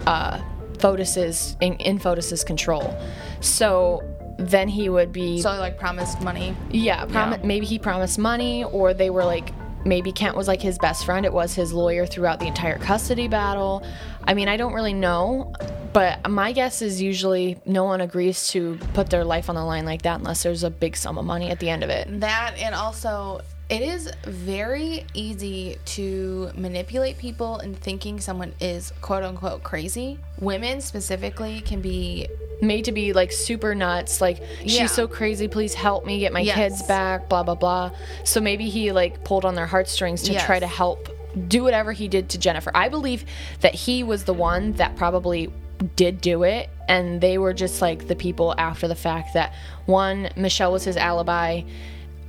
uh, 0.07 0.41
Fotis's 0.79 1.57
in, 1.59 1.73
in 1.75 1.99
Fotis's 1.99 2.43
control. 2.43 2.97
So 3.41 4.01
then 4.37 4.67
he 4.67 4.89
would 4.89 5.11
be 5.11 5.41
So 5.41 5.49
like 5.51 5.77
promised 5.79 6.21
money. 6.21 6.55
yeah, 6.71 7.05
promi- 7.05 7.37
Yeah. 7.39 7.45
maybe 7.45 7.65
he 7.65 7.79
promised 7.79 8.19
money, 8.19 8.63
or 8.63 8.93
they 8.93 9.09
were 9.09 9.25
like 9.25 9.51
maybe 9.85 10.11
Kent 10.11 10.35
was 10.35 10.47
like 10.47 10.61
his 10.61 10.79
best 10.79 11.05
friend. 11.05 11.25
It 11.27 11.33
was 11.33 11.53
his 11.53 11.71
lawyer 11.71 12.07
throughout 12.07 12.39
the 12.39 12.47
entire 12.47 12.79
custody 12.79 13.27
battle. 13.27 13.85
I 14.23 14.33
mean, 14.33 14.47
I 14.49 14.57
don't 14.57 14.73
really 14.73 14.93
know, 14.95 15.53
but 15.93 16.27
my 16.27 16.53
guess 16.53 16.81
is 16.81 16.99
usually 16.99 17.59
no 17.67 17.83
one 17.83 18.01
agrees 18.01 18.47
to 18.49 18.79
put 18.95 19.11
their 19.11 19.23
life 19.23 19.47
on 19.47 19.53
the 19.55 19.63
line 19.63 19.85
like 19.85 20.01
that 20.01 20.17
unless 20.17 20.41
there's 20.41 20.63
a 20.63 20.71
big 20.71 20.97
sum 20.97 21.19
of 21.19 21.25
money 21.25 21.51
at 21.51 21.59
the 21.59 21.69
end 21.69 21.83
of 21.83 21.91
it. 21.91 22.07
That 22.21 22.55
and 22.57 22.73
also 22.73 23.41
it 23.69 23.81
is 23.81 24.11
very 24.25 25.05
easy 25.13 25.77
to 25.85 26.51
manipulate 26.55 27.17
people 27.17 27.57
into 27.59 27.79
thinking 27.79 28.19
someone 28.19 28.53
is 28.59 28.91
quote 29.01 29.23
unquote 29.23 29.63
crazy. 29.63 30.19
Women 30.39 30.81
specifically 30.81 31.61
can 31.61 31.81
be 31.81 32.27
Made 32.61 32.85
to 32.85 32.93
be 32.93 33.11
like 33.11 33.33
super 33.33 33.75
nuts, 33.75 34.21
like 34.21 34.39
Yeah. 34.63 34.83
she's 34.83 34.91
so 34.93 35.09
crazy, 35.09 35.49
please 35.49 35.73
help 35.73 36.05
me 36.05 36.19
get 36.19 36.31
my 36.31 36.39
Yes. 36.39 36.55
kids 36.55 36.83
back, 36.83 37.27
blah 37.27 37.43
blah 37.43 37.55
blah. 37.55 37.91
So 38.23 38.39
maybe 38.39 38.69
he 38.69 38.91
like 38.93 39.23
pulled 39.25 39.43
on 39.43 39.55
their 39.55 39.65
heartstrings 39.65 40.21
to 40.23 40.31
Yes. 40.33 40.45
try 40.45 40.59
to 40.59 40.67
help 40.67 41.09
do 41.49 41.63
whatever 41.63 41.91
he 41.91 42.07
did 42.07 42.29
to 42.29 42.37
Jennifer. 42.37 42.71
I 42.73 42.87
believe 42.87 43.25
that 43.59 43.73
he 43.75 44.03
was 44.03 44.23
the 44.23 44.33
one 44.33 44.71
that 44.73 44.95
probably 44.95 45.51
did 45.97 46.21
do 46.21 46.43
it 46.43 46.69
and 46.87 47.19
they 47.19 47.37
were 47.37 47.53
just 47.53 47.81
like 47.81 48.07
the 48.07 48.15
people 48.15 48.55
after 48.57 48.87
the 48.87 48.95
fact 48.95 49.33
that 49.33 49.53
one 49.85 50.29
Michelle 50.37 50.71
was 50.71 50.85
his 50.85 50.95
alibi. 50.95 51.61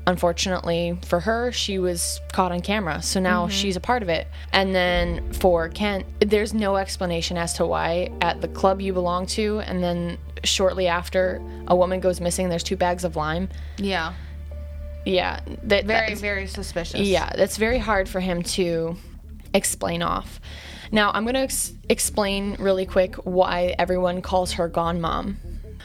Unfortunately 0.06 0.98
for 1.04 1.18
her, 1.20 1.50
she 1.50 1.78
was 1.78 2.20
caught 2.32 2.52
on 2.52 2.60
camera. 2.60 3.02
So 3.02 3.18
now 3.18 3.42
mm-hmm. 3.42 3.50
she's 3.50 3.76
a 3.76 3.80
part 3.80 4.02
of 4.02 4.08
it. 4.08 4.28
And 4.52 4.74
then 4.74 5.32
for 5.32 5.68
Kent, 5.68 6.06
there's 6.20 6.54
no 6.54 6.76
explanation 6.76 7.36
as 7.36 7.54
to 7.54 7.66
why 7.66 8.12
at 8.20 8.40
the 8.40 8.48
club 8.48 8.80
you 8.80 8.92
belong 8.92 9.26
to 9.26 9.60
and 9.60 9.82
then 9.82 10.18
shortly 10.44 10.86
after 10.86 11.42
a 11.66 11.74
woman 11.74 11.98
goes 12.00 12.20
missing, 12.20 12.48
there's 12.48 12.62
two 12.62 12.76
bags 12.76 13.02
of 13.02 13.16
lime. 13.16 13.48
yeah, 13.78 14.14
Yeah, 15.04 15.40
that, 15.64 15.86
very 15.86 16.14
that- 16.14 16.20
very 16.20 16.46
suspicious. 16.46 17.00
yeah, 17.00 17.30
that's 17.34 17.56
very 17.56 17.78
hard 17.78 18.08
for 18.08 18.20
him 18.20 18.42
to 18.42 18.96
explain 19.54 20.02
off. 20.02 20.40
Now, 20.92 21.10
I'm 21.12 21.24
going 21.24 21.34
to 21.34 21.40
ex- 21.40 21.72
explain 21.88 22.54
really 22.60 22.86
quick 22.86 23.16
why 23.16 23.74
everyone 23.76 24.22
calls 24.22 24.52
her 24.52 24.68
Gone 24.68 25.00
Mom. 25.00 25.38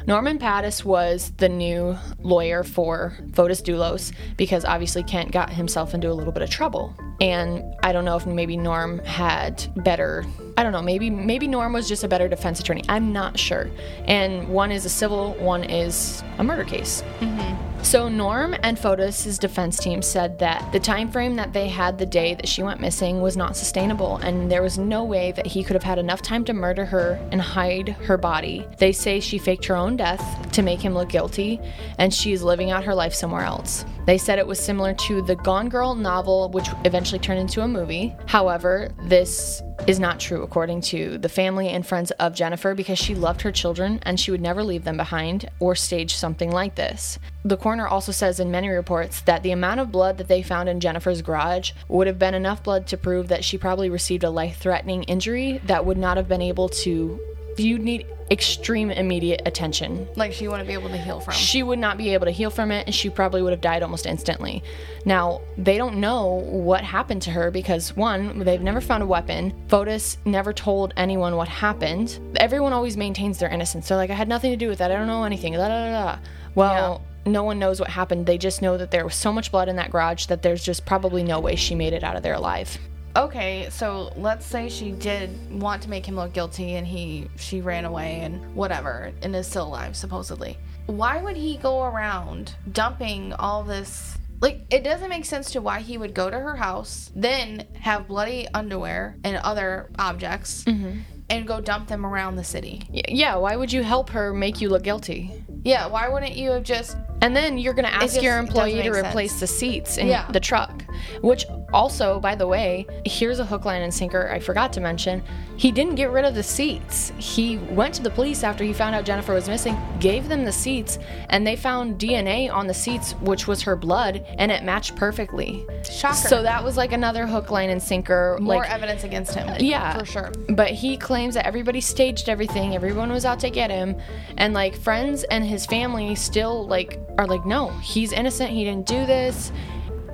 Norman 0.07 0.39
Pattis 0.39 0.83
was 0.83 1.31
the 1.37 1.49
new 1.49 1.97
lawyer 2.19 2.63
for 2.63 3.17
Fotis 3.31 3.61
Dulos 3.61 4.11
because 4.37 4.65
obviously 4.65 5.03
Kent 5.03 5.31
got 5.31 5.49
himself 5.51 5.93
into 5.93 6.09
a 6.09 6.13
little 6.13 6.33
bit 6.33 6.43
of 6.43 6.49
trouble. 6.49 6.95
And 7.19 7.63
I 7.83 7.91
don't 7.91 8.05
know 8.05 8.17
if 8.17 8.25
maybe 8.25 8.57
Norm 8.57 8.99
had 8.99 9.71
better 9.83 10.25
I 10.61 10.63
don't 10.63 10.73
know, 10.73 10.83
maybe 10.83 11.09
maybe 11.09 11.47
Norm 11.47 11.73
was 11.73 11.87
just 11.87 12.03
a 12.03 12.07
better 12.07 12.27
defense 12.27 12.59
attorney. 12.59 12.83
I'm 12.87 13.11
not 13.11 13.39
sure. 13.39 13.71
And 14.05 14.47
one 14.47 14.71
is 14.71 14.85
a 14.85 14.89
civil, 14.89 15.33
one 15.39 15.63
is 15.63 16.21
a 16.37 16.43
murder 16.43 16.63
case. 16.63 17.01
Mm-hmm. 17.19 17.83
So 17.83 18.07
Norm 18.07 18.55
and 18.61 18.77
Fotis' 18.77 19.39
defense 19.39 19.79
team 19.79 20.03
said 20.03 20.37
that 20.37 20.71
the 20.71 20.79
time 20.79 21.09
frame 21.11 21.35
that 21.37 21.51
they 21.51 21.67
had 21.67 21.97
the 21.97 22.05
day 22.05 22.35
that 22.35 22.47
she 22.47 22.61
went 22.61 22.79
missing 22.79 23.21
was 23.21 23.35
not 23.35 23.57
sustainable 23.57 24.17
and 24.17 24.51
there 24.51 24.61
was 24.61 24.77
no 24.77 25.03
way 25.03 25.31
that 25.31 25.47
he 25.47 25.63
could 25.63 25.73
have 25.73 25.81
had 25.81 25.97
enough 25.97 26.21
time 26.21 26.45
to 26.45 26.53
murder 26.53 26.85
her 26.85 27.19
and 27.31 27.41
hide 27.41 27.89
her 27.89 28.17
body. 28.17 28.67
They 28.77 28.91
say 28.91 29.19
she 29.19 29.39
faked 29.39 29.65
her 29.65 29.75
own 29.75 29.97
death 29.97 30.51
to 30.51 30.61
make 30.61 30.79
him 30.79 30.93
look 30.93 31.09
guilty 31.09 31.59
and 31.97 32.13
she's 32.13 32.43
living 32.43 32.69
out 32.69 32.83
her 32.83 32.93
life 32.93 33.15
somewhere 33.15 33.43
else. 33.43 33.83
They 34.05 34.17
said 34.17 34.39
it 34.39 34.47
was 34.47 34.59
similar 34.59 34.93
to 34.93 35.21
the 35.21 35.35
Gone 35.35 35.69
Girl 35.69 35.93
novel 35.95 36.49
which 36.49 36.67
eventually 36.85 37.19
turned 37.19 37.39
into 37.39 37.61
a 37.61 37.67
movie. 37.67 38.15
However, 38.25 38.89
this 39.03 39.61
is 39.87 39.99
not 39.99 40.19
true 40.19 40.43
according 40.43 40.81
to 40.81 41.17
the 41.17 41.29
family 41.29 41.69
and 41.69 41.85
friends 41.85 42.11
of 42.11 42.35
Jennifer 42.35 42.73
because 42.75 42.99
she 42.99 43.15
loved 43.15 43.41
her 43.41 43.51
children 43.51 43.99
and 44.03 44.19
she 44.19 44.31
would 44.31 44.41
never 44.41 44.63
leave 44.63 44.83
them 44.83 44.97
behind 44.97 45.49
or 45.59 45.75
stage 45.75 46.15
something 46.15 46.51
like 46.51 46.75
this. 46.75 47.19
The 47.43 47.57
coroner 47.57 47.87
also 47.87 48.11
says 48.11 48.39
in 48.39 48.51
many 48.51 48.69
reports 48.69 49.21
that 49.21 49.43
the 49.43 49.51
amount 49.51 49.79
of 49.79 49.91
blood 49.91 50.17
that 50.17 50.27
they 50.27 50.43
found 50.43 50.69
in 50.69 50.79
Jennifer's 50.79 51.21
garage 51.21 51.71
would 51.87 52.07
have 52.07 52.19
been 52.19 52.33
enough 52.33 52.63
blood 52.63 52.87
to 52.87 52.97
prove 52.97 53.27
that 53.29 53.43
she 53.43 53.57
probably 53.57 53.89
received 53.89 54.23
a 54.23 54.29
life 54.29 54.57
threatening 54.57 55.03
injury 55.03 55.61
that 55.65 55.85
would 55.85 55.97
not 55.97 56.17
have 56.17 56.27
been 56.27 56.41
able 56.41 56.69
to. 56.69 57.19
You'd 57.57 57.81
need 57.81 58.05
extreme 58.31 58.89
immediate 58.91 59.41
attention 59.45 60.07
like 60.15 60.31
she 60.31 60.47
wouldn't 60.47 60.65
be 60.65 60.73
able 60.73 60.87
to 60.87 60.97
heal 60.97 61.19
from. 61.19 61.33
she 61.33 61.63
would 61.63 61.77
not 61.77 61.97
be 61.97 62.13
able 62.13 62.25
to 62.25 62.31
heal 62.31 62.49
from 62.49 62.71
it 62.71 62.85
and 62.85 62.95
she 62.95 63.09
probably 63.09 63.41
would 63.41 63.51
have 63.51 63.59
died 63.59 63.83
almost 63.83 64.05
instantly. 64.05 64.63
Now, 65.05 65.41
they 65.57 65.77
don't 65.77 65.97
know 65.97 66.41
what 66.45 66.81
happened 66.81 67.21
to 67.23 67.31
her 67.31 67.51
because 67.51 67.93
one, 67.95 68.39
they've 68.39 68.61
never 68.61 68.79
found 68.79 69.03
a 69.03 69.05
weapon. 69.05 69.53
Fotis 69.67 70.17
never 70.23 70.53
told 70.53 70.93
anyone 70.95 71.35
what 71.35 71.49
happened. 71.49 72.19
Everyone 72.37 72.71
always 72.71 72.95
maintains 72.95 73.37
their 73.37 73.49
innocence. 73.49 73.89
They're 73.89 73.97
like, 73.97 74.09
I 74.09 74.13
had 74.13 74.29
nothing 74.29 74.51
to 74.51 74.57
do 74.57 74.69
with 74.69 74.79
that. 74.79 74.91
I 74.91 74.95
don't 74.95 75.07
know 75.07 75.23
anything. 75.25 75.53
Da, 75.53 75.67
da, 75.67 75.91
da. 75.91 76.19
Well, 76.55 77.03
no 77.25 77.43
one 77.43 77.59
knows 77.59 77.79
what 77.79 77.89
happened. 77.89 78.25
They 78.25 78.37
just 78.37 78.61
know 78.61 78.77
that 78.77 78.91
there 78.91 79.03
was 79.03 79.15
so 79.15 79.33
much 79.33 79.51
blood 79.51 79.67
in 79.67 79.75
that 79.75 79.91
garage 79.91 80.27
that 80.27 80.41
there's 80.41 80.63
just 80.63 80.85
probably 80.85 81.23
no 81.23 81.39
way 81.39 81.55
she 81.55 81.75
made 81.75 81.93
it 81.93 82.03
out 82.03 82.15
of 82.15 82.23
there 82.23 82.33
alive. 82.33 82.77
Okay, 83.15 83.67
so 83.69 84.11
let's 84.15 84.45
say 84.45 84.69
she 84.69 84.91
did 84.91 85.59
want 85.61 85.81
to 85.83 85.89
make 85.89 86.05
him 86.05 86.15
look 86.15 86.33
guilty 86.33 86.75
and 86.75 86.85
he 86.85 87.27
she 87.37 87.61
ran 87.61 87.85
away 87.85 88.19
and 88.21 88.55
whatever 88.55 89.11
and 89.21 89.35
is 89.35 89.47
still 89.47 89.67
alive 89.67 89.95
supposedly. 89.95 90.57
Why 90.85 91.21
would 91.21 91.37
he 91.37 91.57
go 91.57 91.83
around 91.83 92.55
dumping 92.71 93.33
all 93.33 93.63
this 93.63 94.17
like 94.41 94.65
it 94.71 94.83
doesn't 94.83 95.09
make 95.09 95.25
sense 95.25 95.51
to 95.51 95.61
why 95.61 95.79
he 95.79 95.97
would 95.97 96.15
go 96.15 96.29
to 96.29 96.39
her 96.39 96.55
house, 96.55 97.11
then 97.15 97.67
have 97.79 98.07
bloody 98.07 98.47
underwear 98.53 99.15
and 99.23 99.37
other 99.37 99.91
objects 99.99 100.63
mm-hmm. 100.63 100.99
and 101.29 101.47
go 101.47 101.61
dump 101.61 101.87
them 101.87 102.05
around 102.05 102.35
the 102.35 102.43
city. 102.43 102.81
Yeah, 102.91 103.35
why 103.35 103.55
would 103.55 103.71
you 103.71 103.83
help 103.83 104.09
her 104.09 104.33
make 104.33 104.59
you 104.59 104.69
look 104.69 104.83
guilty? 104.83 105.43
Yeah, 105.63 105.85
why 105.85 106.09
wouldn't 106.09 106.35
you 106.35 106.49
have 106.51 106.63
just 106.63 106.97
And 107.21 107.35
then 107.35 107.57
you're 107.57 107.73
going 107.73 107.85
to 107.85 107.93
ask 107.93 108.13
just- 108.13 108.21
your 108.21 108.37
employee 108.39 108.81
to 108.81 108.89
replace 108.91 109.31
sense. 109.31 109.39
the 109.41 109.47
seats 109.47 109.97
in 109.97 110.07
Yeah. 110.07 110.25
the 110.31 110.39
truck. 110.39 110.83
Which 111.21 111.45
also, 111.73 112.19
by 112.19 112.35
the 112.35 112.47
way, 112.47 112.85
here's 113.05 113.39
a 113.39 113.45
hook, 113.45 113.65
line, 113.65 113.81
and 113.81 113.93
sinker 113.93 114.29
I 114.31 114.39
forgot 114.39 114.73
to 114.73 114.81
mention. 114.81 115.23
He 115.55 115.71
didn't 115.71 115.95
get 115.95 116.11
rid 116.11 116.25
of 116.25 116.33
the 116.35 116.43
seats. 116.43 117.11
He 117.17 117.57
went 117.57 117.93
to 117.95 118.03
the 118.03 118.09
police 118.09 118.43
after 118.43 118.63
he 118.63 118.73
found 118.73 118.95
out 118.95 119.05
Jennifer 119.05 119.33
was 119.33 119.47
missing, 119.47 119.77
gave 119.99 120.27
them 120.27 120.43
the 120.45 120.51
seats, 120.51 120.97
and 121.29 121.45
they 121.45 121.55
found 121.55 121.97
DNA 121.99 122.49
on 122.49 122.67
the 122.67 122.73
seats, 122.73 123.13
which 123.21 123.47
was 123.47 123.61
her 123.63 123.75
blood, 123.75 124.25
and 124.37 124.51
it 124.51 124.63
matched 124.63 124.95
perfectly. 124.95 125.65
shocker? 125.89 126.15
So 126.15 126.43
that 126.43 126.63
was 126.63 126.77
like 126.77 126.91
another 126.91 127.25
hook, 127.27 127.51
line, 127.51 127.69
and 127.69 127.81
sinker. 127.81 128.37
more 128.41 128.57
like, 128.57 128.71
evidence 128.71 129.03
against 129.03 129.33
him. 129.35 129.47
yeah, 129.59 129.97
for 129.97 130.05
sure. 130.05 130.31
But 130.49 130.71
he 130.71 130.97
claims 130.97 131.35
that 131.35 131.45
everybody 131.45 131.81
staged 131.81 132.29
everything. 132.29 132.75
Everyone 132.75 133.11
was 133.11 133.25
out 133.25 133.39
to 133.41 133.49
get 133.49 133.69
him, 133.71 133.95
and 134.37 134.53
like 134.53 134.75
friends 134.75 135.23
and 135.25 135.45
his 135.45 135.65
family 135.65 136.15
still 136.15 136.67
like 136.67 136.99
are 137.17 137.27
like, 137.27 137.45
no, 137.45 137.69
he's 137.79 138.11
innocent. 138.11 138.51
He 138.51 138.63
didn't 138.63 138.87
do 138.87 139.05
this. 139.05 139.51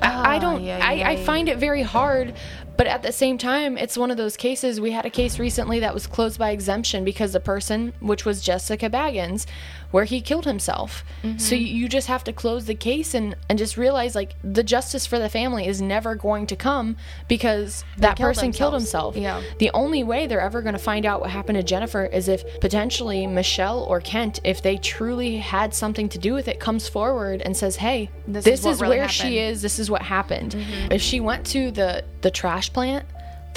I, 0.01 0.33
I 0.33 0.35
Ah, 0.35 0.39
don't. 0.39 0.63
yeah, 0.63 0.79
I, 0.81 0.91
I 1.01 1.11
yeah. 1.11 1.23
find 1.23 1.49
it 1.49 1.57
very 1.57 1.81
hard. 1.81 2.33
But 2.77 2.85
at 2.85 3.01
the 3.01 3.11
same 3.11 3.39
time, 3.39 3.75
it's 3.75 3.97
one 3.97 4.11
of 4.11 4.17
those 4.17 4.37
cases. 4.37 4.79
We 4.79 4.91
had 4.91 5.03
a 5.05 5.09
case 5.09 5.39
recently 5.39 5.79
that 5.79 5.95
was 5.95 6.05
closed 6.05 6.37
by 6.37 6.51
exemption 6.51 7.03
because 7.03 7.33
the 7.33 7.39
person, 7.39 7.91
which 8.01 8.23
was 8.23 8.39
Jessica 8.43 8.87
Baggins, 8.87 9.47
where 9.91 10.03
he 10.05 10.21
killed 10.21 10.45
himself. 10.45 11.03
So 11.21 11.27
Mm-hmm. 11.27 11.55
you, 11.55 11.59
you 11.81 11.89
just 11.89 12.07
have 12.07 12.23
to 12.25 12.33
close 12.33 12.65
the 12.65 12.75
case 12.75 13.13
and, 13.13 13.35
and 13.49 13.57
just 13.57 13.77
realize 13.77 14.15
like 14.15 14.35
the 14.43 14.63
justice 14.63 15.05
for 15.05 15.19
the 15.19 15.29
family 15.29 15.67
is 15.67 15.81
never 15.81 16.15
going 16.15 16.47
to 16.47 16.55
come 16.55 16.95
because 17.27 17.83
that 17.97 18.17
killed 18.17 18.29
person 18.29 18.51
killed 18.51 18.73
himself. 18.73 19.15
Yeah. 19.15 19.41
The 19.59 19.71
only 19.73 20.03
way 20.03 20.27
they're 20.27 20.41
ever 20.41 20.61
going 20.61 20.73
to 20.73 20.79
find 20.79 21.05
out 21.05 21.21
what 21.21 21.29
happened 21.29 21.57
to 21.57 21.63
Jennifer 21.63 22.05
is 22.05 22.27
if 22.27 22.59
potentially 22.59 23.27
Michelle 23.27 23.83
or 23.83 23.99
Kent, 24.01 24.39
if 24.43 24.61
they 24.61 24.77
truly 24.77 25.37
had 25.37 25.73
something 25.73 26.09
to 26.09 26.17
do 26.17 26.33
with 26.33 26.47
it, 26.47 26.59
comes 26.59 26.87
forward 26.87 27.41
and 27.41 27.55
says, 27.55 27.77
"Hey, 27.77 28.09
This 28.27 28.45
this, 28.45 28.59
is 28.61 28.65
is, 28.65 28.81
really 28.81 28.97
where 28.97 29.09
she 29.09 29.39
is. 29.39 29.61
This 29.61 29.79
is 29.79 29.89
what 29.89 30.01
happened." 30.01 30.55
If 30.91 31.01
she 31.01 31.19
went 31.19 31.45
to 31.47 31.71
the 31.71 32.03
the 32.21 32.31
trash 32.31 32.71
plant, 32.71 33.05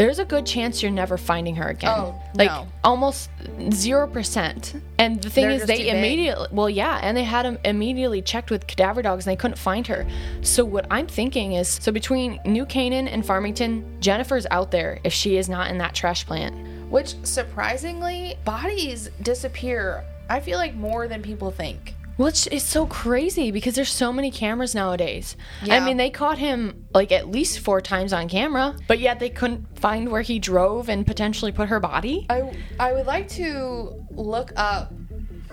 there's 0.01 0.19
a 0.19 0.25
good 0.25 0.47
chance 0.47 0.83
you're 0.83 0.91
never 0.91 1.19
finding 1.19 1.55
her 1.57 1.69
again. 1.69 1.93
Oh, 1.95 2.23
like 2.35 2.49
no. 2.49 2.67
almost 2.83 3.29
zero 3.71 4.07
percent. 4.07 4.75
And 4.99 5.21
the 5.23 5.29
thing 5.29 5.49
They're 5.49 5.57
is, 5.57 5.67
they 5.67 5.77
too 5.77 5.83
big. 5.85 5.95
immediately 5.95 6.49
well, 6.53 6.71
yeah, 6.71 7.01
and 7.03 7.15
they 7.15 7.25
had 7.25 7.45
them 7.45 7.59
immediately 7.67 8.23
checked 8.23 8.51
with 8.51 8.67
cadaver 8.67 9.03
dogs, 9.03 9.27
and 9.27 9.33
they 9.33 9.37
couldn't 9.37 9.59
find 9.59 9.87
her. 9.89 10.07
So 10.41 10.65
what 10.65 10.87
I'm 10.91 11.07
thinking 11.07 11.53
is, 11.53 11.69
so 11.69 11.93
between 11.93 12.41
New 12.47 12.65
Canaan 12.65 13.09
and 13.09 13.27
Farmington, 13.27 13.85
Jennifer's 14.01 14.47
out 14.51 14.71
there 14.71 15.01
if 15.05 15.13
she 15.13 15.37
is 15.37 15.51
not 15.51 15.71
in 15.71 15.77
that 15.79 15.95
trash 15.95 16.25
plant. 16.25 16.55
which 16.91 17.15
surprisingly, 17.23 18.37
bodies 18.45 19.11
disappear. 19.23 20.03
I 20.29 20.41
feel 20.41 20.59
like 20.59 20.75
more 20.75 21.09
than 21.09 21.23
people 21.23 21.51
think. 21.51 21.95
Which 22.21 22.47
is 22.49 22.63
so 22.63 22.85
crazy 22.85 23.51
because 23.51 23.75
there's 23.77 23.91
so 23.91 24.13
many 24.13 24.31
cameras 24.31 24.75
nowadays. 24.75 25.37
I 25.63 25.81
mean, 25.81 25.97
they 25.97 26.11
caught 26.11 26.37
him 26.37 26.85
like 26.93 27.13
at 27.13 27.31
least 27.31 27.61
four 27.61 27.81
times 27.81 28.13
on 28.13 28.29
camera, 28.29 28.77
but 28.89 28.99
yet 28.99 29.21
they 29.21 29.31
couldn't 29.31 29.79
find 29.79 30.11
where 30.11 30.21
he 30.21 30.39
drove 30.39 30.91
and 30.91 31.07
potentially 31.07 31.51
put 31.51 31.71
her 31.71 31.81
body. 31.81 32.27
I 32.29 32.53
I 32.79 32.93
would 32.93 33.07
like 33.07 33.27
to 33.41 34.05
look 34.11 34.53
up 34.55 34.93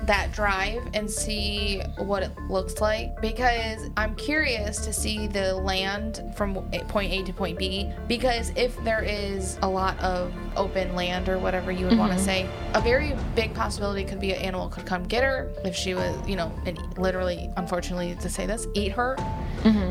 that 0.03 0.31
drive 0.31 0.87
and 0.93 1.09
see 1.09 1.81
what 1.97 2.23
it 2.23 2.31
looks 2.49 2.79
like 2.79 3.19
because 3.21 3.89
I'm 3.97 4.15
curious 4.15 4.77
to 4.85 4.93
see 4.93 5.27
the 5.27 5.55
land 5.55 6.21
from 6.35 6.55
point 6.87 7.11
A 7.11 7.23
to 7.23 7.33
point 7.33 7.57
B 7.57 7.91
because 8.07 8.51
if 8.55 8.81
there 8.83 9.03
is 9.03 9.57
a 9.61 9.67
lot 9.69 9.99
of 9.99 10.31
open 10.55 10.95
land 10.95 11.29
or 11.29 11.39
whatever 11.39 11.71
you 11.71 11.87
would 11.87 11.97
want 11.97 12.13
to 12.13 12.19
say 12.19 12.47
a 12.73 12.81
very 12.81 13.15
big 13.35 13.53
possibility 13.53 14.03
could 14.03 14.19
be 14.19 14.33
an 14.33 14.41
animal 14.41 14.69
could 14.69 14.85
come 14.85 15.03
get 15.03 15.23
her 15.23 15.51
if 15.65 15.75
she 15.75 15.93
was 15.93 16.15
you 16.27 16.35
know 16.35 16.51
and 16.65 16.79
literally 16.97 17.49
unfortunately 17.57 18.15
to 18.21 18.29
say 18.29 18.45
this 18.45 18.67
eat 18.75 18.91
her 18.91 19.15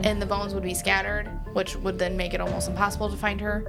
and 0.04 0.22
the 0.22 0.26
bones 0.26 0.54
would 0.54 0.62
be 0.62 0.72
scattered 0.74 1.28
which 1.52 1.74
would 1.76 1.98
then 1.98 2.16
make 2.16 2.32
it 2.34 2.40
almost 2.40 2.68
impossible 2.68 3.08
to 3.10 3.16
find 3.16 3.40
her. 3.40 3.64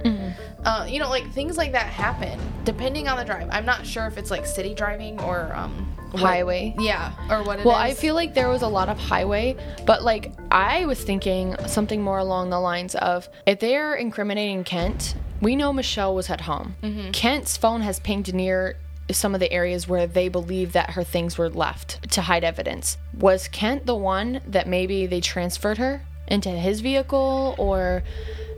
Uh, 0.64 0.86
you 0.88 0.98
know 0.98 1.08
like 1.08 1.30
things 1.32 1.56
like 1.56 1.72
that 1.72 1.86
happen 1.86 2.38
depending 2.64 3.08
on 3.08 3.16
the 3.18 3.24
drive. 3.24 3.48
I'm 3.50 3.64
not 3.66 3.86
sure 3.86 4.06
if 4.06 4.16
it's 4.18 4.30
like 4.30 4.46
city 4.46 4.74
driving 4.74 5.18
or 5.20 5.52
um 5.54 5.86
Highway. 6.14 6.74
yeah 6.78 7.12
or 7.30 7.42
what 7.42 7.58
it 7.58 7.60
is. 7.60 7.66
Well, 7.66 7.74
I 7.74 7.94
feel 7.94 8.14
like 8.14 8.34
there 8.34 8.48
was 8.48 8.62
a 8.62 8.68
lot 8.68 8.88
of 8.88 8.98
highway, 8.98 9.56
but 9.86 10.02
like 10.02 10.32
I 10.50 10.86
was 10.86 11.02
thinking 11.02 11.54
something 11.66 12.02
more 12.02 12.18
along 12.18 12.50
the 12.50 12.60
lines 12.60 12.94
of 12.94 13.28
if 13.46 13.60
they're 13.60 13.94
incriminating 13.94 14.64
Kent, 14.64 15.14
we 15.40 15.54
know 15.54 15.72
Michelle 15.72 16.14
was 16.14 16.30
at 16.30 16.42
home. 16.42 16.74
Kent's 17.12 17.56
phone 17.56 17.82
has 17.82 18.00
pinged 18.00 18.32
near 18.34 18.76
some 19.10 19.34
of 19.34 19.40
the 19.40 19.50
areas 19.52 19.88
where 19.88 20.06
they 20.06 20.28
believe 20.28 20.72
that 20.72 20.90
her 20.90 21.04
things 21.04 21.38
were 21.38 21.48
left 21.48 22.10
to 22.12 22.22
hide 22.22 22.44
evidence. 22.44 22.98
Was 23.18 23.48
Kent 23.48 23.86
the 23.86 23.94
one 23.94 24.40
that 24.46 24.66
maybe 24.66 25.06
they 25.06 25.20
transferred 25.20 25.78
her 25.78 26.02
into 26.26 26.50
his 26.50 26.80
vehicle 26.80 27.54
or 27.58 28.02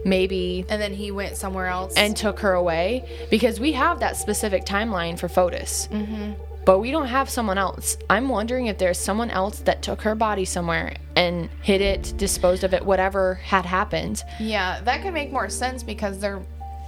maybe 0.05 0.64
and 0.68 0.80
then 0.80 0.94
he 0.94 1.11
went 1.11 1.36
somewhere 1.36 1.66
else 1.66 1.94
and 1.96 2.16
took 2.16 2.40
her 2.40 2.55
away 2.55 3.05
because 3.30 3.61
we 3.61 3.72
have 3.72 4.01
that 4.01 4.16
specific 4.16 4.64
timeline 4.64 5.18
for 5.18 5.28
Fotis. 5.28 5.88
Mm-hmm. 5.88 6.32
But 6.71 6.79
we 6.79 6.93
don't 6.93 7.09
have 7.09 7.29
someone 7.29 7.59
else. 7.59 7.99
I'm 8.09 8.29
wondering 8.29 8.66
if 8.66 8.79
there's 8.79 8.97
someone 8.97 9.29
else 9.29 9.59
that 9.62 9.83
took 9.83 10.03
her 10.03 10.14
body 10.14 10.45
somewhere 10.45 10.95
and 11.16 11.51
hid 11.62 11.81
it, 11.81 12.12
disposed 12.16 12.62
of 12.62 12.73
it, 12.73 12.87
whatever 12.87 13.35
had 13.35 13.66
happened. 13.66 14.23
yeah 14.39 14.81
that 14.83 15.03
could 15.03 15.12
make 15.12 15.33
more 15.33 15.49
sense 15.49 15.83
because 15.83 16.21
they're 16.21 16.41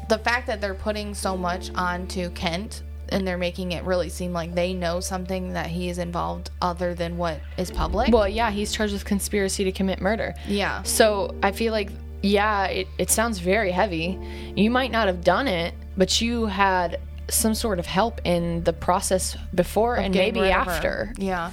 the 0.09 0.19
fact 0.19 0.47
that 0.47 0.61
they're 0.61 0.73
putting 0.89 1.15
so 1.15 1.37
much 1.37 1.73
onto 1.75 2.31
kent 2.31 2.85
and 3.09 3.27
they're 3.27 3.37
making 3.37 3.73
it 3.73 3.83
really 3.83 4.09
seem 4.09 4.33
like 4.33 4.55
they 4.55 4.73
know 4.73 5.01
something 5.01 5.53
that 5.55 5.67
he 5.67 5.89
is 5.89 5.99
involved 5.99 6.51
other 6.61 6.95
than 6.95 7.19
what 7.19 7.41
is 7.57 7.73
public 7.73 8.13
Well, 8.13 8.29
yeah, 8.29 8.53
he's 8.53 8.71
charged 8.71 8.93
with 8.93 9.05
conspiracy 9.05 9.65
to 9.65 9.73
commit 9.73 10.01
murder. 10.01 10.33
yeah 10.47 10.85
So 10.85 11.35
I 11.43 11.51
feel 11.51 11.73
like, 11.73 11.91
yeah, 12.23 12.67
it, 12.67 12.87
it 12.99 13.11
sounds 13.11 13.41
very 13.41 13.73
heavy. 13.73 14.17
You 14.55 14.71
might 14.71 14.93
not 14.93 15.09
have 15.09 15.25
done 15.25 15.49
it, 15.49 15.75
but 15.97 16.21
you 16.21 16.47
had 16.47 17.01
some 17.29 17.55
sort 17.55 17.79
of 17.79 17.87
help 17.87 18.21
in 18.25 18.65
the 18.65 18.73
process 18.73 19.37
before 19.55 19.97
and 19.97 20.15
maybe 20.15 20.41
of 20.41 20.47
after. 20.47 21.13
Yeah. 21.17 21.53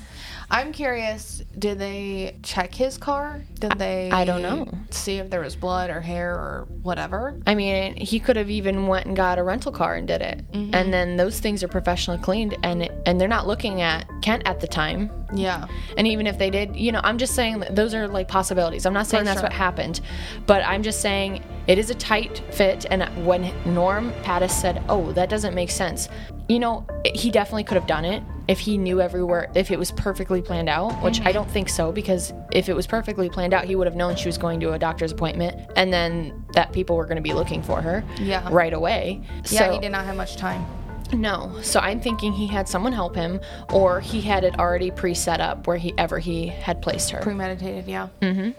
I'm 0.52 0.72
curious, 0.72 1.44
did 1.60 1.78
they 1.78 2.36
check 2.42 2.74
his 2.74 2.98
car? 2.98 3.44
Did 3.60 3.74
they 3.74 4.10
I 4.10 4.26
don't 4.26 4.42
know. 4.42 4.68
See 4.90 5.18
if 5.18 5.30
there 5.30 5.42
was 5.42 5.56
blood 5.56 5.92
or 5.92 6.02
hair 6.02 6.34
or 6.34 6.68
whatever? 6.82 7.40
I 7.46 7.54
mean, 7.54 7.96
he 7.96 8.20
could 8.20 8.36
have 8.36 8.50
even 8.50 8.88
went 8.88 9.06
and 9.06 9.16
got 9.16 9.38
a 9.38 9.44
rental 9.44 9.72
car 9.72 9.96
and 9.96 10.08
did 10.08 10.22
it. 10.22 10.52
Mm-hmm. 10.52 10.74
And 10.74 10.92
then 10.92 11.18
those 11.18 11.40
things 11.40 11.62
are 11.64 11.68
professionally 11.68 12.20
cleaned 12.20 12.58
and 12.64 12.90
and 13.06 13.22
they're 13.22 13.28
not 13.28 13.46
looking 13.46 13.82
at 13.82 14.08
Kent 14.24 14.44
at 14.48 14.60
the 14.60 14.68
time. 14.68 15.12
Yeah. 15.32 15.68
And 15.98 16.08
even 16.08 16.26
if 16.26 16.40
they 16.40 16.50
did, 16.50 16.76
you 16.76 16.92
know, 16.92 17.02
I'm 17.04 17.20
just 17.20 17.36
saying 17.36 17.60
that 17.60 17.76
those 17.76 17.94
are 17.94 18.08
like 18.08 18.28
possibilities. 18.28 18.88
I'm 18.88 18.94
not 18.94 19.06
saying 19.06 19.22
For 19.22 19.26
that's 19.26 19.42
sure. 19.42 19.50
what 19.50 19.54
happened, 19.54 20.02
but 20.48 20.64
I'm 20.66 20.82
just 20.82 21.02
saying 21.02 21.44
it 21.70 21.78
is 21.78 21.90
a 21.90 21.96
tight 21.96 22.42
fit. 22.52 22.86
And 22.92 23.04
when 23.26 23.54
Norm 23.66 24.12
Pattis 24.24 24.52
said, 24.52 24.84
"Oh, 24.90 25.14
that 25.14 25.30
doesn't 25.30 25.54
make 25.56 25.70
sense," 25.72 26.10
you 26.50 26.60
know, 26.60 26.86
he 27.06 27.30
definitely 27.32 27.64
could 27.64 27.76
have 27.76 27.88
done 27.88 28.04
it 28.06 28.22
if 28.48 28.60
he 28.60 28.78
knew 28.78 29.00
everywhere, 29.00 29.50
if 29.56 29.70
it 29.70 29.78
was 29.78 29.92
perfectly 29.92 30.42
planned 30.42 30.68
out. 30.68 30.92
Which 31.04 31.20
Mm-hmm. 31.20 31.28
I 31.28 31.32
don't 31.32 31.50
think 31.50 31.70
so, 31.70 31.92
because 31.92 32.34
if 32.52 32.68
it 32.70 32.76
was 32.76 32.88
perfectly 32.88 33.30
planned 33.30 33.54
out, 33.54 33.66
he 33.66 33.76
would 33.76 33.86
have 33.86 33.96
known 33.96 34.16
she 34.16 34.28
was 34.28 34.38
going 34.40 34.60
to 34.62 34.74
a 34.74 34.80
doctor's 34.80 35.12
appointment, 35.12 35.56
and 35.76 35.94
then 35.94 36.44
that 36.54 36.74
people 36.74 36.96
were 36.98 37.06
going 37.06 37.18
to 37.18 37.22
be 37.22 37.34
looking 37.34 37.62
for 37.62 37.80
her, 37.82 38.04
Yeah. 38.18 38.48
right 38.52 38.74
away. 38.74 39.22
Yeah, 39.50 39.68
so, 39.68 39.72
he 39.74 39.80
did 39.80 39.92
not 39.92 40.06
have 40.06 40.16
much 40.16 40.36
time. 40.38 40.66
no. 41.14 41.56
So 41.62 41.80
I'm 41.80 42.00
thinking 42.02 42.34
he 42.34 42.48
had 42.48 42.68
someone 42.68 42.94
help 42.94 43.16
him, 43.16 43.40
or 43.72 44.00
he 44.00 44.20
had 44.22 44.44
it 44.44 44.58
already 44.58 44.90
pre-set 44.90 45.40
up 45.40 45.68
wherever 45.68 46.18
he 46.18 46.48
had 46.48 46.82
placed 46.82 47.12
her. 47.12 47.20
Premeditated, 47.22 47.88
yeah. 47.88 48.08
Mm-hmm. 48.24 48.50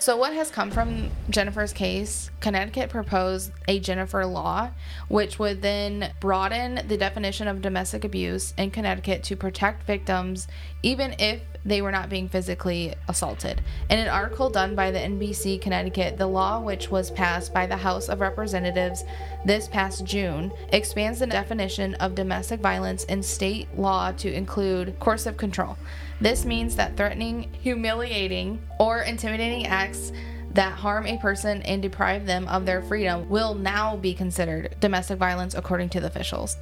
So, 0.00 0.16
what 0.16 0.32
has 0.32 0.50
come 0.50 0.70
from 0.70 1.10
Jennifer's 1.28 1.74
case? 1.74 2.30
Connecticut 2.40 2.88
proposed 2.88 3.52
a 3.68 3.78
Jennifer 3.78 4.24
law, 4.24 4.70
which 5.08 5.38
would 5.38 5.60
then 5.60 6.14
broaden 6.20 6.80
the 6.88 6.96
definition 6.96 7.46
of 7.46 7.60
domestic 7.60 8.02
abuse 8.04 8.54
in 8.56 8.70
Connecticut 8.70 9.22
to 9.24 9.36
protect 9.36 9.82
victims 9.82 10.48
even 10.82 11.14
if 11.18 11.42
they 11.66 11.82
were 11.82 11.90
not 11.90 12.08
being 12.08 12.30
physically 12.30 12.94
assaulted. 13.08 13.60
In 13.90 13.98
an 13.98 14.08
article 14.08 14.48
done 14.48 14.74
by 14.74 14.90
the 14.90 14.98
NBC 14.98 15.60
Connecticut, 15.60 16.16
the 16.16 16.26
law, 16.26 16.60
which 16.60 16.90
was 16.90 17.10
passed 17.10 17.52
by 17.52 17.66
the 17.66 17.76
House 17.76 18.08
of 18.08 18.20
Representatives 18.20 19.04
this 19.44 19.68
past 19.68 20.06
June, 20.06 20.50
expands 20.72 21.18
the 21.18 21.26
definition 21.26 21.92
of 21.96 22.14
domestic 22.14 22.60
violence 22.60 23.04
in 23.04 23.22
state 23.22 23.68
law 23.76 24.12
to 24.12 24.32
include 24.32 24.98
coercive 24.98 25.36
control. 25.36 25.76
This 26.20 26.44
means 26.44 26.76
that 26.76 26.96
threatening, 26.96 27.50
humiliating, 27.52 28.60
or 28.78 29.02
intimidating 29.02 29.66
acts 29.66 30.12
that 30.52 30.72
harm 30.72 31.06
a 31.06 31.16
person 31.18 31.62
and 31.62 31.80
deprive 31.80 32.26
them 32.26 32.46
of 32.48 32.66
their 32.66 32.82
freedom 32.82 33.28
will 33.28 33.54
now 33.54 33.96
be 33.96 34.12
considered 34.12 34.74
domestic 34.80 35.18
violence 35.18 35.54
according 35.54 35.88
to 35.90 36.00
the 36.00 36.08
officials. 36.08 36.56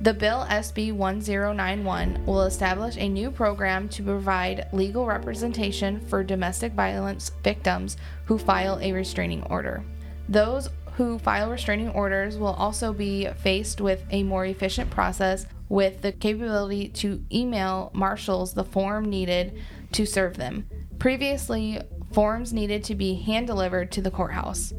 The 0.00 0.14
bill 0.14 0.46
SB 0.48 0.92
1091 0.92 2.24
will 2.24 2.42
establish 2.42 2.96
a 2.96 3.08
new 3.08 3.30
program 3.30 3.88
to 3.90 4.02
provide 4.02 4.68
legal 4.72 5.06
representation 5.06 6.00
for 6.06 6.22
domestic 6.22 6.72
violence 6.72 7.32
victims 7.42 7.96
who 8.26 8.38
file 8.38 8.78
a 8.80 8.92
restraining 8.92 9.42
order. 9.44 9.82
Those 10.28 10.68
who 10.92 11.18
file 11.18 11.50
restraining 11.50 11.88
orders 11.90 12.38
will 12.38 12.54
also 12.54 12.92
be 12.92 13.28
faced 13.38 13.80
with 13.80 14.04
a 14.10 14.22
more 14.22 14.44
efficient 14.44 14.90
process 14.90 15.46
with 15.68 16.02
the 16.02 16.12
capability 16.12 16.88
to 16.88 17.24
email 17.32 17.90
marshals 17.94 18.54
the 18.54 18.64
form 18.64 19.04
needed 19.08 19.60
to 19.92 20.06
serve 20.06 20.36
them. 20.36 20.66
Previously, 20.98 21.80
forms 22.12 22.52
needed 22.52 22.84
to 22.84 22.94
be 22.94 23.14
hand 23.14 23.46
delivered 23.46 23.92
to 23.92 24.02
the 24.02 24.10
courthouse. 24.10 24.72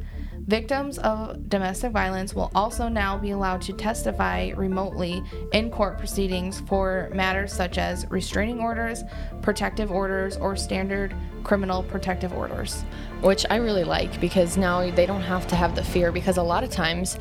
Victims 0.47 0.97
of 0.99 1.47
domestic 1.47 1.91
violence 1.91 2.33
will 2.33 2.51
also 2.55 2.87
now 2.87 3.15
be 3.15 3.29
allowed 3.29 3.61
to 3.61 3.71
testify 3.71 4.49
remotely 4.55 5.21
in 5.53 5.69
court 5.69 5.99
proceedings 5.99 6.61
for 6.61 7.11
matters 7.13 7.53
such 7.53 7.77
as 7.77 8.07
restraining 8.09 8.59
orders, 8.59 9.03
protective 9.43 9.91
orders, 9.91 10.37
or 10.37 10.55
standard 10.55 11.13
criminal 11.43 11.83
protective 11.83 12.33
orders. 12.33 12.83
which 13.21 13.45
I 13.49 13.57
really 13.57 13.83
like 13.83 14.19
because 14.21 14.57
now 14.57 14.89
they 14.89 15.05
don't 15.05 15.21
have 15.21 15.45
to 15.47 15.55
have 15.55 15.75
the 15.75 15.83
fear 15.83 16.11
because 16.11 16.37
a 16.37 16.43
lot 16.43 16.63
of 16.63 16.69
times 16.69 17.19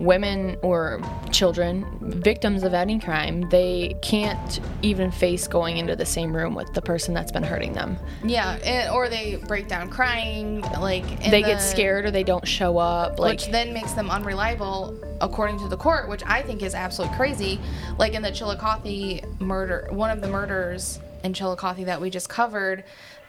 women 0.00 0.56
or 0.62 1.00
children 1.30 1.86
victims 2.00 2.62
of 2.62 2.72
any 2.72 2.98
crime 2.98 3.46
they 3.50 3.94
can't 4.00 4.58
even 4.80 5.10
face 5.10 5.46
going 5.46 5.76
into 5.76 5.94
the 5.94 6.06
same 6.06 6.34
room 6.34 6.54
with 6.54 6.72
the 6.72 6.80
person 6.80 7.12
that's 7.12 7.30
been 7.30 7.42
hurting 7.42 7.74
them 7.74 7.98
Yeah, 8.24 8.52
and, 8.64 8.90
or 8.90 9.08
they 9.10 9.36
break 9.36 9.68
down 9.68 9.90
crying, 9.90 10.62
like 10.80 11.06
they 11.24 11.42
the- 11.42 11.48
get 11.48 11.58
scared 11.58 12.06
or 12.06 12.10
they 12.10 12.24
don't 12.24 12.48
show 12.48 12.78
up 12.78 13.18
like 13.18 13.32
which 13.32 13.50
then 13.50 13.74
makes 13.74 13.92
them 13.92 14.10
unreliable 14.10 14.98
according 15.20 15.58
to 15.58 15.68
the 15.68 15.76
court, 15.76 16.08
which 16.08 16.22
I 16.26 16.42
think 16.42 16.62
is 16.62 16.74
absolutely 16.74 17.16
crazy. 17.16 17.60
Like 17.98 18.14
in 18.14 18.22
the 18.22 18.32
Chillicothe 18.32 19.22
murder, 19.38 19.86
one 19.90 20.10
of 20.10 20.22
the 20.22 20.28
murders 20.28 20.98
in 21.22 21.34
Chillicothe 21.34 21.84
that 21.84 22.00
we 22.00 22.08
just 22.10 22.28
covered, 22.28 22.84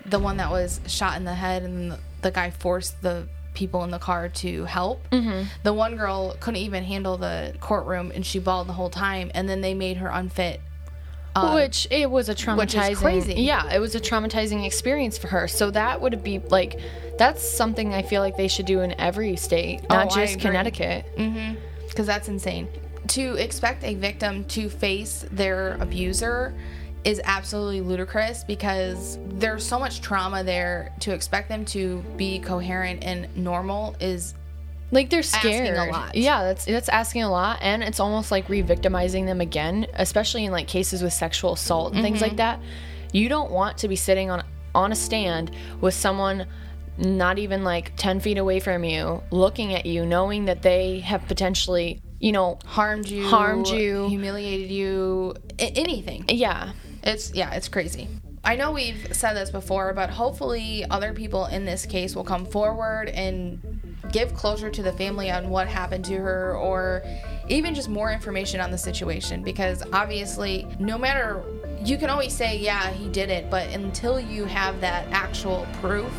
the 0.06 0.20
one 0.20 0.38
that 0.38 0.50
was 0.50 0.80
shot 0.88 1.18
in 1.18 1.26
the 1.26 1.34
head 1.36 1.64
and 1.64 1.98
the 2.22 2.32
guy 2.32 2.50
forced 2.50 3.02
the 3.02 3.28
people 3.54 3.84
in 3.84 3.92
the 3.92 4.00
car 4.00 4.30
to 4.30 4.66
help. 4.66 5.08
Mm-hmm. 5.12 5.44
The 5.64 5.74
one 5.74 5.96
girl 5.96 6.36
couldn't 6.40 6.62
even 6.62 6.84
handle 6.84 7.18
the 7.18 7.54
courtroom 7.60 8.12
and 8.16 8.26
she 8.26 8.40
bawled 8.40 8.68
the 8.68 8.74
whole 8.74 8.90
time, 8.90 9.32
and 9.34 9.48
then 9.50 9.62
they 9.62 9.74
made 9.74 9.98
her 9.98 10.08
unfit. 10.08 10.62
uh, 11.36 11.54
which 11.54 11.88
it 11.92 12.10
was 12.12 12.28
a 12.30 12.36
traumatizing 12.36 12.96
crazy. 12.98 13.36
yeah 13.36 13.72
it 13.74 13.80
was 13.80 13.96
a 13.96 14.02
traumatizing 14.02 14.66
experience 14.66 15.18
for 15.18 15.28
her 15.30 15.48
so 15.48 15.72
that 15.72 16.02
would 16.02 16.22
be 16.22 16.40
like 16.50 16.78
that's 17.18 17.42
something 17.50 17.94
i 17.94 18.02
feel 18.02 18.22
like 18.22 18.36
they 18.36 18.50
should 18.50 18.66
do 18.66 18.82
in 18.82 18.92
every 19.00 19.38
state 19.38 19.80
not 19.90 20.08
Oh, 20.12 20.16
just 20.16 20.40
connecticut 20.42 21.06
because 21.88 22.06
that's 22.08 22.28
insane. 22.28 22.68
To 23.08 23.36
expect 23.36 23.84
a 23.86 23.96
victim 23.96 24.44
to 24.56 24.70
face 24.70 25.26
their 25.32 25.76
abuser 25.82 26.54
is 27.04 27.20
absolutely 27.24 27.82
ludicrous 27.82 28.44
because 28.44 29.18
there's 29.30 29.66
so 29.66 29.80
much 29.80 30.02
trauma 30.02 30.44
there. 30.44 30.94
To 31.02 31.14
expect 31.14 31.50
them 31.50 31.66
to 31.66 32.04
be 32.18 32.40
coherent 32.40 33.04
and 33.04 33.36
normal 33.36 33.96
is 34.00 34.36
like 34.92 35.10
they're 35.10 35.24
scared 35.24 35.70
Asking 35.78 35.90
a 35.90 35.92
lot. 35.92 36.16
yeah 36.16 36.44
that's 36.44 36.66
that's 36.66 36.90
asking 36.90 37.24
a 37.24 37.32
lot 37.32 37.60
and 37.62 37.82
it's 37.82 38.02
almost 38.02 38.30
like 38.30 38.50
re-victimizing 38.50 39.26
them 39.26 39.40
again 39.40 39.88
especially 39.94 40.44
in 40.44 40.52
like 40.52 40.68
cases 40.68 41.02
with 41.02 41.14
sexual 41.14 41.54
assault 41.54 41.94
and 41.94 42.02
things 42.04 42.18
Mm-hmm. 42.18 42.24
like 42.28 42.38
that 42.38 42.60
you 43.14 43.30
don't 43.30 43.52
want 43.52 43.78
to 43.80 43.88
be 43.88 43.96
sitting 43.96 44.30
on 44.30 44.44
on 44.76 44.92
a 44.92 44.96
stand 44.96 45.52
with 45.80 45.94
someone 45.94 46.46
not 46.98 47.40
even 47.40 47.64
like 47.64 47.94
10 47.96 48.20
feet 48.20 48.38
away 48.38 48.60
from 48.60 48.84
you 48.84 49.24
looking 49.32 49.74
at 49.74 49.86
you 49.86 50.06
knowing 50.06 50.44
that 50.46 50.62
they 50.62 51.00
have 51.00 51.26
potentially 51.26 52.02
you 52.20 52.34
know 52.34 52.60
harmed 52.66 53.08
you, 53.08 53.26
Harmed 53.28 53.70
you. 53.70 54.08
humiliated 54.10 54.70
you, 54.70 55.34
anything. 55.58 56.26
yeah 56.28 56.74
It's 57.04 57.34
yeah, 57.34 57.54
it's 57.54 57.68
crazy. 57.68 58.08
I 58.44 58.56
know 58.56 58.72
we've 58.72 59.16
said 59.16 59.34
this 59.36 59.52
before, 59.52 59.94
but 59.94 60.10
hopefully 60.10 60.86
other 60.90 61.14
people 61.14 61.46
in 61.46 61.64
this 61.64 61.86
case 61.86 62.16
will 62.16 62.24
come 62.24 62.46
forward 62.46 63.10
and 63.10 63.62
give 64.12 64.34
closure 64.34 64.70
to 64.70 64.82
the 64.82 64.92
family 64.94 65.30
on 65.30 65.50
what 65.50 65.68
happened 65.68 66.04
to 66.06 66.16
her 66.16 66.58
or 66.58 67.04
even 67.50 67.76
just 67.76 67.88
more 67.88 68.12
information 68.12 68.60
on 68.60 68.72
the 68.72 68.78
situation 68.78 69.44
because 69.44 69.84
obviously 69.94 70.68
no 70.80 70.98
matter 70.98 71.44
you 71.84 71.98
can 71.98 72.10
always 72.10 72.34
say 72.34 72.58
yeah, 72.58 72.90
he 72.92 73.10
did 73.10 73.30
it, 73.30 73.50
but 73.50 73.70
until 73.70 74.20
you 74.20 74.46
have 74.46 74.82
that 74.82 75.08
actual 75.12 75.68
proof 75.82 76.12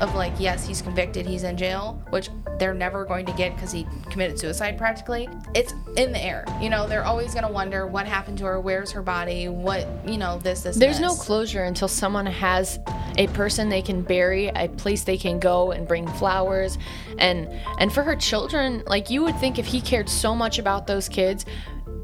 of 0.00 0.14
like 0.14 0.32
yes 0.38 0.66
he's 0.66 0.82
convicted 0.82 1.26
he's 1.26 1.42
in 1.42 1.56
jail 1.56 2.02
which 2.10 2.28
they're 2.58 2.74
never 2.74 3.04
going 3.04 3.26
to 3.26 3.32
get 3.32 3.54
because 3.54 3.72
he 3.72 3.86
committed 4.10 4.38
suicide 4.38 4.76
practically 4.78 5.28
it's 5.54 5.72
in 5.96 6.12
the 6.12 6.22
air 6.22 6.44
you 6.60 6.68
know 6.70 6.86
they're 6.86 7.04
always 7.04 7.32
going 7.32 7.46
to 7.46 7.52
wonder 7.52 7.86
what 7.86 8.06
happened 8.06 8.38
to 8.38 8.44
her 8.44 8.60
where's 8.60 8.90
her 8.90 9.02
body 9.02 9.48
what 9.48 9.86
you 10.06 10.18
know 10.18 10.38
this 10.38 10.62
this 10.62 10.76
There's 10.76 10.98
this. 10.98 11.06
no 11.06 11.14
closure 11.14 11.64
until 11.64 11.88
someone 11.88 12.26
has 12.26 12.78
a 13.16 13.26
person 13.28 13.68
they 13.68 13.82
can 13.82 14.02
bury, 14.02 14.48
a 14.48 14.68
place 14.68 15.04
they 15.04 15.16
can 15.16 15.38
go 15.38 15.72
and 15.72 15.86
bring 15.86 16.06
flowers 16.06 16.78
and 17.18 17.48
and 17.78 17.92
for 17.92 18.02
her 18.02 18.16
children, 18.16 18.82
like 18.86 19.10
you 19.10 19.22
would 19.22 19.38
think 19.38 19.58
if 19.58 19.66
he 19.66 19.80
cared 19.80 20.08
so 20.08 20.34
much 20.34 20.58
about 20.58 20.86
those 20.86 21.08
kids, 21.08 21.44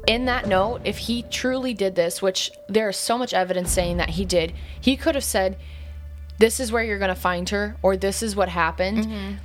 in 0.07 0.25
that 0.25 0.47
note, 0.47 0.81
if 0.83 0.97
he 0.97 1.23
truly 1.23 1.73
did 1.73 1.95
this, 1.95 2.21
which 2.21 2.51
there 2.67 2.89
is 2.89 2.97
so 2.97 3.17
much 3.17 3.33
evidence 3.33 3.71
saying 3.71 3.97
that 3.97 4.09
he 4.09 4.25
did, 4.25 4.53
he 4.79 4.95
could 4.95 5.15
have 5.15 5.23
said 5.23 5.57
this 6.41 6.59
is 6.59 6.71
where 6.71 6.83
you're 6.83 6.99
going 6.99 7.15
to 7.15 7.21
find 7.29 7.47
her 7.49 7.77
or 7.81 7.95
this 7.95 8.21
is 8.21 8.35
what 8.35 8.49
happened. 8.49 9.05
Mm-hmm. 9.05 9.35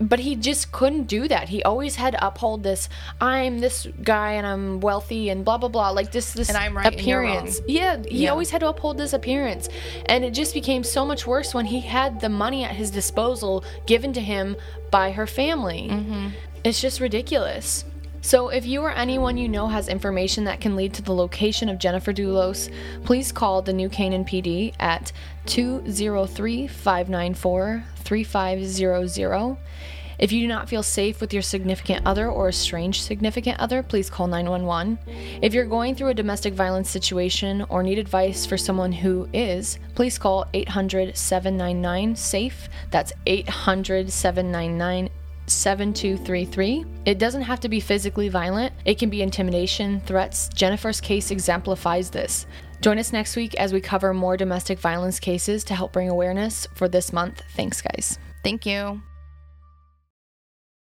But 0.00 0.18
he 0.18 0.34
just 0.34 0.72
couldn't 0.72 1.04
do 1.04 1.28
that. 1.28 1.48
He 1.48 1.62
always 1.62 1.94
had 1.94 2.14
to 2.14 2.26
uphold 2.26 2.64
this 2.64 2.88
I'm 3.20 3.60
this 3.60 3.86
guy 4.02 4.32
and 4.32 4.44
I'm 4.44 4.80
wealthy 4.80 5.28
and 5.30 5.44
blah 5.44 5.58
blah 5.58 5.68
blah 5.68 5.90
like 5.90 6.10
this 6.10 6.32
this 6.32 6.48
And 6.48 6.58
I'm 6.58 6.76
right 6.76 6.86
and 6.92 7.00
you're 7.06 7.20
wrong. 7.20 7.30
appearance. 7.36 7.60
Yeah, 7.68 8.02
he 8.08 8.24
Yeah. 8.24 8.30
always 8.30 8.50
had 8.50 8.60
to 8.62 8.68
uphold 8.68 8.98
this 8.98 9.12
appearance. 9.12 9.68
And 10.06 10.24
it 10.24 10.32
just 10.34 10.54
became 10.54 10.82
so 10.82 11.06
much 11.06 11.24
worse 11.24 11.54
when 11.54 11.66
he 11.66 11.80
had 11.82 12.20
the 12.20 12.28
money 12.28 12.64
at 12.64 12.74
his 12.74 12.90
disposal 12.90 13.62
given 13.86 14.12
to 14.14 14.20
him 14.20 14.56
by 14.90 15.12
her 15.12 15.26
family. 15.26 15.86
Mm-hmm. 15.88 16.28
It's 16.64 16.80
just 16.80 16.98
ridiculous. 16.98 17.84
So, 18.24 18.50
if 18.50 18.64
you 18.64 18.82
or 18.82 18.92
anyone 18.92 19.36
you 19.36 19.48
know 19.48 19.66
has 19.66 19.88
information 19.88 20.44
that 20.44 20.60
can 20.60 20.76
lead 20.76 20.94
to 20.94 21.02
the 21.02 21.12
location 21.12 21.68
of 21.68 21.80
Jennifer 21.80 22.12
Dulos, 22.12 22.72
please 23.04 23.32
call 23.32 23.62
the 23.62 23.72
New 23.72 23.88
Canaan 23.88 24.24
PD 24.24 24.74
at 24.78 25.10
203 25.46 26.68
594 26.68 27.84
3500. 27.96 29.56
If 30.20 30.30
you 30.30 30.40
do 30.40 30.46
not 30.46 30.68
feel 30.68 30.84
safe 30.84 31.20
with 31.20 31.32
your 31.32 31.42
significant 31.42 32.06
other 32.06 32.30
or 32.30 32.46
a 32.46 32.52
strange 32.52 33.02
significant 33.02 33.58
other, 33.58 33.82
please 33.82 34.08
call 34.08 34.28
911. 34.28 35.00
If 35.42 35.52
you're 35.52 35.64
going 35.64 35.96
through 35.96 36.10
a 36.10 36.14
domestic 36.14 36.54
violence 36.54 36.88
situation 36.88 37.66
or 37.68 37.82
need 37.82 37.98
advice 37.98 38.46
for 38.46 38.56
someone 38.56 38.92
who 38.92 39.28
is, 39.32 39.80
please 39.96 40.16
call 40.16 40.46
800 40.54 41.16
799 41.16 42.14
SAFE. 42.14 42.68
That's 42.92 43.12
800 43.26 44.12
799 44.12 45.10
7233. 45.52 46.84
It 47.04 47.18
doesn't 47.18 47.42
have 47.42 47.60
to 47.60 47.68
be 47.68 47.80
physically 47.80 48.28
violent, 48.28 48.72
it 48.84 48.98
can 48.98 49.10
be 49.10 49.22
intimidation, 49.22 50.00
threats. 50.00 50.48
Jennifer's 50.48 51.00
case 51.00 51.30
exemplifies 51.30 52.10
this. 52.10 52.46
Join 52.80 52.98
us 52.98 53.12
next 53.12 53.36
week 53.36 53.54
as 53.54 53.72
we 53.72 53.80
cover 53.80 54.12
more 54.12 54.36
domestic 54.36 54.78
violence 54.78 55.20
cases 55.20 55.62
to 55.64 55.74
help 55.74 55.92
bring 55.92 56.08
awareness 56.08 56.66
for 56.74 56.88
this 56.88 57.12
month. 57.12 57.42
Thanks, 57.54 57.80
guys. 57.80 58.18
thank 58.42 58.66
you 58.66 59.02